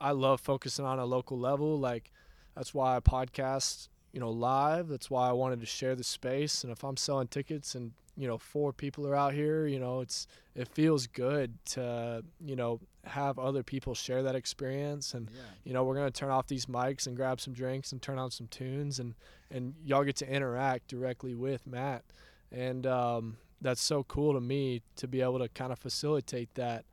i 0.00 0.12
love 0.12 0.40
focusing 0.40 0.84
on 0.84 0.98
a 0.98 1.06
local 1.06 1.38
level. 1.38 1.78
Like 1.78 2.10
that's 2.58 2.74
why 2.74 2.96
I 2.96 3.00
podcast, 3.00 3.88
you 4.12 4.18
know, 4.18 4.30
live. 4.30 4.88
That's 4.88 5.08
why 5.08 5.28
I 5.28 5.32
wanted 5.32 5.60
to 5.60 5.66
share 5.66 5.94
the 5.94 6.02
space. 6.02 6.64
And 6.64 6.72
if 6.72 6.82
I'm 6.82 6.96
selling 6.96 7.28
tickets 7.28 7.76
and 7.76 7.92
you 8.16 8.26
know 8.26 8.36
four 8.36 8.72
people 8.72 9.06
are 9.06 9.14
out 9.14 9.32
here, 9.32 9.68
you 9.68 9.78
know, 9.78 10.00
it's 10.00 10.26
it 10.56 10.66
feels 10.66 11.06
good 11.06 11.54
to 11.66 12.24
you 12.44 12.56
know 12.56 12.80
have 13.04 13.38
other 13.38 13.62
people 13.62 13.94
share 13.94 14.24
that 14.24 14.34
experience. 14.34 15.14
And 15.14 15.30
yeah, 15.30 15.40
you 15.62 15.72
know, 15.72 15.84
we're 15.84 15.94
gonna 15.94 16.10
turn 16.10 16.30
off 16.30 16.48
these 16.48 16.66
mics 16.66 17.06
and 17.06 17.14
grab 17.16 17.40
some 17.40 17.54
drinks 17.54 17.92
and 17.92 18.02
turn 18.02 18.18
on 18.18 18.32
some 18.32 18.48
tunes, 18.48 18.98
and 18.98 19.14
and 19.52 19.74
y'all 19.84 20.02
get 20.02 20.16
to 20.16 20.28
interact 20.28 20.88
directly 20.88 21.36
with 21.36 21.64
Matt. 21.64 22.02
And 22.50 22.86
um, 22.88 23.36
that's 23.60 23.80
so 23.80 24.02
cool 24.02 24.34
to 24.34 24.40
me 24.40 24.82
to 24.96 25.06
be 25.06 25.22
able 25.22 25.38
to 25.38 25.48
kind 25.48 25.70
of 25.70 25.78
facilitate 25.78 26.52
that. 26.54 26.84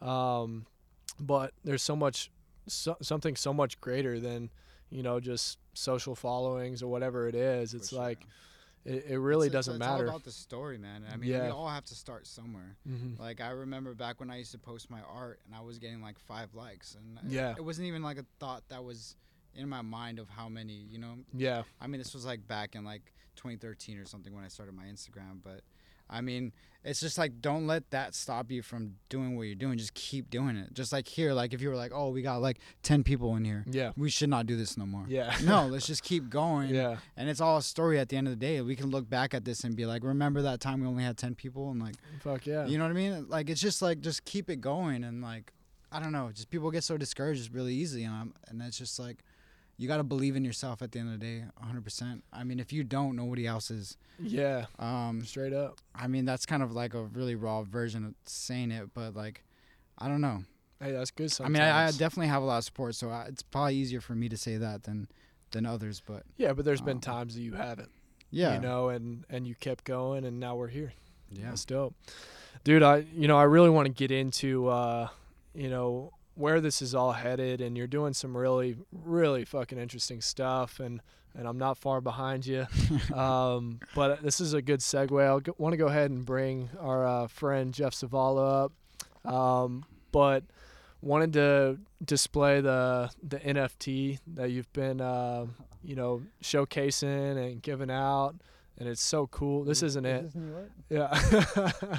Um, 0.00 0.66
but 1.20 1.52
there's 1.62 1.82
so 1.82 1.94
much 1.94 2.32
so, 2.66 2.96
something 3.00 3.36
so 3.36 3.54
much 3.54 3.80
greater 3.80 4.18
than 4.18 4.50
you 4.92 5.02
know 5.02 5.18
just 5.20 5.58
social 5.74 6.14
followings 6.14 6.82
or 6.82 6.88
whatever 6.88 7.26
it 7.28 7.34
is 7.34 7.72
it's 7.74 7.88
sure. 7.90 7.98
like 7.98 8.26
it, 8.84 9.04
it 9.10 9.18
really 9.18 9.46
It's- 9.46 9.66
it's- 9.66 9.66
doesn't 9.66 9.74
it's 9.74 9.78
matter 9.90 10.04
all 10.04 10.10
about 10.16 10.24
the 10.24 10.32
story, 10.32 10.76
man. 10.76 11.04
I 11.12 11.16
mean, 11.16 11.30
we 11.30 11.36
all 11.48 11.68
have 11.68 11.84
to 11.84 11.94
start 11.94 12.26
somewhere. 12.26 12.76
hmm 12.84 13.14
Like 13.16 13.40
I 13.40 13.50
remember 13.50 13.94
back 13.94 14.18
when 14.18 14.28
I 14.28 14.38
used 14.38 14.50
to 14.52 14.58
post 14.58 14.90
my 14.90 15.00
art 15.02 15.38
and 15.46 15.54
I 15.54 15.60
was 15.60 15.78
getting 15.78 16.02
like 16.02 16.18
five 16.18 16.52
likes, 16.54 16.96
and 16.96 17.30
Yeah. 17.32 17.54
it 17.56 17.64
wasn't 17.64 17.86
even 17.86 18.02
like 18.02 18.18
a 18.18 18.26
thought 18.40 18.64
that 18.70 18.82
was 18.82 19.14
in 19.54 19.68
my 19.68 19.82
mind 19.82 20.18
of 20.18 20.28
how 20.28 20.48
many. 20.48 20.74
You 20.90 20.98
know, 20.98 21.14
yeah 21.32 21.62
I 21.80 21.86
mean, 21.86 22.00
this 22.00 22.12
was 22.12 22.24
like 22.26 22.46
back 22.48 22.74
in 22.74 22.84
like 22.84 23.12
2013 23.36 23.98
or 23.98 24.04
something 24.04 24.34
when 24.34 24.44
I 24.44 24.48
started 24.48 24.74
my 24.74 24.84
Instagram, 24.86 25.38
but. 25.44 25.60
I 26.12 26.20
mean, 26.20 26.52
it's 26.84 26.98
just 27.00 27.16
like 27.16 27.40
don't 27.40 27.66
let 27.68 27.90
that 27.92 28.14
stop 28.14 28.50
you 28.50 28.60
from 28.60 28.96
doing 29.08 29.36
what 29.36 29.42
you're 29.44 29.54
doing. 29.54 29.78
Just 29.78 29.94
keep 29.94 30.28
doing 30.30 30.56
it. 30.56 30.74
Just 30.74 30.92
like 30.92 31.06
here, 31.06 31.32
like 31.32 31.54
if 31.54 31.62
you 31.62 31.68
were 31.68 31.76
like, 31.76 31.92
oh, 31.94 32.10
we 32.10 32.22
got 32.22 32.42
like 32.42 32.58
ten 32.82 33.02
people 33.04 33.34
in 33.36 33.44
here, 33.44 33.64
yeah 33.70 33.92
we 33.96 34.10
should 34.10 34.28
not 34.28 34.46
do 34.46 34.56
this 34.56 34.76
no 34.76 34.84
more. 34.84 35.04
yeah 35.08 35.34
no, 35.44 35.66
let's 35.66 35.86
just 35.86 36.02
keep 36.02 36.28
going. 36.28 36.74
yeah 36.74 36.96
And 37.16 37.28
it's 37.28 37.40
all 37.40 37.56
a 37.58 37.62
story 37.62 37.98
at 38.00 38.08
the 38.08 38.16
end 38.16 38.26
of 38.26 38.32
the 38.32 38.44
day. 38.46 38.60
We 38.60 38.74
can 38.76 38.90
look 38.90 39.08
back 39.08 39.32
at 39.32 39.44
this 39.44 39.62
and 39.64 39.76
be 39.76 39.86
like, 39.86 40.02
remember 40.04 40.42
that 40.42 40.60
time 40.60 40.80
we 40.80 40.86
only 40.86 41.04
had 41.04 41.16
10 41.16 41.34
people? 41.36 41.70
And 41.70 41.80
like, 41.80 41.94
fuck 42.20 42.46
yeah 42.46 42.66
you 42.66 42.78
know 42.78 42.84
what 42.84 42.90
I 42.90 42.94
mean? 42.94 43.28
Like, 43.28 43.48
it's 43.48 43.60
just 43.60 43.80
like, 43.80 44.00
just 44.00 44.24
keep 44.24 44.50
it 44.50 44.60
going. 44.60 45.04
And 45.04 45.22
like, 45.22 45.52
I 45.92 46.00
don't 46.00 46.12
know, 46.12 46.30
just 46.34 46.50
people 46.50 46.70
get 46.72 46.82
so 46.84 46.96
discouraged 46.96 47.54
really 47.54 47.74
easy. 47.74 48.02
And, 48.04 48.14
I'm, 48.14 48.34
and 48.48 48.60
it's 48.62 48.78
just 48.78 48.98
like, 48.98 49.18
you 49.82 49.88
got 49.88 49.96
to 49.98 50.04
believe 50.04 50.36
in 50.36 50.44
yourself 50.44 50.80
at 50.80 50.92
the 50.92 51.00
end 51.00 51.12
of 51.12 51.18
the 51.20 51.26
day, 51.26 51.44
100%. 51.62 52.22
I 52.32 52.44
mean, 52.44 52.60
if 52.60 52.72
you 52.72 52.84
don't, 52.84 53.16
nobody 53.16 53.46
else 53.46 53.70
is. 53.70 53.96
Yeah, 54.22 54.66
Um, 54.78 55.24
straight 55.24 55.52
up. 55.52 55.78
I 55.94 56.06
mean, 56.06 56.24
that's 56.24 56.46
kind 56.46 56.62
of 56.62 56.72
like 56.72 56.94
a 56.94 57.02
really 57.02 57.34
raw 57.34 57.62
version 57.62 58.04
of 58.04 58.14
saying 58.24 58.70
it, 58.70 58.90
but 58.94 59.16
like, 59.16 59.42
I 59.98 60.06
don't 60.08 60.20
know. 60.20 60.44
Hey, 60.80 60.92
that's 60.92 61.10
good. 61.10 61.32
I 61.40 61.48
mean, 61.48 61.62
I, 61.62 61.86
I 61.86 61.90
definitely 61.90 62.28
have 62.28 62.42
a 62.42 62.46
lot 62.46 62.58
of 62.58 62.64
support, 62.64 62.94
so 62.94 63.10
I, 63.10 63.24
it's 63.24 63.42
probably 63.42 63.74
easier 63.76 64.00
for 64.00 64.14
me 64.14 64.28
to 64.28 64.36
say 64.36 64.56
that 64.56 64.84
than 64.84 65.08
than 65.52 65.64
others. 65.66 66.02
But 66.04 66.22
yeah, 66.36 66.52
but 66.54 66.64
there's 66.64 66.80
been 66.80 66.96
um, 66.96 67.00
times 67.00 67.34
that 67.34 67.40
you 67.42 67.52
haven't. 67.54 67.90
yeah, 68.30 68.54
You 68.54 68.60
know, 68.60 68.88
and 68.88 69.24
and 69.30 69.46
you 69.46 69.54
kept 69.54 69.84
going, 69.84 70.24
and 70.24 70.40
now 70.40 70.56
we're 70.56 70.68
here. 70.68 70.92
yeah, 71.30 71.50
That's 71.50 71.64
dope, 71.64 71.94
dude. 72.64 72.82
I 72.82 73.04
you 73.14 73.28
know 73.28 73.38
I 73.38 73.44
really 73.44 73.70
want 73.70 73.86
to 73.86 73.92
get 73.92 74.10
into 74.10 74.66
uh, 74.68 75.08
you 75.54 75.70
know 75.70 76.12
where 76.34 76.60
this 76.60 76.82
is 76.82 76.94
all 76.94 77.12
headed, 77.12 77.60
and 77.60 77.76
you're 77.76 77.86
doing 77.86 78.14
some 78.14 78.36
really 78.36 78.76
really 78.92 79.44
fucking 79.44 79.78
interesting 79.78 80.20
stuff, 80.20 80.80
and 80.80 81.00
and 81.34 81.48
I'm 81.48 81.58
not 81.58 81.78
far 81.78 82.00
behind 82.00 82.46
you. 82.46 82.66
um, 83.14 83.80
but 83.94 84.22
this 84.22 84.40
is 84.40 84.52
a 84.54 84.62
good 84.62 84.80
segue. 84.80 85.20
I 85.20 85.52
want 85.58 85.72
to 85.72 85.76
go 85.76 85.86
ahead 85.86 86.10
and 86.10 86.24
bring 86.24 86.70
our 86.78 87.06
uh, 87.06 87.26
friend 87.28 87.72
Jeff 87.72 87.94
Zavala 87.94 88.66
up, 89.24 89.32
um, 89.32 89.84
but 90.10 90.44
wanted 91.00 91.32
to 91.34 91.78
display 92.04 92.60
the 92.60 93.10
the 93.22 93.38
NFT 93.38 94.18
that 94.34 94.50
you've 94.50 94.72
been 94.72 95.00
uh, 95.00 95.46
you 95.82 95.96
know 95.96 96.22
showcasing 96.42 97.36
and 97.36 97.62
giving 97.62 97.90
out. 97.90 98.36
And 98.78 98.88
it's 98.88 99.02
so 99.02 99.26
cool. 99.28 99.64
This 99.64 99.82
isn't 99.82 100.04
it. 100.06 100.30
Yeah. 100.88 101.08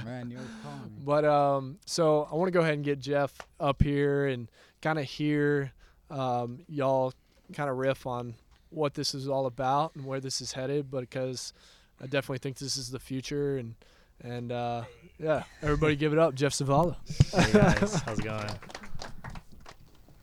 man, 0.05 0.29
you 0.29 0.37
always 0.37 0.51
calling 0.63 0.81
me. 0.95 1.01
But 1.03 1.23
um, 1.23 1.77
so 1.85 2.27
I 2.31 2.35
want 2.35 2.47
to 2.47 2.51
go 2.51 2.61
ahead 2.61 2.73
and 2.73 2.83
get 2.83 2.99
Jeff 2.99 3.37
up 3.59 3.81
here 3.81 4.25
and 4.27 4.49
kind 4.81 4.97
of 4.99 5.05
hear 5.05 5.71
um, 6.09 6.59
y'all 6.67 7.13
kind 7.53 7.69
of 7.69 7.77
riff 7.77 8.05
on 8.07 8.33
what 8.69 8.95
this 8.95 9.13
is 9.13 9.27
all 9.29 9.45
about 9.45 9.95
and 9.95 10.05
where 10.05 10.19
this 10.19 10.41
is 10.41 10.51
headed. 10.53 10.89
Because 10.91 11.53
I 12.01 12.05
definitely 12.05 12.39
think 12.39 12.57
this 12.57 12.75
is 12.75 12.89
the 12.89 12.99
future. 12.99 13.57
And 13.57 13.75
and 14.21 14.51
uh, 14.51 14.83
yeah, 15.19 15.43
everybody 15.61 15.95
give 15.95 16.11
it 16.11 16.19
up, 16.19 16.33
Jeff 16.33 16.53
Zavala. 16.53 16.95
Hey 17.33 17.51
guys, 17.53 17.93
how's 18.05 18.19
it 18.19 18.25
going? 18.25 18.49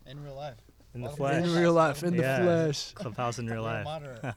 In 0.06 0.22
real 0.24 0.34
life. 0.34 0.56
In 0.94 1.02
the 1.02 1.08
flesh. 1.10 1.44
In 1.44 1.54
real 1.54 1.72
life, 1.72 2.02
in 2.02 2.14
Yeah. 2.14 2.38
the 2.40 2.44
flesh. 2.44 2.92
Clubhouse 2.94 3.38
in 3.38 3.46
real 3.46 3.62
life. 3.62 3.86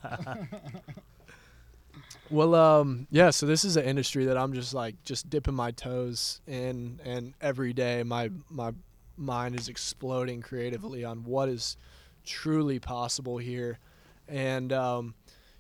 Well, 2.34 2.56
um, 2.56 3.06
yeah. 3.12 3.30
So 3.30 3.46
this 3.46 3.64
is 3.64 3.78
an 3.78 3.86
industry 3.86 4.26
that 4.26 4.40
I'm 4.40 4.54
just 4.54 4.74
like 4.74 4.96
just 5.04 5.30
dipping 5.30 5.54
my 5.54 5.70
toes 5.70 6.42
in, 6.48 7.00
and 7.06 7.36
every 7.40 7.74
day 7.74 8.02
my 8.02 8.32
my 8.50 8.72
mind 9.18 9.54
is 9.54 9.70
exploding 9.70 10.42
creatively 10.42 11.04
on 11.04 11.26
what 11.26 11.48
is 11.48 11.78
truly 12.26 12.80
possible 12.80 13.38
here, 13.38 13.78
and 14.28 14.74
um, 14.74 15.14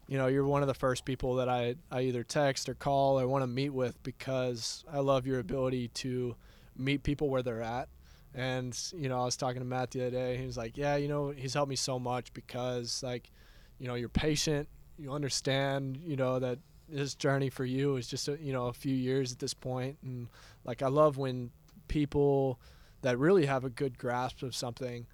you 0.07 0.17
know, 0.17 0.25
you're 0.25 0.47
one 0.47 0.63
of 0.63 0.67
the 0.67 0.73
first 0.73 1.05
people 1.05 1.35
that 1.35 1.47
I 1.47 1.75
I 1.91 2.01
either 2.01 2.23
text 2.23 2.67
or 2.67 2.73
call 2.73 3.19
or 3.19 3.27
want 3.27 3.43
to 3.43 3.47
meet 3.47 3.69
with 3.69 4.01
because 4.01 4.83
I 4.91 4.97
love 4.97 5.27
your 5.27 5.37
ability 5.37 5.89
to 5.89 6.35
meet 6.75 7.03
people 7.03 7.29
where 7.29 7.43
they're 7.43 7.61
at. 7.61 7.87
And 8.33 8.75
you 8.97 9.09
know, 9.09 9.21
I 9.21 9.25
was 9.25 9.37
talking 9.37 9.61
to 9.61 9.67
Matt 9.67 9.91
the 9.91 10.07
other 10.07 10.09
day. 10.09 10.37
He 10.37 10.45
was 10.47 10.57
like, 10.57 10.75
"Yeah, 10.75 10.95
you 10.95 11.07
know, 11.07 11.29
he's 11.29 11.53
helped 11.53 11.69
me 11.69 11.75
so 11.75 11.99
much 11.99 12.33
because 12.33 13.03
like, 13.03 13.29
you 13.77 13.87
know, 13.87 13.93
you're 13.93 14.09
patient. 14.09 14.67
You 15.03 15.13
understand, 15.13 15.97
you 16.03 16.15
know, 16.15 16.39
that 16.39 16.59
this 16.89 17.15
journey 17.15 17.49
for 17.49 17.65
you 17.65 17.97
is 17.97 18.07
just 18.07 18.27
a, 18.27 18.37
you 18.39 18.53
know 18.53 18.67
a 18.67 18.73
few 18.73 18.93
years 18.93 19.31
at 19.31 19.39
this 19.39 19.53
point 19.53 19.97
and 20.03 20.27
like 20.65 20.81
i 20.83 20.87
love 20.87 21.17
when 21.17 21.49
people 21.87 22.59
that 23.01 23.17
really 23.17 23.45
have 23.45 23.63
a 23.63 23.69
good 23.69 23.97
grasp 23.97 24.43
of 24.43 24.53
something 24.53 25.07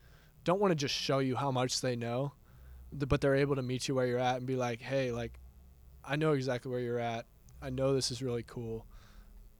don't 0.44 0.60
want 0.60 0.72
to 0.72 0.76
just 0.76 0.96
show 0.96 1.20
you 1.20 1.36
how 1.36 1.52
much 1.52 1.80
they 1.80 1.96
know 1.96 2.34
but 2.92 3.22
they're 3.22 3.36
able 3.36 3.56
to 3.56 3.62
meet 3.62 3.88
you 3.88 3.94
where 3.94 4.08
you're 4.08 4.20
at 4.20 4.38
and 4.38 4.48
be 4.48 4.56
like 4.56 4.82
hey 4.82 5.12
like 5.12 5.40
i 6.04 6.16
know 6.16 6.34
exactly 6.34 6.72
where 6.72 6.82
you're 6.82 7.00
at. 7.00 7.26
I 7.62 7.70
know 7.70 7.94
this 7.94 8.12
is 8.12 8.22
really 8.22 8.44
cool. 8.44 8.86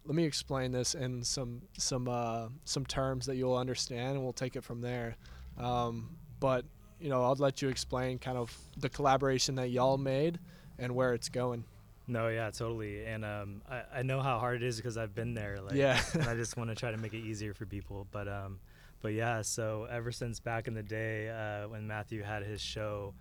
Let 0.06 0.16
me 0.16 0.24
explain 0.24 0.72
this 0.72 0.96
in 0.96 1.24
some 1.24 1.62
some 1.78 2.08
uh, 2.08 2.48
some 2.64 2.86
terms 2.86 3.26
that 3.26 3.36
you'll 3.36 3.58
understand 3.58 4.16
and 4.16 4.24
we'll 4.24 4.34
take 4.34 4.56
it 4.56 4.64
from 4.64 4.82
there. 4.82 5.18
Um, 5.58 6.18
but 6.40 6.66
you 7.00 7.10
know 7.10 7.24
i'll 7.24 7.36
let 7.36 7.62
you 7.62 7.70
explain 7.70 8.18
kind 8.20 8.38
of 8.38 8.56
the 8.78 8.90
collaboration 8.90 9.56
that 9.56 9.70
y'all 9.70 9.98
made 9.98 10.40
and 10.78 10.94
where 10.96 11.14
it's 11.14 11.30
going 11.30 11.64
No, 12.08 12.28
yeah, 12.30 12.50
totally. 12.50 13.06
And 13.06 13.24
um, 13.24 13.62
I, 13.70 14.00
I 14.00 14.02
know 14.02 14.20
how 14.20 14.40
hard 14.40 14.56
it 14.56 14.66
is 14.66 14.78
because 14.78 14.98
I've 14.98 15.14
been 15.14 15.36
there. 15.36 15.62
Like, 15.62 15.76
Yeah. 15.76 16.02
and 16.16 16.24
I 16.32 16.34
just 16.36 16.58
want 16.60 16.72
to 16.72 16.76
try 16.76 16.90
to 16.90 16.98
make 16.98 17.14
it 17.14 17.20
easier 17.24 17.54
for 17.54 17.68
people. 17.68 18.08
But 18.10 18.28
um, 18.28 18.58
but 19.04 19.14
yeah. 19.14 19.44
So 19.44 19.86
ever 19.92 20.12
since 20.12 20.40
back 20.40 20.68
in 20.68 20.74
the 20.74 20.82
day 20.82 21.30
uh, 21.30 21.68
when 21.70 21.86
Matthew 21.86 22.24
had 22.24 22.42
his 22.44 22.62
show 22.62 23.14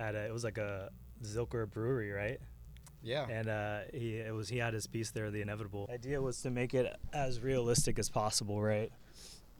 at 0.00 0.16
a, 0.16 0.26
it 0.26 0.32
was 0.32 0.42
like 0.42 0.58
a 0.58 0.90
Zilker 1.22 1.70
Brewery, 1.70 2.10
right? 2.10 2.40
Yeah. 3.04 3.26
and 3.30 3.48
uh, 3.48 3.78
he 3.94 4.16
it 4.18 4.34
was 4.34 4.48
he 4.48 4.58
had 4.58 4.74
his 4.74 4.88
piece 4.88 5.12
there, 5.12 5.30
the 5.30 5.40
inevitable. 5.42 5.86
The 5.86 5.94
idea 5.94 6.20
was 6.20 6.42
to 6.42 6.50
make 6.50 6.74
it 6.74 6.86
as 7.12 7.38
realistic 7.40 7.96
as 8.00 8.08
possible, 8.10 8.60
right? 8.60 8.90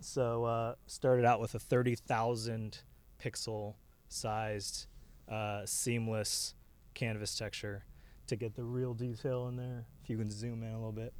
So 0.01 0.45
uh, 0.45 0.75
started 0.89 1.25
out 1.25 1.41
with 1.41 1.55
a 1.55 1.61
thirty 1.61 1.95
thousand 1.95 2.81
pixel 3.23 3.75
sized 4.09 4.87
uh, 5.31 5.63
seamless 5.65 6.55
canvas 6.95 7.37
texture 7.37 7.85
to 8.27 8.37
get 8.37 8.55
the 8.55 8.65
real 8.65 8.95
detail 8.95 9.49
in 9.49 9.57
there. 9.57 9.85
If 10.03 10.11
you 10.11 10.17
can 10.17 10.31
zoom 10.31 10.63
in 10.63 10.71
a 10.71 10.77
little 10.77 10.93
bit, 10.93 11.13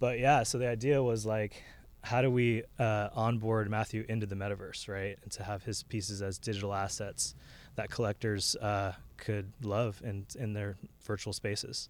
but 0.00 0.18
yeah. 0.18 0.42
So 0.42 0.58
the 0.58 0.68
idea 0.68 1.02
was 1.02 1.26
like. 1.26 1.62
How 2.00 2.22
do 2.22 2.30
we 2.30 2.62
uh, 2.78 3.08
onboard 3.12 3.68
Matthew 3.68 4.06
into 4.08 4.24
the 4.24 4.36
metaverse, 4.36 4.88
right? 4.88 5.18
And 5.20 5.32
to 5.32 5.42
have 5.42 5.64
his 5.64 5.82
pieces 5.82 6.22
as 6.22 6.38
digital 6.38 6.72
assets 6.72 7.34
that 7.74 7.90
collectors 7.90 8.54
uh, 8.62 8.92
could 9.16 9.52
love 9.62 10.00
in 10.04 10.24
in 10.38 10.52
their 10.52 10.76
virtual 11.04 11.32
spaces. 11.32 11.88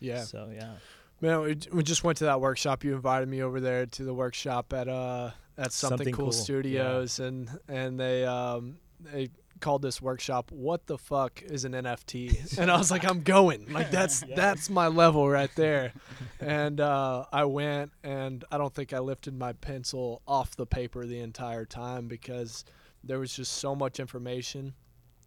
yeah 0.00 0.22
So 0.22 0.50
yeah. 0.52 0.72
Man, 1.20 1.42
we, 1.70 1.82
just 1.82 2.02
went 2.02 2.16
to 2.18 2.24
that 2.24 2.40
workshop. 2.40 2.84
You 2.84 2.94
invited 2.94 3.28
me 3.28 3.42
over 3.42 3.60
there 3.60 3.84
to 3.84 4.02
the 4.02 4.14
workshop 4.14 4.72
at 4.72 4.88
uh 4.88 5.30
at 5.58 5.72
something, 5.72 5.98
Something 5.98 6.14
cool, 6.14 6.30
Cool, 6.30 6.34
yeah. 6.34 6.42
studios, 6.42 7.20
and 7.20 7.50
and 7.68 8.00
they 8.00 8.24
um 8.24 8.78
they 9.04 9.30
called 9.60 9.82
this 9.82 10.00
workshop 10.00 10.50
"What 10.52 10.86
the 10.86 10.96
fuck 10.98 11.42
is 11.42 11.64
an 11.64 11.72
NFT?" 11.72 12.58
and 12.58 12.70
I 12.70 12.78
was 12.78 12.90
like, 12.90 13.04
I'm 13.04 13.22
going. 13.22 13.72
Like 13.72 13.90
that's 13.98 14.22
Yeah. 14.26 14.36
that's 14.36 14.70
my 14.70 14.86
level 14.88 15.28
right 15.28 15.50
there. 15.56 15.92
and 16.40 16.80
uh, 16.80 17.24
I 17.32 17.44
went, 17.44 17.92
and 18.02 18.44
I 18.50 18.58
don't 18.58 18.74
think 18.74 18.92
I 18.92 18.98
lifted 19.00 19.34
my 19.38 19.52
pencil 19.52 20.22
off 20.26 20.56
the 20.56 20.66
paper 20.66 21.04
the 21.06 21.20
entire 21.20 21.64
time 21.66 22.08
because 22.08 22.64
there 23.04 23.18
was 23.18 23.34
just 23.34 23.52
so 23.54 23.74
much 23.74 24.00
information 24.00 24.74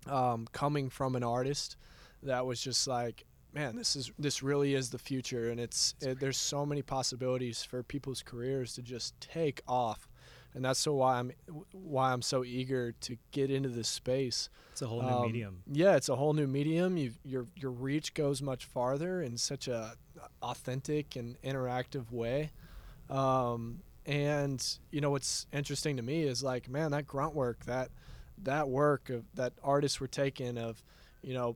um, 0.07 0.47
coming 0.51 0.89
from 0.89 1.15
an 1.15 1.23
artist 1.23 1.77
that 2.23 2.45
was 2.45 2.61
just 2.61 2.87
like 2.87 3.25
man 3.53 3.75
this 3.75 3.95
is 3.95 4.11
this 4.17 4.41
really 4.41 4.73
is 4.73 4.89
the 4.89 4.97
future 4.97 5.49
and 5.49 5.59
it's 5.59 5.93
it, 6.01 6.19
there's 6.19 6.37
so 6.37 6.65
many 6.65 6.81
possibilities 6.81 7.63
for 7.63 7.83
people's 7.83 8.23
careers 8.23 8.73
to 8.73 8.81
just 8.81 9.19
take 9.21 9.61
off 9.67 10.07
and 10.55 10.63
that's 10.63 10.79
so 10.79 10.93
why 10.95 11.19
I'm 11.19 11.31
why 11.71 12.11
I'm 12.13 12.21
so 12.21 12.43
eager 12.43 12.91
to 13.01 13.17
get 13.31 13.49
into 13.51 13.69
this 13.69 13.87
space. 13.87 14.49
It's 14.71 14.81
a 14.81 14.87
whole 14.87 15.01
new 15.01 15.07
Um, 15.09 15.25
medium. 15.27 15.63
yeah 15.71 15.95
it's 15.95 16.09
a 16.09 16.15
whole 16.15 16.33
new 16.33 16.47
medium. 16.47 16.97
You 16.97 17.13
your 17.23 17.47
your 17.55 17.71
reach 17.71 18.13
goes 18.13 18.41
much 18.41 18.65
farther 18.65 19.21
in 19.21 19.37
such 19.37 19.67
a 19.67 19.93
authentic 20.41 21.15
and 21.15 21.39
interactive 21.41 22.11
way. 22.11 22.51
Um, 23.09 23.81
and 24.05 24.65
you 24.91 24.99
know 25.01 25.11
what's 25.11 25.47
interesting 25.53 25.95
to 25.97 26.03
me 26.03 26.23
is 26.23 26.43
like 26.43 26.69
man 26.69 26.91
that 26.91 27.07
grunt 27.07 27.33
work 27.33 27.65
that 27.65 27.89
that 28.43 28.67
work 28.67 29.09
of 29.09 29.23
that 29.35 29.53
artists 29.63 29.99
were 30.01 30.07
taking 30.07 30.57
of 30.57 30.83
you 31.21 31.33
know 31.33 31.55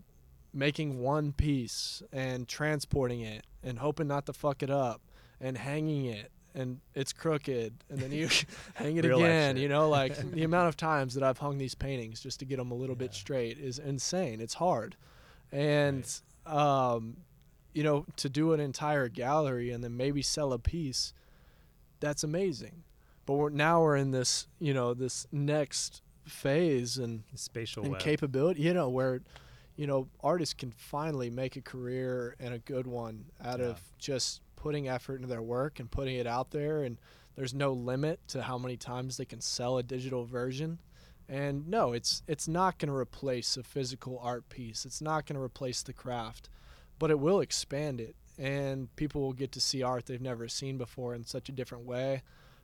making 0.54 1.00
one 1.00 1.34
piece 1.34 2.02
and 2.14 2.48
transporting 2.48 3.20
it 3.22 3.46
and 3.64 3.80
hoping 3.80 4.08
not 4.08 4.26
to 4.26 4.34
fuck 4.34 4.64
it 4.64 4.70
up 4.70 5.02
and 5.42 5.58
hanging 5.58 6.06
it 6.06 6.32
and 6.58 6.80
it's 6.96 7.14
crooked 7.14 7.74
and 7.90 8.00
then 8.00 8.12
you 8.12 8.28
hang 8.74 8.98
it 8.98 9.06
Real 9.06 9.20
again 9.20 9.58
you 9.58 9.70
know 9.70 9.88
like 9.90 10.16
the 10.32 10.44
amount 10.44 10.68
of 10.68 10.76
times 10.76 11.14
that 11.14 11.24
I've 11.24 11.38
hung 11.38 11.58
these 11.58 11.76
paintings 11.76 12.20
just 12.20 12.40
to 12.40 12.46
get 12.46 12.58
them 12.58 12.72
a 12.72 12.76
little 12.76 12.96
bit 12.96 13.14
straight 13.14 13.58
is 13.60 13.80
insane. 13.80 14.42
It's 14.42 14.56
hard. 14.56 14.96
And 15.52 16.04
um 16.46 17.18
you 17.74 17.84
know 17.84 18.06
to 18.16 18.28
do 18.30 18.54
an 18.54 18.60
entire 18.60 19.08
gallery 19.08 19.72
and 19.72 19.84
then 19.84 19.96
maybe 19.96 20.22
sell 20.22 20.52
a 20.52 20.60
piece 20.60 21.14
that's 22.00 22.24
amazing. 22.24 22.84
But 23.26 23.34
we're 23.34 23.50
now 23.50 23.82
we're 23.82 23.98
in 23.98 24.12
this 24.12 24.48
you 24.60 24.74
know 24.74 24.94
this 24.94 25.28
next 25.32 26.02
phase 26.26 26.98
and 26.98 27.24
Spatial 27.36 27.84
and 27.84 27.94
web. 27.94 28.02
capability 28.02 28.62
you 28.62 28.74
know 28.74 28.90
where 28.90 29.22
you 29.76 29.88
know 29.88 30.08
artists 30.24 30.54
can 30.54 30.72
finally 30.72 31.30
make 31.30 31.56
a 31.56 31.62
career 31.62 32.36
and 32.40 32.54
a 32.54 32.60
good 32.60 32.88
one 32.88 33.26
out 33.44 33.60
Yeah. 33.60 33.68
of 33.68 33.82
just 33.98 34.42
putting 34.68 34.90
effort 34.90 35.16
into 35.16 35.30
their 35.30 35.42
work 35.42 35.80
and 35.80 35.90
putting 35.90 36.18
it 36.18 36.28
out 36.28 36.52
there 36.52 36.84
and 36.84 36.98
there's 37.38 37.54
no 37.54 37.72
limit 37.72 38.20
to 38.28 38.42
how 38.42 38.58
many 38.58 38.76
times 38.76 39.16
they 39.16 39.24
can 39.24 39.40
sell 39.40 39.78
a 39.78 39.84
digital 39.84 40.26
version 40.26 40.78
and 41.30 41.66
no 41.70 41.94
it's 41.94 42.22
it's 42.28 42.50
not 42.50 42.78
going 42.78 42.90
to 42.90 42.96
replace 42.96 43.56
a 43.56 43.64
physical 43.64 44.20
art 44.22 44.50
piece 44.50 44.84
it's 44.84 45.02
not 45.02 45.26
going 45.26 45.38
to 45.38 45.42
replace 45.42 45.82
the 45.84 45.94
craft 45.94 46.50
but 47.00 47.10
it 47.10 47.18
will 47.18 47.40
expand 47.40 48.02
it 48.02 48.14
and 48.38 48.94
people 48.98 49.22
will 49.22 49.32
get 49.32 49.54
to 49.54 49.62
see 49.62 49.82
art 49.82 50.06
they've 50.06 50.20
never 50.20 50.50
seen 50.50 50.78
before 50.78 51.16
in 51.16 51.24
such 51.24 51.48
a 51.48 51.54
different 51.54 51.86
way 51.86 52.22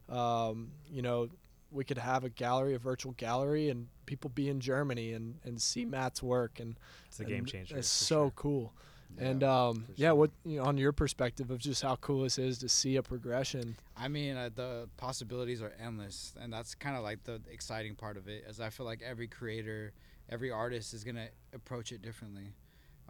um, 0.10 0.72
you 0.92 1.02
know 1.02 1.30
we 1.72 1.84
could 1.84 1.98
have 1.98 2.24
a 2.24 2.30
gallery, 2.30 2.76
a 2.76 2.78
virtual 2.78 3.14
gallery, 3.14 3.70
and 3.70 3.88
people 4.06 4.30
be 4.30 4.48
in 4.48 4.60
Germany 4.60 5.14
and 5.14 5.40
and 5.44 5.60
see 5.60 5.86
Matt's 5.86 6.22
work, 6.22 6.60
and 6.60 6.76
It's 7.08 7.20
a 7.20 7.26
game 7.26 7.46
changer. 7.46 7.78
It's 7.78 7.88
so 7.88 8.26
sure. 8.26 8.32
cool. 8.36 8.74
Yeah, 9.18 9.28
and 9.28 9.44
um, 9.44 9.86
yeah, 9.96 10.08
sure. 10.10 10.16
what 10.16 10.32
you 10.46 10.58
know, 10.58 10.64
on 10.66 10.78
your 10.78 10.92
perspective 10.92 11.52
of 11.52 11.60
just 11.60 11.82
how 11.82 11.96
cool 11.98 12.24
this 12.24 12.38
is 12.38 12.58
to 12.60 12.70
see 12.70 12.96
a 12.96 13.04
progression. 13.04 13.76
I 13.96 14.08
mean, 14.08 14.36
uh, 14.36 14.50
the 14.54 14.90
possibilities 14.98 15.62
are 15.62 15.74
endless, 15.84 16.34
and 16.40 16.52
that's 16.52 16.76
kind 16.76 16.96
of 16.98 17.04
like 17.04 17.24
the 17.24 17.42
exciting 17.52 17.96
part 17.96 18.18
of 18.18 18.28
it. 18.28 18.44
As 18.48 18.60
I 18.60 18.70
feel 18.70 18.86
like 18.86 19.02
every 19.02 19.28
creator, 19.28 19.94
every 20.30 20.52
artist 20.52 20.94
is 20.94 21.04
gonna 21.04 21.28
approach 21.54 21.92
it 21.92 22.02
differently. 22.02 22.54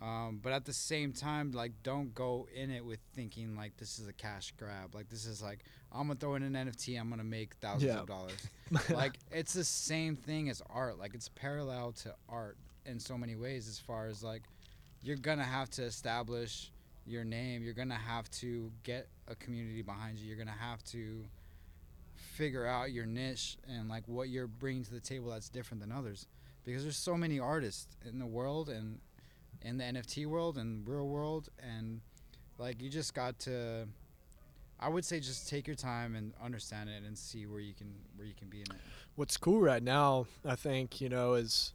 Um, 0.02 0.40
but 0.42 0.52
at 0.52 0.66
the 0.66 0.74
same 0.74 1.14
time, 1.14 1.52
like, 1.52 1.72
don't 1.84 2.14
go 2.14 2.48
in 2.54 2.72
it 2.72 2.84
with 2.84 3.00
thinking 3.16 3.56
like 3.56 3.78
this 3.78 4.00
is 4.00 4.08
a 4.08 4.14
cash 4.14 4.52
grab. 4.58 4.94
Like, 4.96 5.08
this 5.10 5.26
is 5.26 5.42
like 5.42 5.60
I'm 5.92 6.08
gonna 6.08 6.20
throw 6.20 6.36
in 6.36 6.44
an 6.44 6.54
NFT, 6.54 7.00
I'm 7.00 7.10
gonna 7.10 7.24
make 7.24 7.54
thousands 7.62 7.94
Yeah. 7.94 8.00
of 8.02 8.08
dollars. 8.08 8.48
like, 8.90 9.18
it's 9.32 9.54
the 9.54 9.64
same 9.64 10.16
thing 10.18 10.50
as 10.50 10.62
art. 10.70 10.98
Like, 10.98 11.14
it's 11.14 11.30
parallel 11.30 11.92
to 12.04 12.14
art 12.28 12.58
in 12.86 13.00
so 13.00 13.18
many 13.18 13.36
ways. 13.36 13.70
As 13.70 13.80
far 13.80 14.08
as 14.08 14.24
like, 14.24 14.42
you're 15.04 15.18
gonna 15.18 15.44
have 15.44 15.70
to 15.72 15.84
establish 15.84 16.72
your 17.06 17.24
name. 17.24 17.64
You're 17.64 17.74
gonna 17.74 17.96
have 17.96 18.30
to 18.32 18.72
get 18.84 19.08
a 19.28 19.36
community 19.36 19.82
behind 19.82 20.18
you. 20.18 20.28
You're 20.28 20.38
gonna 20.38 20.52
have 20.52 20.84
to 20.86 21.26
figure 22.16 22.66
out 22.66 22.92
your 22.92 23.06
niche 23.06 23.58
and 23.68 23.90
like 23.90 24.08
what 24.08 24.30
you're 24.30 24.48
bringing 24.48 24.84
to 24.86 24.94
the 24.94 25.00
table 25.00 25.30
that's 25.30 25.50
different 25.50 25.82
than 25.82 25.92
others. 25.92 26.28
Because 26.64 26.84
there's 26.84 26.98
so 26.98 27.18
many 27.18 27.40
artists 27.40 27.88
in 28.08 28.20
the 28.20 28.26
world 28.26 28.70
and 28.70 29.00
in 29.62 29.78
the 29.78 29.84
NFT 29.84 30.26
world 30.26 30.58
and 30.58 30.88
real 30.88 31.08
world, 31.08 31.50
and 31.60 32.02
like 32.58 32.82
you 32.82 32.90
just 32.90 33.14
got 33.14 33.40
to. 33.40 33.88
I 34.80 34.90
would 34.90 35.06
say 35.06 35.22
just 35.22 35.48
take 35.48 35.68
your 35.68 35.78
time 35.78 36.16
and 36.16 36.34
understand 36.44 36.90
it 36.90 37.04
and 37.06 37.18
see 37.18 37.46
where 37.46 37.62
you 37.62 37.74
can 37.74 37.94
where 38.16 38.28
you 38.28 38.34
can 38.38 38.50
be 38.50 38.58
in 38.58 38.64
it. 38.64 38.82
What's 39.16 39.38
cool 39.38 39.62
right 39.62 39.84
now, 39.84 40.26
I 40.44 40.56
think, 40.56 41.00
you 41.00 41.08
know, 41.08 41.36
is 41.36 41.74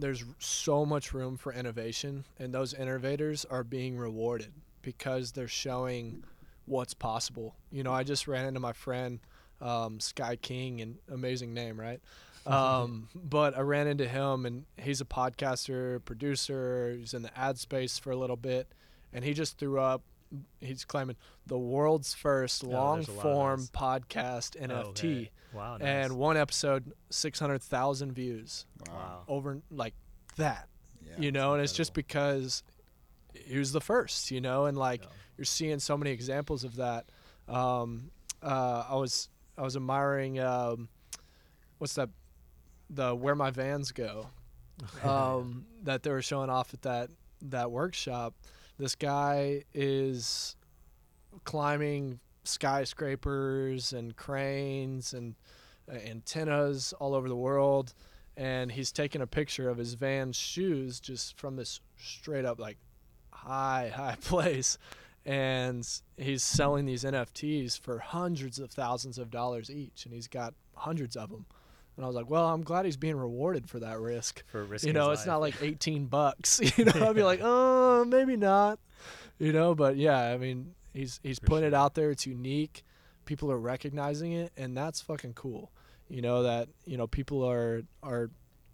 there's 0.00 0.24
so 0.38 0.84
much 0.84 1.12
room 1.12 1.36
for 1.36 1.52
innovation, 1.52 2.24
and 2.38 2.52
those 2.52 2.74
innovators 2.74 3.44
are 3.44 3.64
being 3.64 3.96
rewarded 3.96 4.52
because 4.82 5.32
they're 5.32 5.48
showing 5.48 6.24
what's 6.66 6.94
possible. 6.94 7.54
You 7.70 7.82
know, 7.82 7.92
I 7.92 8.02
just 8.04 8.26
ran 8.26 8.46
into 8.46 8.60
my 8.60 8.72
friend 8.72 9.20
um, 9.60 10.00
Sky 10.00 10.36
King, 10.36 10.80
and 10.80 10.96
amazing 11.10 11.54
name, 11.54 11.78
right? 11.78 12.00
Um, 12.46 13.10
but 13.14 13.56
I 13.56 13.60
ran 13.60 13.86
into 13.86 14.08
him, 14.08 14.46
and 14.46 14.64
he's 14.78 15.02
a 15.02 15.04
podcaster, 15.04 16.02
producer. 16.06 16.96
He's 16.98 17.12
in 17.12 17.20
the 17.20 17.38
ad 17.38 17.58
space 17.58 17.98
for 17.98 18.12
a 18.12 18.16
little 18.16 18.34
bit, 18.34 18.66
and 19.12 19.22
he 19.22 19.34
just 19.34 19.58
threw 19.58 19.78
up. 19.78 20.02
He's 20.60 20.84
claiming 20.84 21.16
the 21.46 21.58
world's 21.58 22.14
first 22.14 22.62
Oh, 22.64 22.68
long 22.68 22.96
there's 22.98 23.08
a 23.08 23.12
lot 23.12 23.16
of 23.26 23.32
form 23.32 23.60
those. 23.60 23.70
podcast 23.70 24.60
NFT 24.60 24.70
Oh, 24.72 24.88
okay. 24.90 25.30
Wow. 25.52 25.76
Nice. 25.78 25.82
and 25.88 26.16
one 26.16 26.36
episode 26.36 26.92
600,000 27.10 28.12
views 28.12 28.66
wow. 28.88 29.22
over 29.26 29.60
like 29.70 29.94
that 30.36 30.68
Yeah. 31.04 31.14
you 31.18 31.32
know 31.32 31.54
and 31.54 31.62
it's 31.62 31.72
just 31.72 31.92
because 31.94 32.62
he 33.34 33.58
was 33.58 33.72
the 33.72 33.80
first 33.80 34.30
you 34.30 34.40
know 34.40 34.66
and 34.66 34.78
like 34.78 35.02
Yeah. 35.02 35.08
you're 35.38 35.44
seeing 35.44 35.80
so 35.80 35.96
many 35.96 36.10
examples 36.12 36.62
of 36.62 36.76
that 36.76 37.06
um 37.48 38.12
uh 38.42 38.84
i 38.88 38.94
was 38.94 39.28
i 39.58 39.62
was 39.62 39.74
admiring 39.74 40.38
um 40.38 40.88
what's 41.78 41.94
that 41.94 42.10
the 42.88 43.12
where 43.14 43.34
my 43.34 43.50
vans 43.50 43.90
go 43.90 44.28
um, 45.04 45.66
that 45.82 46.02
they 46.04 46.10
were 46.10 46.22
showing 46.22 46.48
off 46.48 46.72
at 46.72 46.82
that 46.82 47.10
that 47.42 47.70
workshop. 47.70 48.34
This 48.80 48.94
guy 48.94 49.64
is 49.74 50.56
climbing 51.44 52.18
skyscrapers 52.44 53.92
and 53.92 54.16
cranes 54.16 55.12
and 55.12 55.34
uh, 55.86 55.96
antennas 55.96 56.94
all 56.98 57.14
over 57.14 57.28
the 57.28 57.36
world, 57.36 57.92
and 58.38 58.72
he's 58.72 58.90
taking 58.90 59.20
a 59.20 59.26
picture 59.26 59.68
of 59.68 59.76
his 59.76 59.92
van's 59.92 60.36
shoes 60.36 60.98
just 60.98 61.38
from 61.38 61.56
this 61.56 61.82
straight 61.98 62.46
up 62.46 62.58
like 62.58 62.78
high 63.30 63.92
high 63.94 64.16
place, 64.18 64.78
and 65.26 65.86
he's 66.16 66.42
selling 66.42 66.86
these 66.86 67.04
NFTs 67.04 67.78
for 67.78 67.98
hundreds 67.98 68.58
of 68.58 68.70
thousands 68.70 69.18
of 69.18 69.30
dollars 69.30 69.70
each, 69.70 70.06
and 70.06 70.14
he's 70.14 70.26
got 70.26 70.54
hundreds 70.74 71.18
of 71.18 71.28
them. 71.28 71.44
And 72.00 72.06
I 72.06 72.08
was 72.08 72.16
like, 72.16 72.30
well, 72.30 72.48
I'm 72.48 72.62
glad 72.62 72.86
he's 72.86 72.96
being 72.96 73.18
rewarded 73.18 73.68
for 73.68 73.78
that 73.80 74.00
risk 74.00 74.42
for 74.46 74.64
risking 74.64 74.88
you 74.88 74.94
know, 74.94 75.10
it's 75.10 75.26
not 75.26 75.38
like 75.38 75.54
18 75.62 76.06
bucks. 76.06 76.58
You 76.78 76.86
know, 76.86 77.10
I'd 77.10 77.14
be 77.14 77.22
like, 77.22 77.40
oh, 77.42 78.04
maybe 78.08 78.38
not. 78.38 78.78
You 79.38 79.52
know, 79.52 79.74
but 79.74 79.96
yeah, 79.96 80.18
I 80.18 80.38
mean, 80.38 80.74
he's 80.94 81.20
he's 81.22 81.38
putting 81.38 81.66
it 81.66 81.74
out 81.74 81.94
there. 81.94 82.10
It's 82.10 82.26
unique. 82.26 82.84
People 83.26 83.52
are 83.52 83.58
recognizing 83.58 84.32
it, 84.32 84.50
and 84.56 84.74
that's 84.74 85.02
fucking 85.02 85.34
cool. 85.34 85.72
You 86.08 86.22
know 86.22 86.42
that 86.44 86.70
you 86.86 86.96
know 86.96 87.06
people 87.06 87.44
are 87.44 87.82
are 88.02 88.30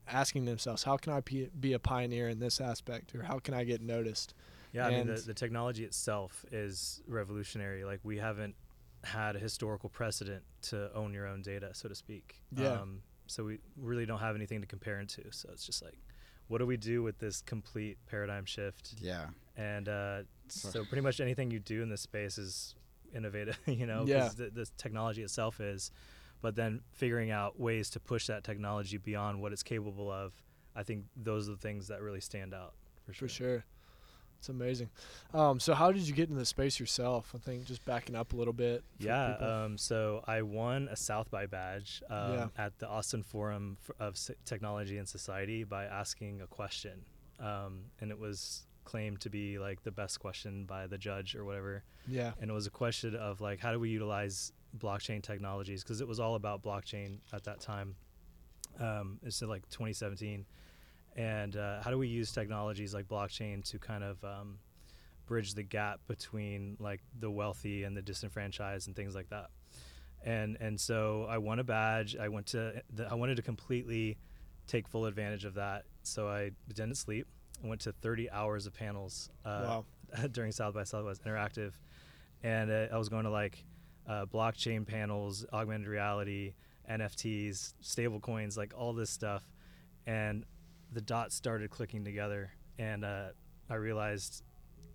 asking 0.06 0.44
themselves, 0.44 0.84
how 0.84 0.96
can 0.96 1.12
I 1.12 1.20
be, 1.20 1.48
be 1.58 1.72
a 1.72 1.80
pioneer 1.80 2.28
in 2.28 2.38
this 2.38 2.60
aspect, 2.60 3.12
or 3.12 3.24
how 3.24 3.40
can 3.40 3.54
I 3.54 3.64
get 3.64 3.80
noticed? 3.80 4.34
Yeah, 4.72 4.86
I 4.86 4.90
mean 4.90 5.08
the, 5.08 5.20
the 5.20 5.34
technology 5.34 5.82
itself 5.82 6.44
is 6.52 7.02
revolutionary. 7.08 7.82
Like 7.84 7.98
we 8.04 8.18
haven't 8.18 8.54
had 9.02 9.34
a 9.34 9.40
historical 9.40 9.88
precedent 9.88 10.44
to 10.62 10.94
own 10.94 11.12
your 11.12 11.26
own 11.26 11.42
data, 11.42 11.70
so 11.72 11.88
to 11.88 11.94
speak. 11.96 12.40
Yeah. 12.56 12.70
Um, 12.70 13.02
so 13.26 13.44
we 13.44 13.58
really 13.76 14.06
don't 14.06 14.20
have 14.20 14.34
anything 14.36 14.60
to 14.60 14.66
compare 14.66 15.00
it 15.00 15.08
to. 15.10 15.22
So 15.30 15.48
it's 15.52 15.64
just 15.66 15.82
like, 15.82 15.98
what 16.48 16.58
do 16.58 16.66
we 16.66 16.76
do 16.76 17.02
with 17.02 17.18
this 17.18 17.40
complete 17.42 17.98
paradigm 18.06 18.44
shift? 18.44 18.94
Yeah. 19.00 19.26
And 19.56 19.88
uh, 19.88 20.22
So- 20.48 20.84
pretty 20.84 21.02
much 21.02 21.20
anything 21.20 21.50
you 21.50 21.58
do 21.60 21.82
in 21.82 21.88
this 21.88 22.02
space 22.02 22.38
is 22.38 22.74
innovative, 23.14 23.58
you 23.66 23.86
know, 23.86 24.04
Yeah. 24.06 24.16
because 24.18 24.34
the, 24.36 24.50
the 24.50 24.66
technology 24.76 25.22
itself 25.22 25.60
is. 25.60 25.90
But 26.42 26.54
then 26.54 26.82
figuring 26.92 27.30
out 27.30 27.58
ways 27.58 27.88
to 27.90 28.00
push 28.00 28.26
that 28.26 28.44
technology 28.44 28.98
beyond 28.98 29.40
what 29.40 29.52
it's 29.52 29.62
capable 29.62 30.10
of, 30.12 30.32
I 30.76 30.82
think 30.82 31.04
those 31.16 31.48
are 31.48 31.52
the 31.52 31.56
things 31.58 31.88
that 31.88 32.02
really 32.02 32.20
stand 32.20 32.52
out 32.52 32.74
for 33.06 33.12
sure. 33.14 33.28
For 33.28 33.34
sure, 33.34 33.64
it's 34.38 34.48
amazing. 34.48 34.90
Um, 35.34 35.58
so 35.60 35.74
how 35.74 35.92
did 35.92 36.06
you 36.06 36.14
get 36.14 36.28
into 36.28 36.38
the 36.38 36.46
space 36.46 36.78
yourself? 36.78 37.32
I 37.34 37.38
think 37.38 37.64
just 37.64 37.84
backing 37.84 38.14
up 38.14 38.32
a 38.32 38.36
little 38.36 38.52
bit. 38.52 38.84
Yeah. 38.98 39.34
Um, 39.36 39.78
so 39.78 40.22
I 40.26 40.42
won 40.42 40.88
a 40.90 40.96
South 40.96 41.30
by 41.30 41.46
badge 41.46 42.02
um, 42.10 42.32
Yeah. 42.32 42.46
at 42.58 42.78
the 42.78 42.88
Austin 42.88 43.22
Forum 43.22 43.76
of 43.98 44.14
S- 44.14 44.30
Technology 44.44 44.98
and 44.98 45.08
Society 45.08 45.64
by 45.64 45.84
asking 45.84 46.42
a 46.42 46.46
question, 46.46 47.04
um, 47.40 47.84
and 48.00 48.10
it 48.10 48.18
was 48.18 48.66
claimed 48.84 49.20
to 49.22 49.30
be 49.30 49.58
like 49.58 49.82
the 49.82 49.90
best 49.90 50.20
question 50.20 50.64
by 50.64 50.86
the 50.86 50.96
judge 50.98 51.34
or 51.34 51.44
whatever. 51.44 51.82
yeah, 52.06 52.32
And 52.40 52.48
it 52.50 52.54
was 52.54 52.66
a 52.68 52.70
question 52.70 53.16
of 53.16 53.40
like, 53.40 53.58
how 53.58 53.72
do 53.72 53.80
we 53.80 53.88
utilize 53.90 54.52
blockchain 54.78 55.22
technologies? 55.22 55.82
Because 55.82 56.00
it 56.00 56.06
was 56.06 56.20
all 56.20 56.36
about 56.36 56.62
blockchain 56.62 57.18
at 57.32 57.42
that 57.44 57.58
time. 57.60 57.96
Um, 58.78 59.18
it's 59.24 59.40
like 59.42 59.68
2017, 59.70 60.44
and 61.16 61.56
uh, 61.56 61.82
how 61.82 61.90
do 61.90 61.98
we 61.98 62.06
use 62.08 62.30
technologies 62.30 62.94
like 62.94 63.08
blockchain 63.08 63.64
to 63.70 63.78
kind 63.78 64.04
of 64.04 64.22
um, 64.22 64.58
bridge 65.26 65.54
the 65.54 65.62
gap 65.62 66.00
between 66.06 66.76
like 66.78 67.00
the 67.18 67.30
wealthy 67.30 67.82
and 67.84 67.96
the 67.96 68.02
disenfranchised 68.02 68.86
and 68.86 68.94
things 68.94 69.14
like 69.14 69.28
that. 69.30 69.48
And 70.24 70.56
and 70.60 70.78
so 70.80 71.26
I 71.28 71.38
won 71.38 71.58
a 71.58 71.64
badge. 71.64 72.16
I 72.16 72.28
went 72.28 72.46
to 72.48 72.82
the, 72.94 73.06
I 73.10 73.14
wanted 73.14 73.36
to 73.36 73.42
completely 73.42 74.18
take 74.66 74.86
full 74.88 75.06
advantage 75.06 75.44
of 75.44 75.54
that. 75.54 75.84
So 76.02 76.28
I 76.28 76.50
didn't 76.68 76.96
sleep. 76.96 77.26
I 77.64 77.66
went 77.68 77.80
to 77.82 77.92
30 77.92 78.30
hours 78.30 78.66
of 78.66 78.74
panels 78.74 79.30
uh, 79.44 79.62
Wow. 79.64 79.84
during 80.32 80.52
South 80.52 80.74
by 80.74 80.84
Southwest 80.84 81.24
Interactive, 81.24 81.72
and 82.42 82.70
uh, 82.70 82.86
I 82.92 82.98
was 82.98 83.08
going 83.08 83.24
to 83.24 83.30
like 83.30 83.64
uh, 84.06 84.26
blockchain 84.26 84.86
panels, 84.86 85.46
augmented 85.52 85.88
reality, 85.88 86.54
NFTs, 86.90 87.74
stable 87.80 88.20
coins, 88.20 88.56
like 88.56 88.72
all 88.76 88.92
this 88.92 89.10
stuff, 89.10 89.42
and 90.06 90.44
the 90.92 91.00
dots 91.00 91.34
started 91.34 91.70
clicking 91.70 92.04
together, 92.04 92.50
and 92.78 93.04
uh, 93.04 93.28
I 93.68 93.74
realized 93.74 94.42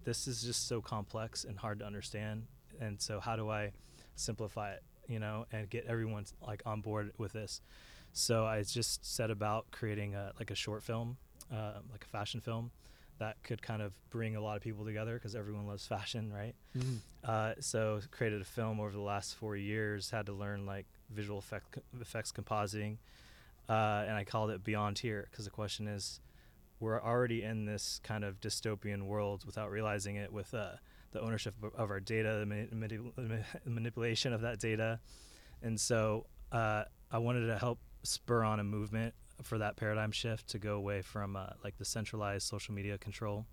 this 0.03 0.27
is 0.27 0.41
just 0.41 0.67
so 0.67 0.81
complex 0.81 1.43
and 1.43 1.57
hard 1.57 1.79
to 1.79 1.85
understand, 1.85 2.47
and 2.79 2.99
so 3.01 3.19
how 3.19 3.35
do 3.35 3.49
I 3.49 3.71
simplify 4.15 4.73
it, 4.73 4.83
you 5.07 5.19
know, 5.19 5.45
and 5.51 5.69
get 5.69 5.85
everyone 5.85 6.25
like 6.45 6.63
on 6.65 6.81
board 6.81 7.11
with 7.17 7.33
this? 7.33 7.61
So 8.13 8.45
I 8.45 8.61
just 8.63 9.05
set 9.05 9.31
about 9.31 9.71
creating 9.71 10.15
a 10.15 10.31
like 10.39 10.51
a 10.51 10.55
short 10.55 10.83
film, 10.83 11.17
uh, 11.51 11.79
like 11.91 12.03
a 12.03 12.07
fashion 12.07 12.41
film, 12.41 12.71
that 13.19 13.41
could 13.43 13.61
kind 13.61 13.81
of 13.81 13.93
bring 14.09 14.35
a 14.35 14.41
lot 14.41 14.57
of 14.57 14.63
people 14.63 14.83
together 14.83 15.13
because 15.13 15.35
everyone 15.35 15.67
loves 15.67 15.85
fashion, 15.85 16.31
right? 16.33 16.55
Mhm. 16.75 16.99
Uh, 17.23 17.53
so 17.59 18.01
created 18.09 18.41
a 18.41 18.45
film 18.45 18.79
over 18.79 18.91
the 18.91 18.99
last 18.99 19.35
four 19.35 19.55
years. 19.55 20.09
Had 20.09 20.25
to 20.25 20.33
learn 20.33 20.65
like 20.65 20.87
visual 21.09 21.37
effect, 21.37 21.77
effects 21.99 22.31
compositing, 22.31 22.97
uh, 23.69 24.03
and 24.07 24.15
I 24.15 24.23
called 24.23 24.49
it 24.51 24.63
Beyond 24.63 24.99
Here 24.99 25.27
because 25.29 25.45
the 25.45 25.51
question 25.51 25.87
is, 25.87 26.19
we're 26.79 27.01
already 27.01 27.43
in 27.43 27.65
this 27.65 27.99
kind 28.03 28.23
of 28.23 28.39
dystopian 28.39 29.03
world 29.03 29.45
without 29.45 29.69
realizing 29.69 30.15
it 30.15 30.31
with 30.33 30.53
uh, 30.53 30.71
the 31.11 31.21
ownership 31.21 31.53
of- 31.63 31.73
our 31.89 31.99
data, 31.99 32.37
the 32.39 32.45
mani- 32.45 32.69
mani- 33.15 33.43
manipulation 33.65 34.33
of 34.33 34.41
that 34.41 34.59
data, 34.59 34.99
and 35.61 35.79
so 35.79 36.25
uh, 36.51 36.83
I 37.11 37.17
wanted 37.19 37.47
to 37.47 37.57
help 37.57 37.79
spur 38.03 38.43
on 38.43 38.59
a 38.59 38.63
movement 38.63 39.13
for 39.43 39.57
that 39.59 39.75
paradigm 39.75 40.11
shift 40.11 40.47
to 40.49 40.59
go 40.59 40.75
away 40.75 41.01
from 41.01 41.35
uh, 41.35 41.47
like 41.63 41.77
the 41.77 41.85
centralized 41.85 42.47
social 42.47 42.73
media 42.73 42.97
control 42.97 43.45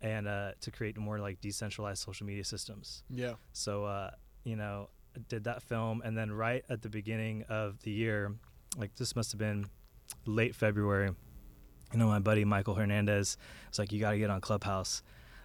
and 0.00 0.28
uh, 0.28 0.52
to 0.60 0.70
create 0.70 0.96
more 0.96 1.18
like 1.18 1.40
decentralized 1.40 2.02
social 2.02 2.26
media 2.26 2.44
systems. 2.44 3.02
yeah, 3.10 3.34
So 3.52 3.84
uh, 3.84 4.10
you 4.44 4.56
know, 4.56 4.88
did 5.28 5.44
that 5.44 5.62
film, 5.62 6.00
and 6.04 6.16
then 6.16 6.30
right 6.32 6.64
at 6.70 6.82
the 6.82 6.88
beginning 6.88 7.44
of 7.48 7.80
the 7.82 7.90
year, 7.90 8.34
like 8.76 8.94
this 8.96 9.16
must 9.16 9.32
have 9.32 9.38
been 9.38 9.66
late 10.26 10.54
February. 10.54 11.10
You 11.92 11.98
know, 11.98 12.06
my 12.06 12.18
buddy 12.18 12.44
Michael 12.44 12.74
Hernandez 12.74 13.36
was 13.70 13.78
like, 13.78 13.92
"You 13.92 14.00
got 14.00 14.12
to 14.12 14.18
get 14.18 14.30
on 14.30 14.40
Clubhouse." 14.40 15.02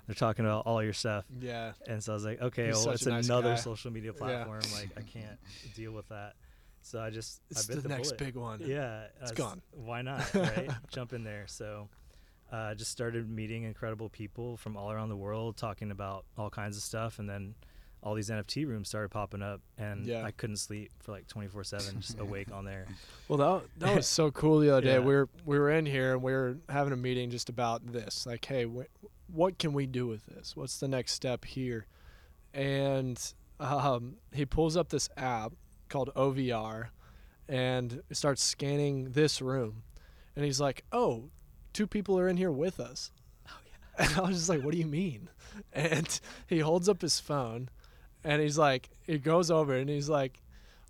They're 0.07 0.15
talking 0.15 0.43
about 0.43 0.65
all 0.65 0.83
your 0.83 0.91
stuff, 0.91 1.23
Yeah. 1.39 1.71
and 1.87 2.03
so 2.03 2.11
I 2.11 2.15
was 2.15 2.25
like, 2.25 2.41
"Okay, 2.41 2.67
He's 2.67 2.75
well, 2.85 2.89
it's 2.93 3.05
nice 3.05 3.25
another 3.25 3.51
guy. 3.51 3.55
social 3.55 3.89
media 3.91 4.11
Yeah. 4.11 4.17
platform. 4.17 4.61
Like, 4.73 4.89
I 4.97 5.01
can't 5.01 5.39
deal 5.75 5.93
with 5.93 6.09
that." 6.09 6.33
So 6.81 6.99
I 7.01 7.09
just 7.09 7.41
It's 7.49 7.63
I 7.63 7.67
bit 7.73 7.75
the, 7.77 7.81
the, 7.83 7.89
next 7.95 8.09
bullet. 8.09 8.19
big 8.19 8.35
one. 8.35 8.59
Yeah, 8.59 9.05
It's 9.21 9.31
uh, 9.31 9.35
gone. 9.35 9.61
Why 9.71 10.01
not? 10.01 10.29
Right? 10.35 10.69
Jump 10.91 11.13
in 11.13 11.23
there. 11.23 11.45
So, 11.47 11.87
uh, 12.51 12.75
just 12.75 12.91
started 12.91 13.29
meeting 13.29 13.63
incredible 13.63 14.09
people 14.09 14.57
from 14.57 14.75
all 14.75 14.91
around 14.91 15.07
the 15.07 15.15
world, 15.15 15.55
talking 15.55 15.91
about 15.91 16.25
all 16.37 16.49
kinds 16.49 16.75
of 16.75 16.83
stuff, 16.83 17.19
and 17.19 17.29
then 17.29 17.55
all 18.03 18.13
these 18.15 18.29
NFT 18.29 18.67
rooms 18.67 18.89
started 18.89 19.09
popping 19.09 19.41
up, 19.41 19.61
and 19.77 20.05
Yeah. 20.05 20.23
I 20.23 20.31
couldn't 20.31 20.57
sleep 20.57 20.91
for 20.99 21.11
like 21.13 21.27
24/7, 21.27 21.99
just 21.99 22.19
awake 22.19 22.51
on 22.51 22.65
there. 22.65 22.85
Well, 23.29 23.37
that 23.37 23.79
that 23.79 23.95
was 23.95 24.07
so 24.07 24.29
cool 24.41 24.59
the 24.59 24.69
other 24.71 24.81
day. 24.81 24.93
Yeah. 24.93 24.99
We 24.99 25.15
were 25.15 25.29
we 25.45 25.57
were 25.57 25.71
in 25.71 25.85
here 25.85 26.13
and 26.13 26.21
we 26.21 26.33
were 26.33 26.57
having 26.69 26.91
a 26.93 26.97
meeting 26.97 27.29
just 27.31 27.47
about 27.49 27.85
this. 27.93 28.25
Like, 28.25 28.43
hey, 28.45 28.65
wh- 28.65 29.33
what 29.33 29.57
can 29.57 29.73
we 29.73 29.85
do 29.87 30.05
with 30.07 30.25
this? 30.25 30.55
What's 30.55 30.79
the 30.79 30.87
next 30.87 31.13
step 31.13 31.45
here? 31.45 31.87
And 32.53 33.19
um, 33.59 34.17
he 34.33 34.45
pulls 34.45 34.75
up 34.77 34.89
this 34.89 35.09
app 35.17 35.53
called 35.89 36.11
OVR 36.15 36.89
and 37.47 38.01
starts 38.11 38.43
scanning 38.43 39.11
this 39.11 39.41
room, 39.41 39.83
and 40.35 40.45
he's 40.45 40.59
like, 40.59 40.83
"Oh, 40.91 41.29
two 41.71 41.87
people 41.87 42.19
are 42.19 42.27
in 42.27 42.37
here 42.37 42.51
with 42.51 42.79
us." 42.79 43.11
Oh 43.47 43.51
yeah. 43.65 44.05
And 44.05 44.17
I 44.17 44.21
was 44.27 44.37
just 44.37 44.49
like, 44.49 44.61
"What 44.63 44.71
do 44.73 44.77
you 44.77 44.85
mean?" 44.85 45.29
And 45.71 46.19
he 46.47 46.59
holds 46.59 46.87
up 46.89 47.01
his 47.01 47.19
phone, 47.19 47.69
and 48.23 48.41
he's 48.41 48.57
like, 48.57 48.89
he 49.05 49.17
goes 49.17 49.51
over 49.51 49.73
and 49.73 49.89
he's 49.89 50.09
like, 50.09 50.39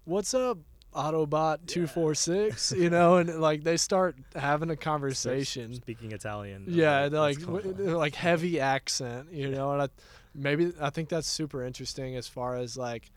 "What's 0.06 0.34
up, 0.34 0.58
Autobot 0.94 1.66
two 1.68 1.88
four 1.88 2.16
six?" 2.16 2.72
You 2.78 2.90
know, 2.90 3.18
and 3.18 3.42
like 3.42 3.64
they 3.64 3.78
start 3.78 4.16
having 4.36 4.70
a 4.70 4.76
conversation. 4.76 5.74
speaking 5.74 6.12
Italian. 6.12 6.66
Yeah, 6.68 7.10
they're 7.10 7.20
like 7.20 7.40
w- 7.40 7.74
they're 7.74 7.98
like 7.98 8.16
heavy 8.16 8.60
accent, 8.60 9.32
you 9.32 9.50
know, 9.50 9.72
and 9.74 9.82
I, 9.84 9.90
maybe 10.36 10.74
I 10.80 10.90
think 10.90 11.10
that's 11.10 11.28
super 11.28 11.64
interesting 11.64 12.16
as 12.16 12.28
far 12.28 12.56
as 12.56 12.78
like 12.78 13.10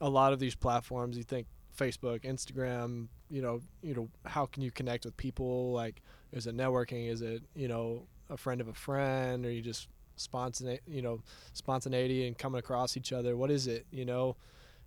a 0.00 0.08
lot 0.08 0.32
of 0.32 0.38
these 0.38 0.54
platforms. 0.54 1.16
You 1.16 1.24
think 1.24 1.46
Facebook, 1.76 2.20
Instagram, 2.24 3.08
you 3.30 3.42
know, 3.42 3.60
you 3.82 3.94
know, 3.94 4.08
how 4.24 4.46
can 4.46 4.62
you 4.62 4.70
connect 4.70 5.04
with 5.04 5.16
people? 5.16 5.72
Like, 5.72 6.02
is 6.32 6.46
it 6.46 6.56
networking? 6.56 7.08
Is 7.10 7.22
it 7.22 7.42
you 7.54 7.68
know 7.68 8.06
a 8.28 8.36
friend 8.36 8.60
of 8.60 8.68
a 8.68 8.74
friend, 8.74 9.44
or 9.44 9.50
you 9.50 9.60
just 9.62 9.88
spontaneity, 10.20 10.82
you 10.86 11.02
know, 11.02 11.20
spontaneity 11.52 12.26
and 12.26 12.36
coming 12.38 12.58
across 12.58 12.96
each 12.96 13.12
other? 13.12 13.36
What 13.36 13.50
is 13.50 13.66
it? 13.66 13.86
You 13.90 14.04
know, 14.04 14.36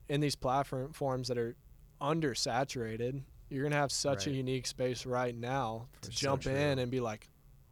in 0.10 0.20
these 0.22 0.36
platforms 0.36 1.28
that 1.28 1.38
are 1.38 1.56
undersaturated, 2.02 3.22
you're 3.50 3.64
gonna 3.64 3.76
have 3.76 3.92
such 3.92 4.28
a 4.28 4.32
unique 4.32 4.68
space 4.68 5.06
right 5.06 5.36
now 5.36 5.88
to 6.02 6.08
For 6.10 6.14
so 6.14 6.20
jump 6.22 6.46
in 6.48 6.80
and 6.80 6.90
be 6.92 7.00
like, 7.00 7.30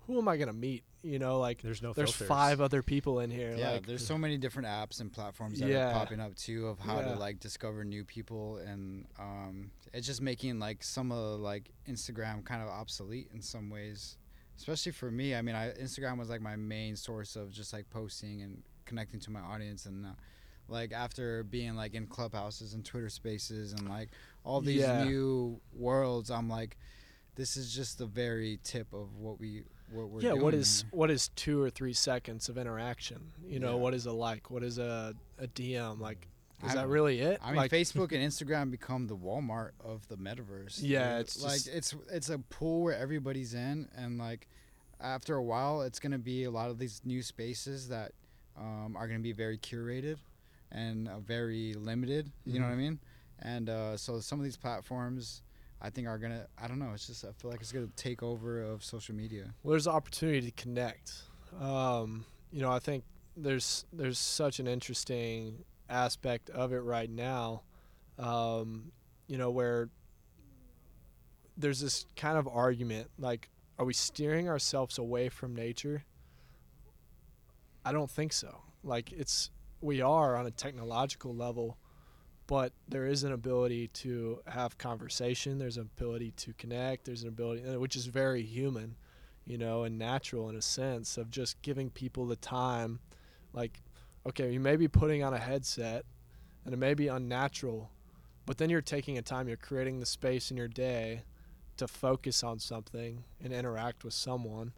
who 0.08 0.18
am 0.18 0.28
I 0.28 0.38
gonna 0.38 0.54
meet? 0.54 0.84
You 1.04 1.18
know, 1.18 1.40
like 1.40 1.62
There's 1.64 1.82
no 1.82 1.94
there's 1.94 2.12
filters. 2.12 2.28
five 2.28 2.62
other 2.62 2.84
people 2.84 3.22
in 3.22 3.32
here. 3.32 3.56
Yeah, 3.58 3.72
like, 3.72 3.88
there's 3.88 4.06
so 4.06 4.20
many 4.20 4.38
different 4.38 4.68
apps 4.68 5.02
and 5.02 5.12
platforms 5.12 5.60
that 5.60 5.68
Yeah. 5.68 5.90
are 5.90 5.94
popping 5.94 6.20
up 6.20 6.36
too 6.36 6.68
of 6.68 6.78
how 6.78 6.98
Yeah. 7.00 7.14
to 7.14 7.16
like 7.16 7.40
discover 7.40 7.84
new 7.84 8.04
people 8.06 8.58
and 8.58 9.08
um, 9.18 9.72
it's 9.94 10.06
just 10.06 10.22
making 10.22 10.60
like 10.60 10.84
some 10.84 11.12
of 11.12 11.18
the 11.18 11.38
like 11.38 11.72
Instagram 11.90 12.46
kind 12.46 12.62
of 12.62 12.70
obsolete 12.70 13.30
in 13.34 13.42
some 13.42 13.70
ways. 13.72 14.18
Especially 14.62 14.92
for 14.92 15.10
me, 15.10 15.34
I 15.36 15.42
mean, 15.42 15.56
I, 15.56 15.72
Instagram 15.72 16.18
was 16.20 16.30
like 16.30 16.42
my 16.42 16.56
main 16.56 16.96
source 16.96 17.36
of 17.36 17.52
just 17.52 17.74
like 17.74 17.90
posting 17.90 18.42
and 18.44 18.62
connecting 18.86 19.20
to 19.22 19.32
my 19.32 19.40
audience 19.40 19.86
and 19.88 20.06
uh, 20.06 20.10
like 20.68 20.92
after 20.94 21.44
being 21.44 21.76
like 21.76 21.94
in 21.96 22.06
clubhouses 22.08 22.74
and 22.76 22.86
Twitter 22.86 23.10
spaces 23.10 23.74
and 23.74 23.90
like 23.90 24.10
all 24.44 24.62
these 24.62 24.82
Yeah. 24.82 25.04
new 25.04 25.60
worlds, 25.74 26.30
I'm 26.30 26.48
like 26.50 26.78
this 27.36 27.58
is 27.58 27.74
just 27.74 27.98
the 27.98 28.06
very 28.06 28.60
tip 28.64 28.94
of 28.94 29.16
what 29.18 29.40
we 29.40 29.64
what 29.92 30.10
we're 30.10 30.22
doing. 30.22 30.36
yeah, 30.36 30.42
what 30.42 30.54
is 30.54 30.82
here. 30.84 30.90
what 30.94 31.10
is 31.10 31.30
two 31.30 31.62
or 31.62 31.70
three 31.70 31.94
seconds 31.94 32.50
of 32.50 32.58
interaction? 32.58 33.32
You 33.46 33.60
know, 33.60 33.72
Yeah. 33.76 33.82
what 33.82 33.94
is 33.96 34.06
a 34.06 34.12
like? 34.12 34.52
What 34.52 34.64
is 34.64 34.78
a 34.78 35.16
a 35.40 35.48
DM? 35.48 36.00
Like, 36.00 36.28
is 36.64 36.72
I- 36.72 36.76
that 36.76 36.88
really 36.88 37.20
it? 37.22 37.40
I 37.42 37.48
mean, 37.48 37.56
like, 37.56 37.72
Facebook 37.72 38.12
and 38.12 38.22
Instagram 38.22 38.70
become 38.70 39.08
the 39.08 39.18
Walmart 39.18 39.72
of 39.84 40.08
the 40.10 40.16
metaverse. 40.18 40.80
Yeah, 40.84 41.18
it's 41.20 41.42
like 41.42 41.54
just- 41.64 41.68
it's 41.70 41.96
it's 42.12 42.30
a 42.30 42.38
pool 42.40 42.84
where 42.84 42.96
everybody's 42.96 43.54
in, 43.54 43.90
and 43.96 44.18
like 44.18 44.48
after 45.02 45.36
a 45.36 45.44
while, 45.44 45.82
it's 45.82 46.00
gonna 46.00 46.18
be 46.20 46.44
a 46.46 46.52
lot 46.52 46.70
of 46.70 46.78
these 46.78 47.02
new 47.06 47.22
spaces 47.24 47.88
that 47.90 48.12
um, 48.58 48.96
are 48.98 49.08
gonna 49.08 49.20
be 49.20 49.32
very 49.34 49.58
curated 49.58 50.18
and 50.72 51.08
uh, 51.08 51.20
very 51.20 51.74
limited. 51.74 52.32
You 52.46 52.60
know 52.60 52.66
what 52.68 52.74
I 52.74 52.76
Mhm. 52.76 52.80
mean? 52.80 53.00
And 53.40 53.70
uh, 53.70 53.98
so 53.98 54.20
some 54.20 54.40
of 54.40 54.44
these 54.44 54.58
platforms, 54.58 55.42
I 55.82 55.90
think, 55.90 56.08
are 56.08 56.18
gonna. 56.20 56.48
I 56.58 56.68
don't 56.68 56.80
know. 56.80 56.92
It's 56.94 57.08
just 57.08 57.26
I 57.26 57.32
feel 57.32 57.50
like 57.52 57.62
it's 57.62 57.72
gonna 57.72 57.88
take 57.96 58.22
over 58.24 58.62
of 58.62 58.84
social 58.84 59.16
media. 59.16 59.54
well, 59.64 59.72
there's 59.72 59.88
opportunity 59.88 60.42
to 60.42 60.52
connect. 60.52 61.14
Um, 61.60 62.26
you 62.52 62.62
know, 62.62 62.72
I 62.72 62.80
think 62.80 63.04
there's 63.36 63.86
there's 63.92 64.20
such 64.20 64.60
an 64.60 64.68
interesting 64.68 65.64
aspect 65.90 66.50
of 66.52 66.72
it 66.74 66.80
right 66.82 67.10
now. 67.10 67.64
Um, 68.20 68.92
you 69.28 69.38
know, 69.38 69.50
where 69.50 69.90
there's 71.58 71.80
this 71.80 72.06
kind 72.16 72.38
of 72.38 72.48
argument 72.48 73.10
like, 73.18 73.50
are 73.82 73.86
we 73.86 73.94
steering 73.94 74.48
ourselves 74.48 75.00
away 75.00 75.28
from 75.28 75.56
nature? 75.56 76.04
I 77.84 77.92
don't 77.92 78.12
think 78.12 78.32
so. 78.32 78.62
Like 78.84 79.12
it's 79.12 79.50
we 79.82 80.02
are 80.02 80.36
on 80.36 80.46
a 80.46 80.52
technological 80.52 81.34
level, 81.34 81.80
but 82.46 82.74
there 82.88 83.08
is 83.08 83.24
an 83.24 83.32
ability 83.32 83.88
to 83.88 84.40
have 84.46 84.78
conversation. 84.78 85.58
There's 85.58 85.78
an 85.78 85.90
ability 85.98 86.30
to 86.38 86.54
connect. 86.54 87.06
There's 87.06 87.24
an 87.24 87.30
ability, 87.30 87.76
which 87.78 87.96
is 87.96 88.06
very 88.06 88.44
human, 88.44 88.98
you 89.48 89.58
know, 89.58 89.84
and 89.84 89.98
natural 89.98 90.48
in 90.50 90.56
a 90.56 90.62
sense 90.62 91.18
of 91.18 91.32
just 91.32 91.60
giving 91.64 91.90
people 91.90 92.28
the 92.28 92.36
time. 92.36 93.00
Like, 93.52 93.82
okay, 94.30 94.52
you 94.52 94.60
may 94.60 94.76
be 94.76 94.90
putting 94.90 95.24
on 95.24 95.34
a 95.34 95.40
headset, 95.40 96.06
and 96.66 96.74
it 96.76 96.78
may 96.78 96.94
be 96.94 97.08
unnatural, 97.08 97.90
but 98.46 98.60
then 98.60 98.70
you're 98.70 98.82
taking 98.82 99.18
a 99.18 99.24
time. 99.24 99.48
You're 99.48 99.58
creating 99.58 100.00
the 100.00 100.06
space 100.06 100.52
in 100.52 100.58
your 100.58 100.68
day 100.68 101.24
to 101.82 101.88
focus 101.88 102.44
on 102.44 102.60
something 102.60 103.24
and 103.44 103.52
interact 103.52 104.04
with 104.04 104.14
someone, 104.14 104.72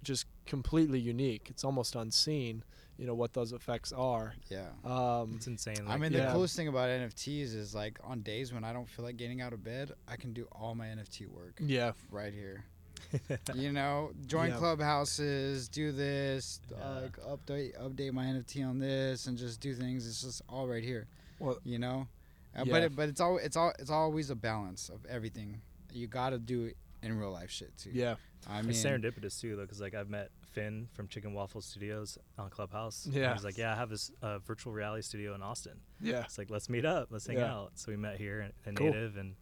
which 0.00 0.08
is 0.08 0.24
completely 0.46 0.98
unique. 0.98 1.48
It's 1.50 1.64
almost 1.64 1.94
unseen, 1.94 2.64
you 2.96 3.06
know, 3.06 3.14
what 3.14 3.34
those 3.34 3.52
effects 3.52 3.92
are. 3.92 4.34
Yeah. 4.48 4.68
Um, 4.84 5.34
It's 5.36 5.46
insane. 5.46 5.82
I 5.86 5.90
like, 5.90 6.00
mean, 6.00 6.12
yeah. 6.12 6.26
the 6.26 6.32
coolest 6.32 6.56
thing 6.56 6.68
about 6.68 6.88
NFTs 6.88 7.54
is 7.54 7.74
like 7.74 7.98
on 8.02 8.22
days 8.22 8.54
when 8.54 8.64
I 8.64 8.72
don't 8.72 8.88
feel 8.88 9.04
like 9.04 9.18
getting 9.18 9.42
out 9.42 9.52
of 9.52 9.62
bed, 9.62 9.92
I 10.08 10.16
can 10.16 10.32
do 10.32 10.48
all 10.50 10.74
my 10.74 10.86
NFT 10.86 11.28
work 11.28 11.58
yeah, 11.60 11.92
right 12.10 12.32
here. 12.32 12.64
you 13.54 13.70
know, 13.70 14.12
join 14.26 14.48
Yeah. 14.48 14.56
clubhouses, 14.56 15.68
do 15.68 15.92
this, 15.92 16.60
Yeah. 16.70 16.78
uh, 16.78 17.00
like 17.02 17.16
update 17.18 17.78
update 17.78 18.12
my 18.12 18.24
NFT 18.24 18.66
on 18.66 18.78
this, 18.78 19.26
and 19.26 19.36
just 19.36 19.60
do 19.60 19.74
things. 19.74 20.06
It's 20.08 20.22
just 20.22 20.40
all 20.48 20.66
right 20.66 20.82
here. 20.82 21.06
Well, 21.38 21.58
you 21.64 21.78
know, 21.78 22.08
uh, 22.56 22.62
yeah. 22.64 22.72
but 22.72 22.82
it, 22.82 22.96
but 22.96 23.08
it's 23.10 23.20
all 23.20 23.36
it's 23.36 23.56
all 23.58 23.72
it's 23.78 23.90
always 23.90 24.30
a 24.30 24.34
balance 24.34 24.88
of 24.88 25.04
everything. 25.06 25.60
You 25.96 26.06
got 26.06 26.30
to 26.30 26.38
do 26.38 26.64
it 26.64 26.76
in 27.02 27.16
real 27.18 27.30
life 27.32 27.50
shit 27.50 27.76
too. 27.76 27.90
yeah, 27.92 28.16
I 28.48 28.60
mean, 28.62 28.70
it's 28.70 28.82
serendipitous 28.84 29.40
too, 29.40 29.56
though, 29.56 29.62
because 29.62 29.80
like 29.80 29.94
I've 29.94 30.08
met 30.08 30.30
Finn 30.52 30.88
from 30.94 31.08
Chicken 31.08 31.34
Waffle 31.34 31.60
Studios 31.60 32.18
on 32.38 32.50
Clubhouse. 32.50 33.04
and 33.06 33.14
Yeah. 33.14 33.32
he's 33.34 33.44
like, 33.44 33.58
yeah, 33.58 33.72
I 33.72 33.76
have 33.76 33.90
this 33.90 34.10
uh, 34.22 34.38
virtual 34.40 34.72
reality 34.72 35.02
studio 35.02 35.34
in 35.34 35.42
Austin. 35.42 35.78
yeah. 36.00 36.22
It's 36.24 36.38
like, 36.38 36.50
let's 36.50 36.68
meet 36.68 36.84
up, 36.84 37.08
let's 37.10 37.26
hang 37.26 37.36
Yeah. 37.38 37.52
out. 37.54 37.72
So 37.74 37.90
we 37.92 37.96
met 37.96 38.16
here 38.18 38.40
in, 38.40 38.52
in 38.70 38.74
Cool. 38.76 38.86
Native, 38.88 39.16
and 39.16 39.34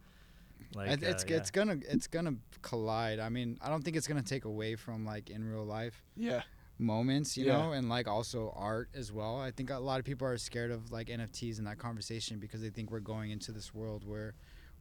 like 0.75 1.01
it's 1.01 1.23
uh, 1.23 1.27
yeah. 1.29 1.37
it's 1.37 1.51
gonna 1.51 1.77
it's 1.89 2.07
gonna 2.07 2.35
collide. 2.61 3.19
I 3.19 3.29
mean, 3.29 3.57
I 3.61 3.69
don't 3.69 3.83
think 3.83 3.95
it's 3.97 4.07
gonna 4.07 4.21
take 4.21 4.45
away 4.45 4.75
from 4.75 5.05
like 5.05 5.29
in 5.29 5.43
real 5.43 5.65
life. 5.65 6.03
Yeah. 6.15 6.41
moments, 6.77 7.37
you 7.37 7.45
Yeah. 7.45 7.53
know, 7.57 7.71
and 7.71 7.87
like 7.87 8.05
also 8.07 8.51
art 8.55 8.89
as 8.93 9.09
well. 9.13 9.39
I 9.39 9.51
think 9.51 9.69
a 9.69 9.79
lot 9.79 9.99
of 9.99 10.05
people 10.05 10.27
are 10.27 10.37
scared 10.37 10.71
of 10.71 10.91
like 10.91 11.07
NFTs 11.07 11.57
and 11.57 11.67
that 11.67 11.77
conversation 11.77 12.37
because 12.39 12.61
they 12.61 12.69
think 12.69 12.91
we're 12.91 12.99
going 12.99 13.31
into 13.31 13.53
this 13.53 13.73
world 13.73 14.03
where 14.05 14.33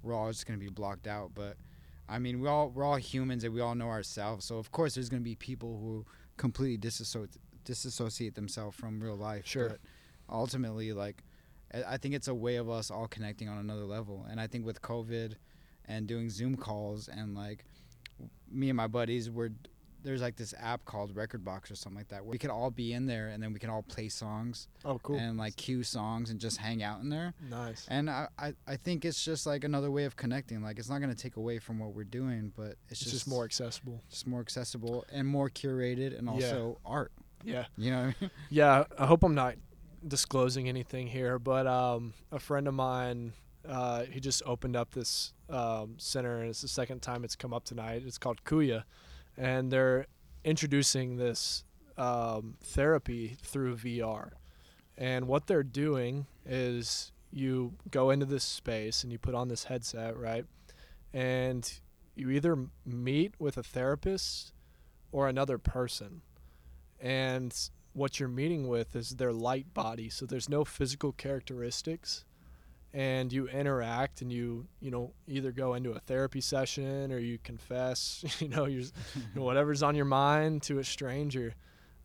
we're 0.04 0.14
all 0.14 0.30
just 0.30 0.46
gonna 0.46 0.58
be 0.58 0.68
blocked 0.68 1.06
out. 1.06 1.32
But 1.34 1.56
I 2.08 2.18
mean, 2.18 2.40
we 2.40 2.48
all 2.48 2.70
we're 2.70 2.84
all 2.84 2.96
humans 2.96 3.44
and 3.44 3.54
we 3.54 3.60
all 3.60 3.74
know 3.74 3.88
ourselves. 3.88 4.44
So 4.44 4.58
of 4.58 4.70
course, 4.70 4.94
there's 4.94 5.08
gonna 5.08 5.22
be 5.22 5.34
people 5.34 5.78
who 5.78 6.04
completely 6.36 6.76
disassociate 6.76 7.40
disassociate 7.64 8.34
themselves 8.34 8.76
from 8.76 9.00
real 9.00 9.16
life. 9.16 9.46
Sure. 9.46 9.70
But 9.70 9.80
ultimately, 10.28 10.92
like, 10.92 11.24
I 11.72 11.94
I 11.94 11.96
think 11.96 12.14
it's 12.14 12.28
a 12.28 12.34
way 12.34 12.56
of 12.56 12.68
us 12.68 12.90
all 12.90 13.08
connecting 13.08 13.48
on 13.48 13.58
another 13.58 13.84
level. 13.84 14.26
And 14.30 14.40
I 14.40 14.46
think 14.46 14.66
with 14.66 14.82
COVID 14.82 15.34
and 15.86 16.06
doing 16.06 16.30
Zoom 16.30 16.56
calls 16.56 17.08
and 17.08 17.34
like 17.34 17.64
me 18.50 18.70
and 18.70 18.76
my 18.76 18.86
buddies 18.86 19.30
were 19.30 19.50
there's 20.04 20.20
like 20.22 20.36
this 20.36 20.54
app 20.60 20.84
called 20.84 21.16
Record 21.16 21.44
Box 21.44 21.70
or 21.70 21.74
something 21.74 21.98
like 21.98 22.08
that 22.08 22.22
where 22.24 22.30
we 22.32 22.38
could 22.38 22.50
all 22.50 22.70
be 22.70 22.92
in 22.92 23.06
there 23.06 23.28
and 23.28 23.42
then 23.42 23.52
we 23.52 23.58
can 23.58 23.70
all 23.70 23.82
play 23.82 24.08
songs 24.08 24.68
Oh, 24.84 24.98
cool. 25.02 25.16
and 25.16 25.36
like 25.38 25.56
cue 25.56 25.82
songs 25.82 26.30
and 26.30 26.38
just 26.38 26.58
hang 26.58 26.82
out 26.82 27.00
in 27.00 27.08
there. 27.08 27.34
nice. 27.50 27.86
And 27.88 28.08
I, 28.10 28.28
I, 28.38 28.52
I 28.68 28.76
think 28.76 29.04
it's 29.04 29.24
just 29.24 29.46
like 29.46 29.64
another 29.64 29.90
way 29.90 30.04
of 30.04 30.14
connecting. 30.14 30.62
Like 30.62 30.78
it's 30.78 30.88
not 30.90 31.00
gonna 31.00 31.14
take 31.14 31.36
away 31.36 31.58
from 31.58 31.78
what 31.78 31.94
we're 31.94 32.04
doing, 32.04 32.52
but 32.54 32.76
it's, 32.90 33.02
It's 33.02 33.10
just 33.10 33.26
more 33.26 33.44
accessible. 33.44 34.02
just 34.10 34.26
more 34.26 34.40
accessible 34.40 35.04
and 35.10 35.26
more 35.26 35.48
curated 35.50 36.16
and 36.18 36.26
Yeah. 36.26 36.32
also 36.32 36.78
art. 36.84 37.10
Yeah. 37.42 37.64
You 37.76 37.90
know 37.90 38.06
what 38.06 38.14
I 38.20 38.20
mean? 38.20 38.30
Yeah. 38.50 38.84
I 38.98 39.06
hope 39.06 39.22
I'm 39.24 39.34
not 39.34 39.56
disclosing 40.06 40.68
anything 40.68 41.06
here, 41.06 41.38
but 41.38 41.66
um, 41.66 42.12
a 42.30 42.38
friend 42.38 42.68
of 42.68 42.74
mine, 42.74 43.32
uh, 43.66 44.04
he 44.04 44.20
just 44.20 44.42
opened 44.44 44.76
up 44.76 44.92
this 44.92 45.32
um, 45.48 45.94
center, 45.98 46.40
and 46.40 46.50
it's 46.50 46.60
the 46.62 46.68
second 46.68 47.00
time 47.00 47.24
it's 47.24 47.36
come 47.36 47.54
up 47.54 47.64
tonight. 47.64 48.02
It's 48.06 48.18
called 48.18 48.44
Kuya, 48.44 48.84
and 49.36 49.70
they're 49.70 50.06
introducing 50.44 51.16
this 51.16 51.64
um, 51.96 52.56
therapy 52.62 53.36
through 53.42 53.76
VR. 53.76 54.30
And 54.96 55.26
what 55.26 55.46
they're 55.46 55.62
doing 55.62 56.26
is 56.46 57.12
you 57.32 57.74
go 57.90 58.10
into 58.10 58.26
this 58.26 58.44
space 58.44 59.02
and 59.02 59.12
you 59.12 59.18
put 59.18 59.34
on 59.34 59.48
this 59.48 59.64
headset, 59.64 60.16
right? 60.16 60.46
And 61.12 61.70
you 62.14 62.30
either 62.30 62.68
meet 62.86 63.34
with 63.38 63.56
a 63.56 63.62
therapist 63.62 64.52
or 65.10 65.28
another 65.28 65.58
person. 65.58 66.22
And 67.00 67.52
what 67.92 68.18
you're 68.18 68.28
meeting 68.28 68.68
with 68.68 68.94
is 68.94 69.10
their 69.10 69.32
light 69.32 69.74
body. 69.74 70.08
So 70.08 70.26
there's 70.26 70.48
no 70.48 70.64
physical 70.64 71.12
characteristics. 71.12 72.24
And 72.94 73.32
you 73.32 73.48
interact 73.48 74.22
and 74.22 74.32
you, 74.32 74.66
you 74.80 74.90
know, 74.90 75.12
either 75.26 75.50
go 75.50 75.74
into 75.74 75.90
a 75.90 75.98
therapy 75.98 76.40
session 76.40 77.12
or 77.12 77.18
you 77.18 77.38
confess, 77.42 78.24
you 78.40 78.48
know, 78.48 78.66
your, 78.66 78.82
you 78.82 78.90
know, 79.34 79.42
whatever's 79.42 79.82
on 79.82 79.96
your 79.96 80.04
mind 80.04 80.62
to 80.62 80.78
a 80.78 80.84
stranger. 80.84 81.54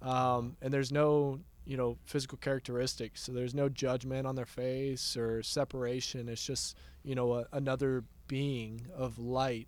Um, 0.01 0.57
and 0.61 0.73
there's 0.73 0.91
no, 0.91 1.39
you 1.65 1.77
know, 1.77 1.97
physical 2.05 2.39
characteristics. 2.39 3.21
So 3.21 3.31
there's 3.31 3.53
no 3.53 3.69
judgment 3.69 4.25
on 4.25 4.35
their 4.35 4.47
face 4.47 5.15
or 5.15 5.43
separation. 5.43 6.27
It's 6.27 6.43
just, 6.43 6.75
you 7.03 7.13
know, 7.13 7.33
a, 7.33 7.45
another 7.53 8.03
being 8.27 8.87
of 8.95 9.19
light 9.19 9.67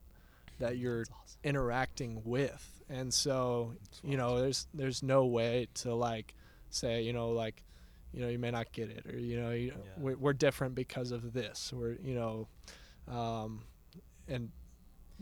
that 0.58 0.78
you're 0.78 1.02
awesome. 1.02 1.40
interacting 1.44 2.22
with 2.26 2.82
and 2.92 3.14
so 3.14 3.74
you 4.04 4.18
know 4.18 4.40
there's 4.40 4.68
there's 4.74 5.02
no 5.02 5.26
way 5.26 5.68
to 5.74 5.94
like 5.96 6.36
say 6.70 7.02
you 7.02 7.14
know 7.14 7.30
like 7.30 7.64
you 8.14 8.22
know 8.22 8.28
you 8.30 8.40
may 8.40 8.52
not 8.52 8.72
get 8.72 8.90
it 8.90 9.06
or 9.06 9.18
you 9.18 9.40
know 9.42 9.52
you, 9.52 9.68
Yeah. 9.76 9.92
we're, 9.98 10.18
we're 10.18 10.34
different 10.34 10.76
because 10.76 11.12
of 11.12 11.34
this 11.34 11.72
or 11.76 11.98
you 12.04 12.14
know 12.16 12.48
um 13.08 13.64
and 14.28 14.50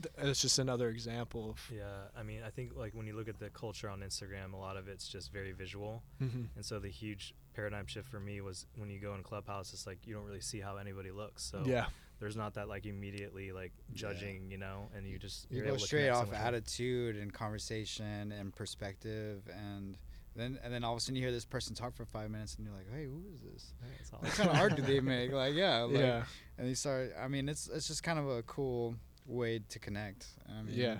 th- 0.01 0.13
it's 0.29 0.41
just 0.41 0.59
another 0.59 0.89
example 0.89 1.49
of 1.51 1.59
Yeah, 1.75 1.83
I 2.17 2.23
mean, 2.23 2.41
I 2.45 2.49
think 2.49 2.75
like 2.75 2.93
when 2.93 3.07
you 3.07 3.15
look 3.15 3.27
at 3.29 3.39
the 3.39 3.49
culture 3.49 3.89
on 3.89 3.99
Instagram, 4.01 4.53
a 4.53 4.57
lot 4.57 4.77
of 4.77 4.87
it's 4.87 5.07
just 5.07 5.31
very 5.31 5.51
visual, 5.51 6.03
Mhm. 6.21 6.47
and 6.55 6.65
so 6.65 6.79
the 6.79 6.89
huge 6.89 7.33
paradigm 7.53 7.85
shift 7.87 8.07
for 8.07 8.19
me 8.19 8.39
was 8.41 8.65
when 8.75 8.89
you 8.89 8.99
go 8.99 9.15
in 9.15 9.23
Clubhouse, 9.23 9.73
it's 9.73 9.85
like 9.87 10.05
you 10.05 10.13
don't 10.13 10.25
really 10.25 10.41
see 10.41 10.59
how 10.59 10.77
anybody 10.77 11.11
looks. 11.11 11.43
So 11.43 11.63
yeah 11.65 11.87
there's 12.19 12.35
not 12.35 12.53
that 12.55 12.67
like 12.67 12.85
immediately 12.85 13.53
like 13.53 13.71
Yeah. 13.89 13.95
judging, 13.95 14.51
you 14.51 14.57
know, 14.57 14.89
and 14.95 15.07
you 15.07 15.17
just 15.17 15.49
you 15.49 15.57
you're 15.57 15.65
go 15.65 15.69
able 15.71 15.79
to 15.79 15.85
straight 15.85 16.09
off 16.09 16.33
attitude 16.33 17.15
and 17.15 17.33
conversation 17.33 18.33
and 18.33 18.53
perspective 18.53 19.47
and 19.49 19.97
then 20.39 20.59
and 20.63 20.73
then 20.73 20.83
all 20.83 20.93
of 20.93 20.97
a 20.97 21.01
sudden 21.01 21.15
you 21.15 21.21
hear 21.21 21.31
this 21.31 21.45
person 21.45 21.75
talk 21.75 21.95
for 21.95 22.05
five 22.05 22.29
minutes 22.29 22.55
and 22.55 22.65
you're 22.65 22.75
like 22.75 22.87
hey 22.93 23.05
who 23.05 23.21
is 23.33 23.41
this 23.41 23.73
what 24.19 24.31
kind 24.31 24.49
of 24.49 24.55
art 24.57 24.75
do 24.75 24.81
they 24.81 24.99
make 24.99 25.31
like 25.31 25.53
yeah 25.53 25.81
like, 25.83 25.97
yeah 25.97 26.23
and 26.57 26.67
you 26.67 26.75
start 26.75 27.13
i 27.19 27.27
mean 27.27 27.49
it's 27.49 27.67
it's 27.67 27.87
just 27.87 28.03
kind 28.03 28.19
of 28.19 28.27
a 28.27 28.43
cool 28.43 28.95
way 29.25 29.59
to 29.69 29.79
connect 29.79 30.27
I 30.47 30.61
mean, 30.61 30.75
yeah 30.75 30.95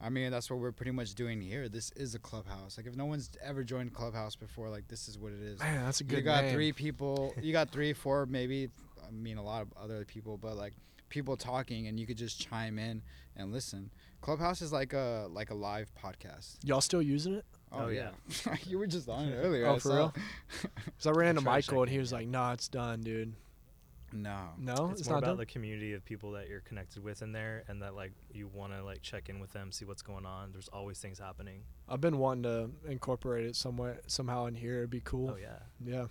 I 0.00 0.10
mean, 0.10 0.30
that's 0.30 0.50
what 0.50 0.58
we're 0.58 0.72
pretty 0.72 0.90
much 0.90 1.14
doing 1.14 1.40
here. 1.40 1.68
This 1.68 1.90
is 1.92 2.14
a 2.14 2.18
clubhouse. 2.18 2.76
Like, 2.76 2.86
if 2.86 2.96
no 2.96 3.06
one's 3.06 3.30
ever 3.42 3.64
joined 3.64 3.94
Clubhouse 3.94 4.36
before, 4.36 4.68
like, 4.68 4.88
this 4.88 5.08
is 5.08 5.18
what 5.18 5.32
it 5.32 5.40
is. 5.40 5.58
man 5.58 5.84
that's 5.84 6.00
a 6.00 6.04
good 6.04 6.18
you 6.18 6.22
got 6.22 6.44
name. 6.44 6.52
three 6.52 6.72
people. 6.72 7.34
You 7.40 7.52
got 7.52 7.70
three, 7.70 7.92
four, 7.94 8.26
maybe. 8.26 8.68
I 9.06 9.10
mean, 9.10 9.38
a 9.38 9.42
lot 9.42 9.62
of 9.62 9.72
other 9.74 10.04
people, 10.04 10.36
but 10.36 10.56
like 10.56 10.74
people 11.08 11.36
talking, 11.36 11.86
and 11.86 11.98
you 11.98 12.06
could 12.06 12.18
just 12.18 12.40
chime 12.40 12.78
in 12.78 13.02
and 13.36 13.52
listen. 13.52 13.90
Clubhouse 14.20 14.60
is 14.60 14.72
like 14.72 14.92
a 14.92 15.28
like 15.30 15.50
a 15.50 15.54
live 15.54 15.90
podcast. 15.94 16.56
y'all 16.64 16.80
still 16.80 17.02
using 17.02 17.34
it 17.34 17.44
Oh, 17.78 17.84
oh, 17.84 17.88
yeah. 17.88 18.10
you 18.66 18.78
were 18.78 18.86
just 18.86 19.08
on 19.08 19.28
it 19.28 19.34
earlier. 19.36 19.66
Oh, 19.66 19.74
I 19.74 19.78
for 19.78 19.88
saw. 19.88 19.96
real? 19.96 20.14
because 20.84 21.06
i 21.06 21.10
ran 21.10 21.30
into 21.30 21.42
michael 21.42 21.82
and 21.82 21.90
he 21.90 21.98
was 21.98 22.12
like 22.12 22.26
no 22.26 22.50
it's 22.52 22.68
done 22.68 23.02
dude 23.02 23.34
No. 24.12 24.36
no 24.58 24.90
it's, 24.92 25.00
it's, 25.00 25.08
more 25.08 25.16
not 25.16 25.24
about 25.24 25.30
done 25.32 25.36
the 25.38 25.46
community 25.46 25.92
of 25.92 26.04
people 26.04 26.30
that 26.32 26.48
you're 26.48 26.60
connected 26.60 27.02
with 27.02 27.22
in 27.22 27.32
there, 27.32 27.64
and 27.68 27.82
that 27.82 27.94
like 27.94 28.12
you 28.32 28.48
want 28.48 28.72
to 28.72 28.82
like 28.84 29.02
check 29.02 29.28
in 29.28 29.40
with 29.40 29.52
them, 29.52 29.72
see 29.72 29.84
what's 29.84 30.02
going 30.02 30.24
on. 30.24 30.52
There's 30.52 30.68
always 30.68 30.98
things 31.00 31.18
happening. 31.18 31.62
i've 31.88 32.00
been 32.00 32.18
wanting 32.18 32.44
to 32.44 32.70
incorporate 32.90 33.44
it 33.46 33.56
somewhere 33.56 33.98
somehow 34.06 34.46
in 34.46 34.54
here 34.54 34.78
it'd 34.78 34.90
be 34.90 35.00
cool 35.00 35.30
Oh 35.30 35.36
yeah. 35.36 35.58
yeah 35.84 36.06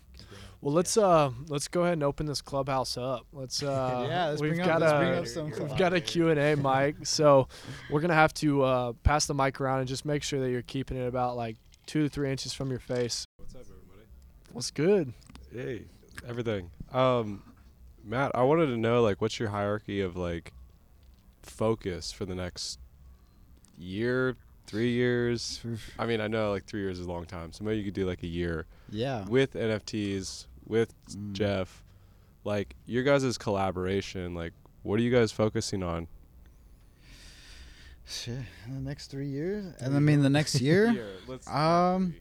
Well, 0.61 0.73
let's 0.73 0.97
uh 0.97 1.31
let's 1.47 1.67
go 1.67 1.81
ahead 1.81 1.93
and 1.93 2.03
open 2.03 2.25
this 2.25 2.41
clubhouse 2.41 2.97
up. 2.97 3.25
Let's 3.31 3.63
uh 3.75 4.05
Yeah, 4.09 4.27
let's 4.27 4.41
we've 4.41 4.51
bring 4.55 4.61
up- 4.61 4.67
got 4.67 4.81
let's 4.81 4.93
a 4.93 4.97
bring 4.97 5.13
up 5.19 5.27
some- 5.27 5.67
we've 5.69 5.77
got 5.77 5.93
a. 5.93 6.01
Q&A 6.01 6.55
mic. 6.55 6.95
So, 7.05 7.47
we're 7.89 8.01
going 8.01 8.09
to 8.09 8.15
have 8.15 8.33
to 8.35 8.63
uh 8.63 8.93
pass 9.03 9.25
the 9.25 9.33
mic 9.33 9.59
around 9.61 9.79
and 9.79 9.87
just 9.87 10.05
make 10.05 10.21
sure 10.23 10.39
that 10.41 10.49
you're 10.51 10.61
keeping 10.61 10.97
it 10.97 11.07
about 11.07 11.35
like 11.37 11.55
2 11.87 12.03
to 12.03 12.09
3 12.09 12.29
inches 12.31 12.51
from 12.53 12.69
your 12.69 12.79
face. 12.79 13.25
What's 13.37 13.55
up, 13.55 13.61
everybody? 13.61 14.07
What's 14.51 14.71
good? 14.71 15.13
Hey, 15.53 15.85
everything. 16.27 16.69
Um, 16.91 17.43
Matt, 18.07 18.31
I 18.35 18.43
wanted 18.43 18.67
to 18.67 18.77
know 18.77 19.01
like 19.01 19.19
what's 19.21 19.39
your 19.39 19.49
hierarchy 19.49 19.99
of 20.01 20.15
like 20.15 20.53
focus 21.41 22.11
for 22.11 22.25
the 22.25 22.35
next 22.35 22.79
year, 23.77 24.35
three 24.67 24.91
years? 24.91 25.61
I 25.99 26.05
mean, 26.05 26.21
I 26.21 26.27
know 26.27 26.51
like 26.51 26.65
three 26.65 26.81
years 26.81 26.99
is 26.99 27.07
a 27.07 27.11
long 27.11 27.25
time, 27.25 27.51
so 27.51 27.63
maybe 27.63 27.77
you 27.79 27.83
could 27.85 27.93
do 27.95 28.05
like 28.05 28.21
a 28.23 28.27
year 28.27 28.65
Yeah. 28.89 29.25
with 29.27 29.53
NFTs 29.53 30.45
with 30.67 30.93
Mm. 31.09 31.33
Jeff. 31.33 31.81
Like 32.43 32.75
your 32.85 33.03
guys' 33.03 33.37
collaboration, 33.39 34.35
like 34.35 34.53
what 34.83 34.99
are 34.99 35.03
you 35.03 35.11
guys 35.11 35.31
focusing 35.31 35.81
on? 35.81 36.07
Shit. 38.07 38.37
In 38.67 38.75
the 38.75 38.81
next 38.87 39.07
three 39.07 39.27
years, 39.29 39.65
and 39.79 39.95
I 39.95 39.99
mean 39.99 40.21
the 40.21 40.29
next 40.29 40.61
year. 40.61 40.95
let's 41.27 41.47
Um, 41.49 42.13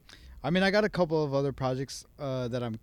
I 0.42 0.48
mean, 0.48 0.62
I 0.62 0.70
got 0.70 0.84
a 0.84 0.88
couple 0.88 1.22
of 1.22 1.34
other 1.34 1.52
projects 1.52 2.06
uh, 2.18 2.48
that 2.48 2.62
I'm 2.62 2.78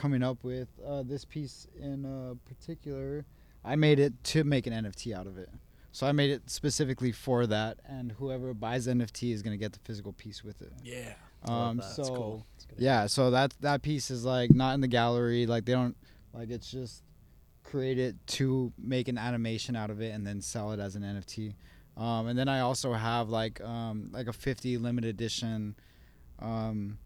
coming 0.00 0.22
up 0.22 0.42
with. 0.42 0.68
Uh, 0.84 1.02
this 1.02 1.24
piece 1.24 1.66
in 1.78 2.06
uh, 2.06 2.34
particular, 2.48 3.26
I 3.64 3.76
made 3.76 3.98
it 3.98 4.12
to 4.24 4.44
make 4.44 4.66
an 4.66 4.72
NFT 4.72 5.14
out 5.14 5.26
of 5.26 5.36
it. 5.36 5.50
So 5.92 6.06
I 6.06 6.12
made 6.12 6.30
it 6.30 6.48
specifically 6.48 7.12
for 7.12 7.46
that, 7.46 7.78
and 7.84 8.12
whoever 8.12 8.54
buys 8.54 8.86
the 8.86 8.92
NFT 8.92 9.32
is 9.32 9.42
gonna 9.42 9.56
get 9.56 9.72
the 9.72 9.80
physical 9.80 10.12
piece 10.12 10.42
with 10.42 10.62
it. 10.62 10.72
Yeah. 10.84 11.14
Um, 11.44 11.78
that. 11.78 11.84
so 11.84 12.04
cool. 12.04 12.46
Yeah, 12.78 13.06
so 13.06 13.30
that 13.32 13.54
that 13.60 13.82
piece 13.82 14.10
is 14.10 14.24
like 14.24 14.52
not 14.52 14.74
in 14.74 14.80
the 14.80 14.88
gallery. 14.88 15.46
Like 15.46 15.64
they 15.64 15.72
don't 15.72 15.96
like 16.32 16.50
it's 16.50 16.70
just 16.70 17.02
created 17.64 18.18
to 18.26 18.72
make 18.78 19.08
an 19.08 19.18
animation 19.18 19.76
out 19.76 19.90
of 19.90 20.00
it 20.00 20.14
and 20.14 20.26
then 20.26 20.40
sell 20.40 20.72
it 20.72 20.80
as 20.80 20.96
an 20.96 21.02
NFT. 21.02 21.54
Um, 21.96 22.28
and 22.28 22.38
then 22.38 22.48
I 22.48 22.60
also 22.60 22.92
have 22.92 23.28
like 23.28 23.60
um, 23.60 24.10
like 24.12 24.28
a 24.28 24.32
50 24.32 24.78
limited 24.78 25.10
edition 25.10 25.74
um, 26.38 26.98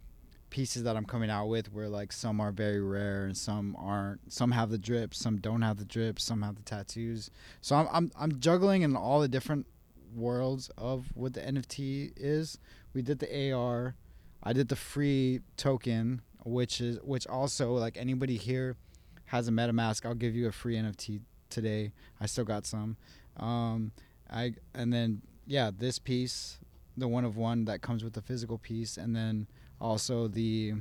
pieces 0.55 0.85
that 0.85 0.97
I'm 0.97 1.05
coming 1.05 1.31
out 1.31 1.49
with 1.49 1.73
where 1.73 1.89
like 1.89 2.13
some 2.13 2.41
are 2.41 2.53
very 2.53 2.81
rare 2.81 3.25
and 3.25 3.37
some 3.37 3.75
aren't. 3.77 4.33
Some 4.33 4.53
have 4.53 4.71
the 4.71 4.79
drips, 4.79 5.19
some 5.19 5.39
don't 5.39 5.63
have 5.63 5.79
the 5.79 5.85
drips, 5.85 6.23
some 6.23 6.43
have 6.43 6.55
the 6.55 6.63
tattoos. 6.63 7.29
So 7.61 7.75
I'm 7.75 7.89
I'm, 7.91 8.13
I'm 8.17 8.39
juggling 8.39 8.83
in 8.83 8.95
all 8.95 9.21
the 9.21 9.27
different 9.27 9.67
worlds 10.15 10.71
of 10.79 11.09
what 11.15 11.35
the 11.35 11.41
NFT 11.41 12.13
is. 12.17 12.59
We 12.93 13.03
did 13.03 13.19
the 13.19 13.53
AR. 13.53 13.97
I 14.45 14.53
did 14.53 14.69
the 14.69 14.77
free 14.77 15.41
token, 15.57 16.23
which 16.45 16.81
is 16.81 17.01
which 17.03 17.27
also 17.27 17.73
like 17.73 17.97
anybody 17.97 18.37
here 18.37 18.77
has 19.25 19.49
a 19.49 19.51
MetaMask. 19.51 20.07
I'll 20.07 20.15
give 20.15 20.37
you 20.37 20.47
a 20.47 20.53
free 20.53 20.77
NFT 20.77 21.21
today. 21.51 21.91
I 22.21 22.27
still 22.27 22.45
got 22.45 22.65
some. 22.65 22.97
Um, 23.39 23.91
I 24.31 24.55
and 24.73 24.93
then 24.93 25.23
yeah, 25.49 25.73
this 25.77 25.99
piece, 25.99 26.61
the 26.97 27.09
one 27.09 27.25
of 27.25 27.37
one 27.37 27.65
that 27.65 27.83
comes 27.83 28.05
with 28.05 28.13
the 28.13 28.23
physical 28.23 28.59
piece, 28.59 28.97
and 28.97 29.17
then 29.17 29.49
also 29.81 30.29
the 30.29 30.75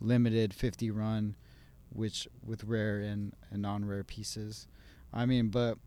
limited 0.00 0.54
50 0.54 0.90
run, 0.90 1.34
which 1.90 2.28
with 2.44 2.64
rare 2.64 2.98
and, 2.98 3.32
and 3.50 3.62
non-rare 3.62 4.04
pieces. 4.04 4.66
I 5.12 5.26
mean, 5.26 5.48
but 5.48 5.78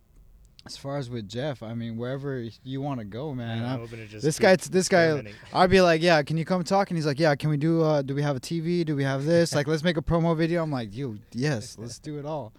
as 0.66 0.76
far 0.76 0.98
as 0.98 1.10
with 1.10 1.28
Jeff, 1.28 1.64
I 1.64 1.74
mean, 1.74 1.98
wherever 1.98 2.46
you 2.64 2.82
want 2.82 3.00
to 3.00 3.06
go, 3.06 3.34
man. 3.34 3.60
I'm 3.60 3.66
I'm- 3.66 3.80
hoping 3.80 4.00
to 4.00 4.08
just 4.08 4.24
this 4.24 4.40
guy, 4.40 4.56
this 4.56 4.90
guy. 4.90 5.24
I'd 5.54 5.70
be 5.70 5.82
like, 5.82 6.02
yeah, 6.02 6.22
can 6.24 6.38
you 6.38 6.46
come 6.46 6.64
talk? 6.64 6.90
And 6.90 6.98
he's 6.98 7.06
like, 7.06 7.20
yeah, 7.20 7.36
can 7.36 7.50
we 7.50 7.58
do? 7.58 7.82
Uh, 7.82 8.02
do 8.02 8.14
we 8.14 8.22
have 8.22 8.36
a 8.36 8.40
TV? 8.40 8.86
Do 8.86 8.96
we 8.96 9.04
have 9.04 9.26
this? 9.26 9.54
Like, 9.60 9.68
let's 9.68 9.84
make 9.84 9.98
a 9.98 10.02
promo 10.02 10.36
video. 10.38 10.62
I'm 10.64 10.72
like, 10.72 10.94
you, 10.96 11.20
yes, 11.34 11.78
let's 11.80 12.00
do 12.00 12.18
it 12.20 12.26
all. 12.26 12.54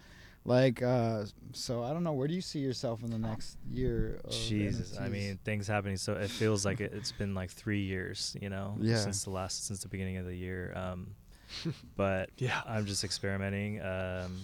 Like, 0.45 0.83
uh, 0.83 1.25
so 1.53 1.83
I 1.85 1.93
don't 1.93 2.03
know. 2.03 2.13
Where 2.13 2.27
do 2.27 2.35
you 2.35 2.41
see 2.41 2.61
yourself 2.61 3.03
in 3.05 3.11
the 3.11 3.19
next 3.19 3.59
year? 3.71 4.21
Of 4.25 4.31
Jesus, 4.31 4.99
I 4.99 5.09
mean, 5.09 5.39
things 5.45 5.67
happening. 5.69 5.97
So 5.99 6.15
it 6.15 6.31
feels 6.31 6.65
like 6.65 6.81
it, 6.81 6.93
it's 6.95 7.13
been 7.13 7.35
like 7.35 7.51
three 7.51 7.83
years, 7.83 8.37
you 8.41 8.49
know, 8.49 8.77
Yeah. 8.81 8.97
since 8.97 9.25
the 9.25 9.31
last, 9.31 9.67
since 9.67 9.81
the 9.83 9.89
beginning 9.89 10.17
of 10.17 10.25
the 10.27 10.35
year. 10.35 10.73
Um, 10.75 11.15
but 11.97 12.31
Yeah. 12.39 12.61
I'm 12.67 12.87
just 12.87 13.05
experimenting. 13.05 13.81
Um, 13.83 14.39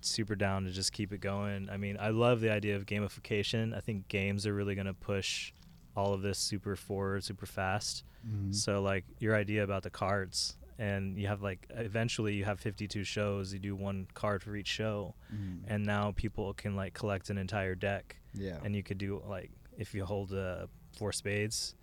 super 0.00 0.36
down 0.36 0.64
to 0.64 0.70
just 0.70 0.92
keep 0.92 1.12
it 1.12 1.20
going. 1.20 1.68
I 1.70 1.76
mean, 1.76 1.96
I 1.98 2.10
love 2.10 2.40
the 2.40 2.52
idea 2.52 2.76
of 2.76 2.86
gamification. 2.86 3.74
I 3.76 3.80
think 3.80 4.06
games 4.08 4.46
are 4.46 4.54
really 4.54 4.74
going 4.76 4.86
to 4.86 4.94
push 4.94 5.52
all 5.96 6.12
of 6.12 6.20
this 6.22 6.38
super 6.38 6.76
forward, 6.76 7.24
super 7.24 7.46
fast. 7.46 8.04
Mhm. 8.28 8.54
So 8.54 8.80
like 8.82 9.04
your 9.18 9.34
idea 9.34 9.64
about 9.64 9.82
the 9.82 9.90
cards, 9.90 10.56
and 10.78 11.18
you 11.18 11.26
have 11.26 11.42
like 11.42 11.66
eventually 11.70 12.34
you 12.34 12.44
have 12.44 12.60
52 12.60 13.04
shows. 13.04 13.52
You 13.52 13.58
do 13.58 13.74
one 13.76 14.06
card 14.14 14.42
for 14.42 14.54
each 14.56 14.68
show, 14.68 15.14
Mhm. 15.34 15.62
and 15.66 15.84
now 15.84 16.12
people 16.16 16.54
can 16.54 16.76
like 16.76 16.94
collect 16.94 17.30
an 17.30 17.38
entire 17.38 17.74
deck 17.74 18.16
yeah, 18.34 18.58
and 18.64 18.74
you 18.76 18.82
could 18.82 18.98
do 18.98 19.22
like 19.28 19.50
if 19.76 19.94
you 19.94 20.04
hold 20.04 20.32
uh, 20.32 20.66
four 20.96 21.12
spades 21.12 21.74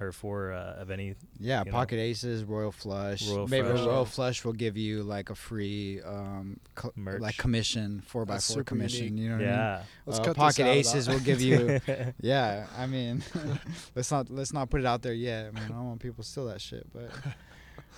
or 0.00 0.12
four 0.12 0.52
uh, 0.52 0.80
of 0.80 0.90
any. 0.90 1.14
Yeah, 1.38 1.58
you 1.60 1.64
know. 1.66 1.70
pocket 1.72 1.98
aces, 1.98 2.42
royal 2.44 2.72
flush. 2.72 3.28
Royal 3.28 3.46
Maybe 3.46 3.68
Flush. 3.68 3.84
royal 3.86 4.04
flush 4.06 4.44
will 4.46 4.54
give 4.54 4.76
you 4.78 5.02
like 5.02 5.28
a 5.28 5.34
free 5.34 6.00
um 6.02 6.58
co- 6.74 6.92
Merch. 6.96 7.20
like 7.20 7.36
commission, 7.36 8.00
four 8.06 8.24
by 8.24 8.38
four 8.38 8.64
commission. 8.64 9.04
unique. 9.18 9.22
You 9.24 9.28
know 9.28 9.36
what 9.36 9.44
I 9.44 9.46
mean? 9.50 9.54
Yeah. 9.58 9.82
Let's 10.06 10.18
Uh, 10.20 10.24
cut 10.24 10.36
pocket 10.36 10.66
aces 10.66 11.06
will 11.08 11.20
give 11.20 11.42
you. 11.42 11.80
yeah, 12.22 12.66
I 12.78 12.86
mean, 12.86 13.22
let's 13.94 14.10
not 14.10 14.30
let's 14.30 14.52
not 14.54 14.70
put 14.70 14.80
it 14.80 14.86
out 14.86 15.02
there 15.02 15.12
yet. 15.14 15.52
Man, 15.52 15.64
I 15.64 15.68
don't 15.68 15.86
want 15.88 16.00
people 16.00 16.22
to 16.24 16.28
steal 16.30 16.46
that 16.46 16.60
shit, 16.62 16.86
but 16.94 17.10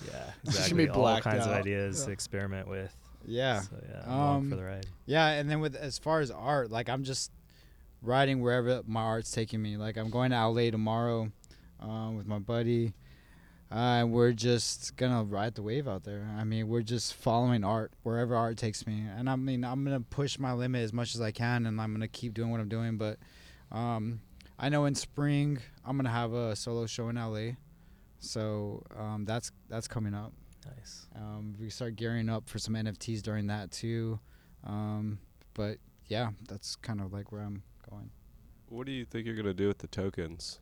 Yeah, 0.07 0.11
It's 0.45 0.55
just 0.57 0.57
exactly. 0.71 0.71
gonna 0.71 0.83
be 0.87 0.91
All 0.91 1.01
blacked 1.03 1.25
kinds 1.25 1.47
of 1.47 1.53
out. 1.53 1.61
ideas 1.61 2.05
to 2.05 2.11
experiment 2.11 2.69
with. 2.69 2.95
yeah, 3.27 3.61
So 3.61 3.77
yeah, 3.89 4.07
along 4.07 4.49
for 4.49 4.55
Um, 4.55 4.61
the 4.61 4.65
ride. 4.67 4.87
yeah. 5.07 5.29
And 5.29 5.49
then 5.51 5.61
with 5.61 5.77
as 5.77 5.99
far 5.99 6.21
as 6.21 6.31
art, 6.31 6.71
like 6.71 6.89
I'm 6.89 7.05
just 7.05 7.31
riding 8.03 8.41
wherever 8.41 8.83
my 8.87 9.03
art's 9.03 9.31
taking 9.31 9.63
me. 9.63 9.77
Like 9.77 9.97
I'm 9.97 10.11
going 10.11 10.31
to 10.33 10.47
LA 10.49 10.71
tomorrow 10.71 11.31
um, 11.81 12.17
with 12.17 12.27
my 12.27 12.39
buddy. 12.39 12.95
Uh, 13.71 14.01
and 14.05 14.13
we're 14.13 14.33
just 14.33 14.97
gonna 14.97 15.25
ride 15.25 15.55
the 15.55 15.63
wave 15.63 15.89
out 15.89 16.05
there. 16.05 16.29
I 16.39 16.45
mean, 16.45 16.69
we're 16.69 16.83
just 16.83 17.15
following 17.15 17.65
art 17.65 17.91
wherever 18.03 18.37
art 18.37 18.59
takes 18.59 18.87
me. 18.87 19.05
And 19.17 19.31
I 19.31 19.37
mean, 19.37 19.65
I'm 19.65 19.83
gonna 19.83 20.01
push 20.01 20.39
my 20.39 20.53
limit 20.53 20.83
as 20.83 20.93
much 20.93 21.15
as 21.15 21.23
I 21.23 21.31
can, 21.31 21.65
and 21.65 21.81
I'm 21.81 21.93
gonna 21.95 22.07
keep 22.09 22.35
doing 22.35 22.51
what 22.51 22.61
I'm 22.61 22.69
doing. 22.69 22.99
But 22.99 23.19
um, 23.71 24.21
I 24.59 24.69
know 24.69 24.85
in 24.85 24.95
spring 24.95 25.59
I'm 25.87 25.97
gonna 25.97 26.11
have 26.11 26.35
a 26.35 26.55
solo 26.55 26.85
show 26.85 27.09
in 27.09 27.17
LA, 27.17 27.53
so 28.23 28.83
um, 28.99 29.25
that's 29.25 29.51
that's 29.69 29.89
coming 29.89 30.15
up. 30.15 30.33
Nice. 30.77 31.07
Um, 31.17 31.55
we 31.61 31.69
start 31.71 31.97
gearing 31.97 32.29
up 32.29 32.49
for 32.49 32.59
some 32.59 32.75
NFTs 32.75 33.21
during 33.23 33.49
that 33.49 33.71
too. 33.73 34.21
Um, 34.65 35.19
but 35.55 35.79
yeah, 36.07 36.31
that's 36.49 36.77
kind 36.77 37.01
of 37.01 37.13
like 37.13 37.33
where 37.33 37.43
I'm 37.43 37.63
going. 37.91 38.11
What 38.69 38.87
do 38.87 38.93
you 38.93 39.05
think 39.05 39.27
you're 39.27 39.35
gonna 39.37 39.53
do 39.55 39.69
with 39.69 39.79
the 39.79 39.89
tokens? 39.89 40.61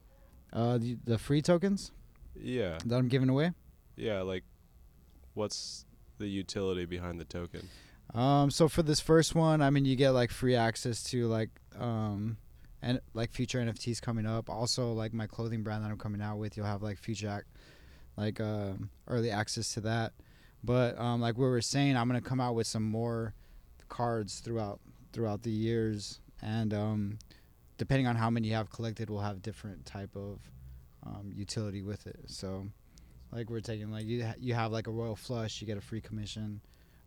Uh, 0.53 0.79
the, 0.79 0.97
the 1.05 1.19
free 1.19 1.43
tokens 1.43 1.93
Yeah, 2.35 2.79
that 2.87 2.97
I'm 2.97 3.09
giving 3.09 3.29
away. 3.29 3.53
yeah. 3.97 4.23
Like, 4.23 4.45
what's 5.35 5.85
the 6.19 6.27
utility 6.27 6.87
behind 6.87 7.21
the 7.21 7.25
token? 7.25 7.69
Um, 8.15 8.51
so 8.51 8.69
for 8.69 8.83
this 8.83 8.99
first 9.01 9.35
one, 9.37 9.61
I 9.63 9.71
mean, 9.71 9.85
you 9.85 9.95
get 9.97 10.11
like 10.11 10.31
free 10.33 10.57
access 10.57 11.03
to 11.11 11.29
like 11.29 11.51
um, 11.79 12.39
and 12.83 13.01
like 13.15 13.33
future 13.33 13.59
NFTs 13.59 14.01
coming 14.01 14.27
up. 14.27 14.49
Also, 14.49 14.93
like 14.93 15.13
my 15.13 15.27
clothing 15.27 15.63
brand 15.63 15.85
that 15.85 15.91
I'm 15.91 15.99
coming 15.99 16.23
out 16.23 16.39
with, 16.39 16.57
you'll 16.57 16.67
have 16.67 16.83
like 16.83 16.99
future 16.99 17.45
like 18.17 18.41
um, 18.41 18.91
early 19.07 19.31
access 19.31 19.75
to 19.75 19.81
that. 19.83 20.13
But 20.63 20.99
um, 20.99 21.21
like 21.21 21.39
we 21.39 21.45
were 21.45 21.63
saying, 21.63 21.97
I'm 21.97 22.07
gonna 22.07 22.21
come 22.21 22.41
out 22.41 22.55
with 22.55 22.67
some 22.67 22.85
more 22.85 23.35
cards 23.89 24.41
throughout 24.41 24.81
throughout 25.13 25.43
the 25.43 25.51
years, 25.51 26.21
and 26.43 26.73
um, 26.75 27.19
depending 27.79 28.07
on 28.07 28.17
how 28.17 28.31
many 28.31 28.49
you 28.49 28.55
have 28.55 28.71
collected, 28.71 29.11
we'll 29.11 29.21
have 29.21 29.43
different 29.43 29.87
type 29.87 30.15
of 30.15 30.39
um, 31.07 31.33
utility 31.35 31.83
with 31.83 32.07
it. 32.07 32.21
So, 32.27 32.67
like 33.33 33.49
we're 33.49 33.61
taking 33.61 33.91
like 33.91 34.07
you 34.07 34.25
ha- 34.25 34.35
you 34.39 34.55
have 34.55 34.71
like 34.73 34.87
a 34.87 34.91
royal 34.91 35.17
flush, 35.17 35.61
you 35.61 35.67
get 35.67 35.79
a 35.79 35.83
free 35.83 36.01
commission, 36.03 36.61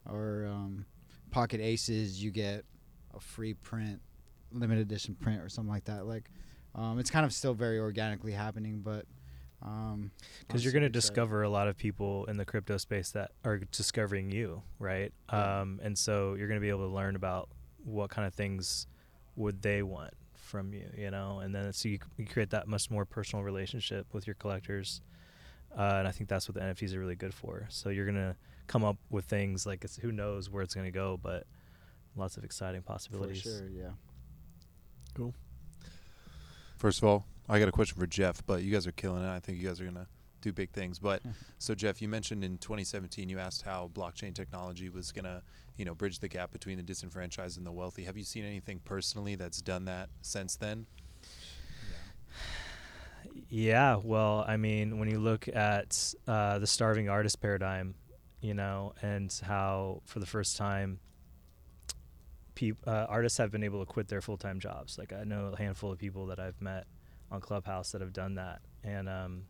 or 0.09 0.47
um, 0.51 0.85
pocket 1.29 1.61
aces, 1.61 2.23
you 2.23 2.31
get 2.31 2.65
a 3.15 3.19
free 3.19 3.53
print, 3.53 4.01
limited 4.53 4.81
edition 4.81 5.15
print, 5.15 5.41
or 5.41 5.49
something 5.49 5.71
like 5.71 5.85
that. 5.85 6.05
Like, 6.05 6.29
um, 6.75 6.99
it's 6.99 7.09
kind 7.09 7.25
of 7.25 7.33
still 7.33 7.53
very 7.53 7.79
organically 7.79 8.31
happening, 8.31 8.81
but 8.83 9.05
um, 9.65 10.11
because 10.41 10.63
you're 10.63 10.73
going 10.73 10.83
to 10.83 10.89
discover 10.89 11.43
a 11.43 11.49
lot 11.49 11.67
of 11.67 11.77
people 11.77 12.25
in 12.25 12.37
the 12.37 12.45
crypto 12.45 12.77
space 12.77 13.11
that 13.11 13.31
are 13.45 13.59
discovering 13.59 14.29
you 14.29 14.61
right 14.77 15.13
um, 15.29 15.79
and 15.81 15.97
so 15.97 16.35
you're 16.37 16.49
going 16.49 16.59
to 16.59 16.61
be 16.61 16.69
able 16.69 16.85
to 16.85 16.93
learn 16.93 17.15
about 17.15 17.47
what 17.85 18.09
kind 18.09 18.27
of 18.27 18.33
things 18.33 18.87
would 19.37 19.61
they 19.61 19.81
want 19.81 20.13
from 20.35 20.73
you 20.73 20.89
you 20.97 21.09
know 21.09 21.39
and 21.39 21.55
then 21.55 21.71
so 21.71 21.87
you, 21.87 21.97
you 22.17 22.25
create 22.25 22.49
that 22.49 22.67
much 22.67 22.91
more 22.91 23.05
personal 23.05 23.43
relationship 23.43 24.05
with 24.11 24.27
your 24.27 24.33
collectors 24.33 25.01
uh, 25.77 25.95
and 25.97 26.07
i 26.07 26.11
think 26.11 26.29
that's 26.29 26.47
what 26.49 26.55
the 26.55 26.61
nfts 26.61 26.93
are 26.93 26.99
really 26.99 27.15
good 27.15 27.33
for 27.33 27.65
so 27.69 27.89
you're 27.89 28.05
going 28.05 28.15
to 28.15 28.35
come 28.67 28.83
up 28.83 28.97
with 29.09 29.25
things 29.25 29.65
like 29.65 29.83
it's, 29.85 29.95
who 29.95 30.11
knows 30.11 30.49
where 30.49 30.61
it's 30.61 30.73
going 30.73 30.85
to 30.85 30.91
go 30.91 31.17
but 31.23 31.45
lots 32.15 32.37
of 32.37 32.43
exciting 32.43 32.81
possibilities. 32.81 33.41
for 33.41 33.49
sure, 33.49 33.69
yeah. 33.69 33.89
First 36.77 36.99
of 36.99 37.05
all, 37.05 37.25
I 37.47 37.59
got 37.59 37.67
a 37.67 37.71
question 37.71 37.97
for 37.97 38.07
Jeff, 38.07 38.45
but 38.45 38.63
you 38.63 38.71
guys 38.71 38.87
are 38.87 38.91
killing 38.91 39.23
it. 39.23 39.29
I 39.29 39.39
think 39.39 39.57
you 39.57 39.67
guys 39.67 39.79
are 39.79 39.85
gonna 39.85 40.07
do 40.41 40.51
big 40.51 40.71
things. 40.71 40.99
But 40.99 41.21
so 41.59 41.73
Jeff, 41.75 42.01
you 42.01 42.07
mentioned 42.07 42.43
in 42.43 42.57
2017 42.57 43.29
you 43.29 43.39
asked 43.39 43.61
how 43.61 43.89
blockchain 43.93 44.33
technology 44.33 44.89
was 44.89 45.11
gonna, 45.11 45.41
you 45.77 45.85
know, 45.85 45.95
bridge 45.95 46.19
the 46.19 46.27
gap 46.27 46.51
between 46.51 46.77
the 46.77 46.83
disenfranchised 46.83 47.57
and 47.57 47.65
the 47.65 47.71
wealthy. 47.71 48.03
Have 48.03 48.17
you 48.17 48.23
seen 48.23 48.45
anything 48.45 48.79
personally 48.83 49.35
that's 49.35 49.61
done 49.61 49.85
that 49.85 50.09
since 50.21 50.55
then? 50.55 50.85
Yeah, 53.49 53.97
well, 54.03 54.43
I 54.47 54.57
mean, 54.57 54.99
when 54.99 55.09
you 55.09 55.19
look 55.19 55.47
at 55.47 56.13
uh, 56.27 56.59
the 56.59 56.67
starving 56.67 57.09
artist 57.09 57.41
paradigm, 57.41 57.95
you 58.41 58.53
know, 58.53 58.93
and 59.01 59.33
how 59.43 60.01
for 60.05 60.19
the 60.19 60.25
first 60.25 60.57
time, 60.57 60.99
peop- 62.63 62.87
uh, 62.87 63.05
artists 63.09 63.37
have 63.37 63.51
been 63.51 63.63
able 63.63 63.81
to 63.81 63.85
quit 63.85 64.07
their 64.07 64.21
full 64.21 64.37
time 64.37 64.59
jobs. 64.59 64.97
Like 64.97 65.11
I 65.11 65.25
know 65.25 65.51
a 65.53 65.57
handful 65.57 65.91
of 65.91 65.99
people 65.99 66.27
that 66.27 66.39
I've 66.39 66.61
met 66.61 66.85
on 67.29 67.41
Clubhouse 67.41 67.91
that 67.91 67.99
have 68.01 68.13
done 68.13 68.35
that, 68.35 68.61
and 68.83 69.09
um, 69.09 69.43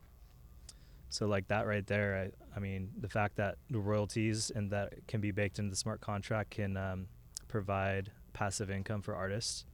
so 1.10 1.28
like 1.28 1.48
that 1.50 1.68
right 1.68 1.86
there, 1.86 2.32
I, 2.56 2.58
I 2.58 2.60
mean, 2.60 2.90
the 3.00 3.10
fact 3.10 3.36
that 3.36 3.58
the 3.70 3.80
royalties 3.80 4.52
and 4.56 4.72
that 4.72 4.94
can 5.08 5.22
be 5.22 5.30
baked 5.30 5.60
into 5.60 5.70
the 5.70 5.76
smart 5.76 6.02
contract 6.02 6.52
can 6.52 6.76
um, 6.76 7.06
provide 7.48 8.12
passive 8.34 8.72
income 8.72 9.04
for 9.04 9.14
artists 9.14 9.66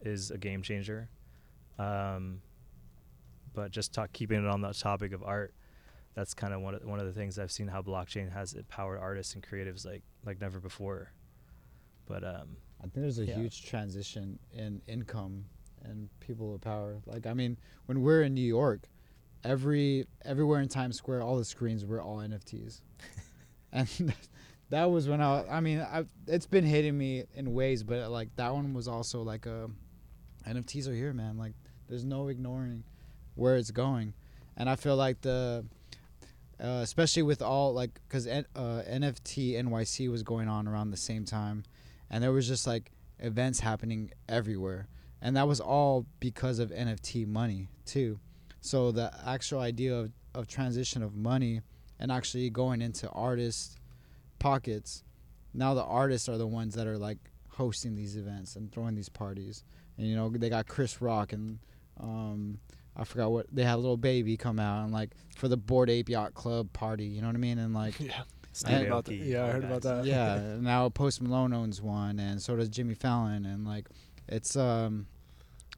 is 0.00 0.30
a 0.30 0.38
game 0.38 0.62
changer. 0.62 1.10
Um, 1.78 2.40
but 3.52 3.70
just 3.70 3.92
talk, 3.92 4.14
keeping 4.14 4.42
it 4.42 4.48
on 4.48 4.62
the 4.62 4.72
topic 4.72 5.12
of 5.12 5.22
art, 5.22 5.52
that's 6.14 6.32
kind 6.32 6.54
of 6.54 6.62
one 6.62 6.74
of 6.74 6.84
one 6.84 7.00
of 7.00 7.06
the 7.06 7.12
things 7.12 7.38
I've 7.38 7.52
seen 7.52 7.68
how 7.68 7.82
blockchain 7.82 8.32
has 8.32 8.54
empowered 8.54 8.98
artists 8.98 9.34
and 9.34 9.42
creatives 9.42 9.84
like 9.84 10.02
like 10.24 10.40
never 10.40 10.58
before. 10.58 11.12
But 12.06 12.24
um, 12.24 12.56
I 12.80 12.82
think 12.82 12.94
there's 12.94 13.18
a 13.18 13.26
Yeah. 13.26 13.36
huge 13.36 13.64
transition 13.64 14.38
in 14.52 14.80
income 14.86 15.46
and 15.82 16.08
people 16.20 16.54
of 16.54 16.60
power. 16.60 17.00
Like 17.06 17.26
I 17.26 17.34
mean, 17.34 17.56
when 17.86 18.02
we're 18.02 18.22
in 18.22 18.34
New 18.34 18.40
York, 18.40 18.88
every 19.44 20.06
everywhere 20.24 20.60
in 20.60 20.68
Times 20.68 20.96
Square, 20.96 21.22
all 21.22 21.36
the 21.36 21.44
screens 21.44 21.84
were 21.84 22.00
all 22.00 22.18
NFTs, 22.18 22.80
and 23.72 23.88
that 24.70 24.84
was 24.90 25.08
when 25.08 25.20
I. 25.20 25.44
I 25.48 25.60
mean, 25.60 25.80
I, 25.80 26.04
it's 26.26 26.46
been 26.46 26.64
hitting 26.64 26.96
me 26.96 27.24
in 27.34 27.52
ways, 27.54 27.82
but 27.82 28.10
like 28.10 28.34
that 28.36 28.52
one 28.54 28.74
was 28.74 28.86
also 28.88 29.22
like 29.22 29.46
a 29.46 29.70
NFTs 30.46 30.88
are 30.88 30.94
here, 30.94 31.12
man. 31.12 31.36
Like 31.36 31.54
there's 31.88 32.04
no 32.04 32.28
ignoring 32.28 32.84
where 33.34 33.56
it's 33.56 33.70
going, 33.70 34.14
and 34.56 34.68
I 34.70 34.76
feel 34.76 34.96
like 34.96 35.20
the. 35.22 35.64
Uh, 36.60 36.80
especially 36.82 37.22
with 37.22 37.40
all 37.40 37.72
like 37.72 38.00
because 38.08 38.26
uh, 38.26 38.42
NFT 38.56 39.52
NYC 39.62 40.10
was 40.10 40.24
going 40.24 40.48
on 40.48 40.66
around 40.66 40.90
the 40.90 40.96
same 40.96 41.24
time, 41.24 41.62
and 42.10 42.22
there 42.22 42.32
was 42.32 42.46
just 42.46 42.66
like 42.66 42.90
events 43.18 43.60
happening 43.60 44.10
everywhere. 44.28 44.88
And 45.20 45.36
that 45.36 45.48
was 45.48 45.60
all 45.60 46.06
because 46.20 46.58
of 46.58 46.70
nft 46.70 47.26
money 47.26 47.68
too. 47.84 48.20
So 48.60 48.92
the 48.92 49.12
actual 49.26 49.60
idea 49.60 49.94
of, 49.94 50.12
of 50.34 50.46
transition 50.46 51.02
of 51.02 51.14
money 51.14 51.62
and 51.98 52.12
actually 52.12 52.50
going 52.50 52.82
into 52.82 53.08
artists 53.10 53.76
pockets 54.38 55.02
now 55.54 55.74
the 55.74 55.82
artists 55.82 56.28
are 56.28 56.38
the 56.38 56.46
ones 56.46 56.74
that 56.74 56.86
are 56.86 56.98
like 56.98 57.18
hosting 57.48 57.96
these 57.96 58.16
events 58.16 58.54
and 58.54 58.70
throwing 58.70 58.94
these 58.94 59.08
parties. 59.08 59.64
And 59.96 60.06
you 60.06 60.14
know 60.14 60.28
they 60.28 60.48
got 60.48 60.68
chris 60.68 61.02
rock 61.02 61.32
and 61.32 61.58
um 62.00 62.58
i 62.96 63.02
forgot 63.02 63.32
what 63.32 63.46
they 63.52 63.64
had 63.64 63.74
a 63.74 63.78
little 63.78 63.96
baby 63.96 64.36
come 64.36 64.60
out 64.60 64.84
and 64.84 64.92
like 64.92 65.10
for 65.36 65.48
the 65.48 65.56
Bored 65.56 65.90
Ape 65.90 66.08
Yacht 66.08 66.34
Club 66.34 66.72
party 66.72 67.06
you 67.06 67.20
know 67.20 67.26
what 67.26 67.34
i 67.34 67.40
mean? 67.40 67.58
And 67.58 67.74
like 67.74 67.98
yeah. 68.00 68.22
Steve 68.58 68.86
about 68.88 69.04
that. 69.04 69.14
Yeah, 69.14 69.38
I 69.38 69.46
all 69.46 69.52
heard 69.52 69.64
about 69.64 69.82
that. 69.82 70.04
yeah 70.04 70.56
now 70.60 70.88
post 70.88 71.22
malone 71.22 71.52
owns 71.52 71.80
one 71.80 72.18
and 72.18 72.42
so 72.42 72.56
does 72.56 72.68
jimmy 72.68 72.94
fallon 72.94 73.44
and 73.46 73.66
like 73.66 73.86
it's 74.26 74.56
um 74.56 75.06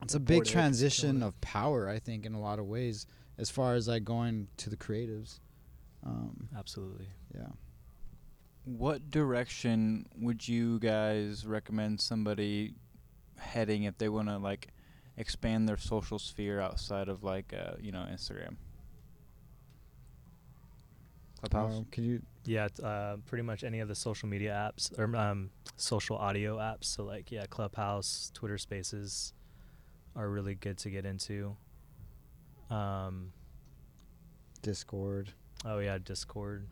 it's 0.01 0.15
a 0.15 0.19
big 0.19 0.37
Bored 0.37 0.47
transition 0.47 1.21
of 1.21 1.39
power 1.41 1.87
i 1.87 1.99
think 1.99 2.25
in 2.25 2.33
a 2.33 2.39
lot 2.41 2.57
of 2.59 2.65
ways 2.65 3.05
as 3.37 3.49
far 3.51 3.75
as 3.75 3.87
like 3.87 4.03
going 4.03 4.47
to 4.57 4.69
the 4.69 4.77
creatives 4.77 5.39
um 6.03 6.47
absolutely. 6.57 7.05
yeah 7.35 7.47
What 8.65 9.09
direction 9.11 10.07
would 10.19 10.47
you 10.47 10.79
guys 10.79 11.45
recommend 11.45 12.01
somebody 12.01 12.73
heading 13.37 13.83
if 13.83 13.97
they 13.97 14.09
want 14.09 14.27
to 14.29 14.37
like 14.37 14.69
expand 15.17 15.67
their 15.69 15.77
social 15.77 16.17
sphere 16.19 16.59
outside 16.59 17.09
of 17.09 17.23
like 17.23 17.53
uh, 17.53 17.73
you 17.79 17.91
know 17.91 18.05
Instagram? 18.11 18.55
Clubhouse. 21.39 21.77
Um, 21.77 21.85
can 21.91 22.03
you 22.03 22.21
Yeah, 22.45 22.69
uh, 22.83 23.17
pretty 23.27 23.43
much 23.43 23.63
any 23.63 23.79
of 23.81 23.87
the 23.87 23.95
social 23.95 24.27
media 24.27 24.51
apps 24.51 24.97
or 24.97 25.15
um, 25.15 25.51
social 25.77 26.17
audio 26.17 26.57
apps. 26.57 26.85
So 26.85 27.03
like 27.03 27.31
yeah, 27.31 27.45
Clubhouse, 27.49 28.31
Twitter 28.33 28.57
Spaces 28.57 29.33
are 30.15 30.29
really 30.29 30.55
good 30.55 30.77
to 30.79 30.89
get 30.89 31.05
into. 31.05 31.55
Um, 32.69 33.33
discord 34.61 35.33
oh 35.65 35.79
yeah, 35.79 35.97
Discord. 35.97 36.67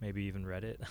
Maybe 0.00 0.24
even 0.24 0.44
Reddit. 0.44 0.76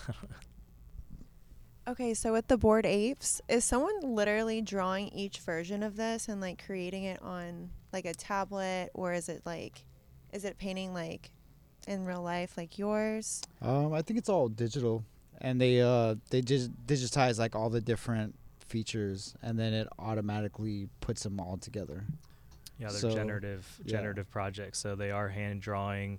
Okay, 1.86 2.14
so 2.14 2.32
with 2.32 2.46
the 2.46 2.56
Bored 2.56 2.86
Apes, 2.86 3.42
is 3.46 3.62
someone 3.62 4.00
literally 4.00 4.62
drawing 4.62 5.08
each 5.08 5.40
version 5.40 5.82
of 5.82 5.96
this 5.96 6.28
and 6.28 6.40
like 6.40 6.64
creating 6.64 7.04
it 7.04 7.20
on 7.20 7.68
like 7.92 8.06
a 8.06 8.14
tablet, 8.14 8.88
or 8.94 9.12
is 9.12 9.28
it 9.28 9.42
like, 9.44 9.84
is 10.32 10.46
it 10.46 10.56
painting 10.56 10.94
like 10.94 11.32
in 11.86 12.04
real 12.04 12.22
life 12.22 12.56
like 12.56 12.78
yours? 12.78 13.42
Um, 13.62 13.92
I 13.92 14.02
think 14.02 14.18
it's 14.18 14.28
all 14.28 14.48
digital, 14.48 15.04
and 15.40 15.60
they 15.60 15.80
uh 15.80 16.16
they 16.30 16.40
just 16.42 16.70
digitize 16.86 17.38
like 17.38 17.54
all 17.54 17.70
the 17.70 17.80
different 17.80 18.34
features, 18.60 19.34
and 19.42 19.58
then 19.58 19.72
it 19.72 19.88
automatically 19.98 20.88
puts 21.00 21.22
them 21.22 21.38
all 21.40 21.56
together. 21.56 22.04
Yeah, 22.78 22.88
they're 22.88 22.98
So, 22.98 23.10
generative 23.10 23.80
yeah. 23.84 23.92
generative 23.92 24.30
projects. 24.30 24.78
So 24.78 24.96
they 24.96 25.10
are 25.10 25.28
hand 25.28 25.62
drawing 25.62 26.18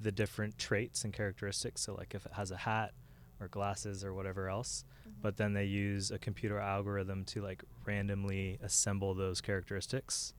the 0.00 0.12
different 0.12 0.58
traits 0.58 1.04
and 1.04 1.12
characteristics. 1.12 1.80
So 1.80 1.94
like 1.94 2.14
if 2.14 2.26
it 2.26 2.32
has 2.32 2.50
a 2.50 2.56
hat 2.56 2.92
or 3.40 3.48
glasses 3.48 4.04
or 4.04 4.12
whatever 4.12 4.48
else, 4.48 4.84
but 5.22 5.36
then 5.38 5.54
they 5.54 5.64
use 5.64 6.10
a 6.10 6.18
computer 6.18 6.58
algorithm 6.58 7.24
to 7.26 7.40
like 7.42 7.64
randomly 7.86 8.58
assemble 8.62 9.14
those 9.14 9.40
characteristics, 9.40 10.34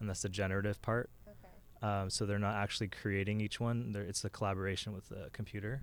and 0.00 0.08
that's 0.08 0.22
the 0.22 0.28
generative 0.28 0.80
part. 0.82 1.10
Okay. 1.82 1.86
Um, 1.86 2.10
so 2.10 2.26
they're 2.26 2.38
not 2.38 2.56
actually 2.56 2.88
creating 2.88 3.40
each 3.40 3.60
one. 3.60 3.92
They're, 3.92 4.02
it's 4.02 4.24
a 4.24 4.30
collaboration 4.30 4.92
with 4.92 5.08
the 5.08 5.28
computer. 5.32 5.82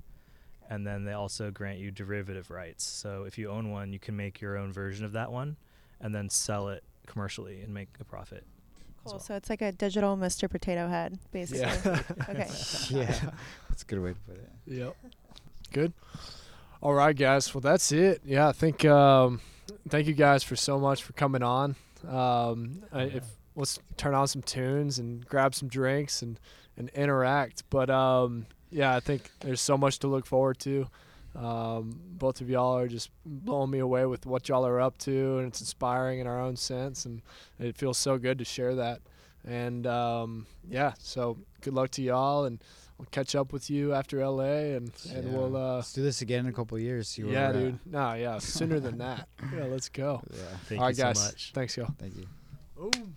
And 0.70 0.86
then 0.86 1.06
they 1.06 1.14
also 1.14 1.52
grant 1.52 1.80
you 1.80 1.92
derivative 1.92 2.50
rights. 2.50 2.84
So 2.84 3.24
if 3.24 3.38
you 3.38 3.50
own 3.50 3.72
one, 3.72 3.94
you 3.94 4.00
can 4.00 4.16
make 4.16 4.42
your 4.42 4.58
own 4.58 4.74
version 4.74 5.06
of 5.06 5.12
that 5.14 5.32
one 5.32 5.58
and 6.02 6.14
then 6.14 6.30
sell 6.30 6.70
it 6.70 6.84
commercially 7.06 7.62
and 7.62 7.74
make 7.74 7.90
a 8.00 8.04
profit. 8.04 8.44
Cool. 9.04 9.14
well. 9.14 9.20
So 9.20 9.36
it's 9.36 9.50
like 9.50 9.62
a 9.62 9.72
digital 9.72 10.18
Mr. 10.18 10.50
Potato 10.50 10.88
Head, 10.88 11.20
basically. 11.32 11.66
okay. 12.30 12.50
yeah, 12.90 13.32
that's 13.70 13.84
a 13.84 13.86
good 13.86 14.00
way 14.00 14.14
to 14.14 14.20
put 14.28 14.36
it. 14.36 14.50
Yep. 14.66 14.96
Good. 15.72 15.94
All 16.82 16.94
right, 16.94 17.16
guys. 17.16 17.54
Well, 17.54 17.62
that's 17.62 17.92
it. 17.92 18.22
Yeah, 18.26 18.48
I 18.48 18.52
think. 18.52 18.86
Um, 18.86 19.42
thank 19.90 20.08
you 20.08 20.14
guys 20.14 20.44
for 20.44 20.56
so 20.56 20.80
much 20.80 21.04
for 21.04 21.14
coming 21.14 21.44
on. 21.44 21.76
Um, 22.08 22.84
I, 22.92 23.04
if 23.04 23.24
let's 23.56 23.80
turn 23.98 24.14
on 24.14 24.28
some 24.28 24.42
tunes 24.42 25.00
and 25.00 25.26
grab 25.26 25.56
some 25.56 25.68
drinks 25.70 26.22
and 26.22 26.40
and 26.78 26.90
interact. 26.90 27.64
But 27.70 27.90
um, 27.90 28.46
yeah, 28.70 28.96
I 28.96 29.00
think 29.00 29.32
there's 29.40 29.62
so 29.62 29.78
much 29.78 30.00
to 30.00 30.08
look 30.08 30.26
forward 30.26 30.60
to. 30.60 30.88
Um, 31.36 32.00
both 32.12 32.40
of 32.40 32.50
y'all 32.50 32.78
are 32.78 32.88
just 32.88 33.10
blowing 33.26 33.70
me 33.70 33.80
away 33.80 34.06
with 34.06 34.26
what 34.26 34.48
y'all 34.48 34.66
are 34.66 34.80
up 34.80 34.98
to, 35.00 35.38
and 35.40 35.48
it's 35.48 35.60
inspiring 35.60 36.20
in 36.20 36.28
our 36.28 36.40
own 36.40 36.56
sense, 36.56 37.06
and 37.06 37.22
it 37.60 37.76
feels 37.78 37.98
so 37.98 38.18
good 38.18 38.38
to 38.40 38.46
share 38.46 38.76
that. 38.76 39.02
And 39.46 39.86
um, 39.86 40.48
yeah, 40.70 40.94
so 40.98 41.38
good 41.62 41.74
luck 41.74 41.92
to 41.92 42.02
y'all, 42.02 42.46
and 42.46 42.64
we'll 42.98 43.08
catch 43.12 43.36
up 43.36 43.52
with 43.52 43.70
you 43.70 43.94
after 43.94 44.26
LA, 44.26 44.44
and 44.78 44.92
and 45.14 45.26
Yeah. 45.28 45.38
we'll 45.38 45.58
uh, 45.58 45.76
Let's 45.76 45.92
do 45.94 46.02
this 46.04 46.22
again 46.22 46.46
in 46.46 46.52
a 46.52 46.54
couple 46.54 46.78
of 46.78 46.84
years. 46.84 47.10
See 47.10 47.24
yeah, 47.24 47.28
we're 47.28 47.38
at. 47.38 47.54
dude. 47.54 47.80
No, 47.86 48.14
yeah, 48.14 48.38
sooner 48.40 48.80
than 48.80 48.98
that. 49.00 49.28
Yeah, 49.54 49.66
let's 49.66 49.90
go. 49.90 50.22
Yeah, 50.32 50.40
Thank 50.68 50.82
All 50.82 50.90
you 50.90 50.96
right, 50.96 50.98
guys. 50.98 51.20
so 51.20 51.26
much. 51.28 51.52
Thanks, 51.54 51.76
y'all. 51.78 51.90
thank 52.00 52.16
you. 52.16 52.26
Boom. 52.78 53.16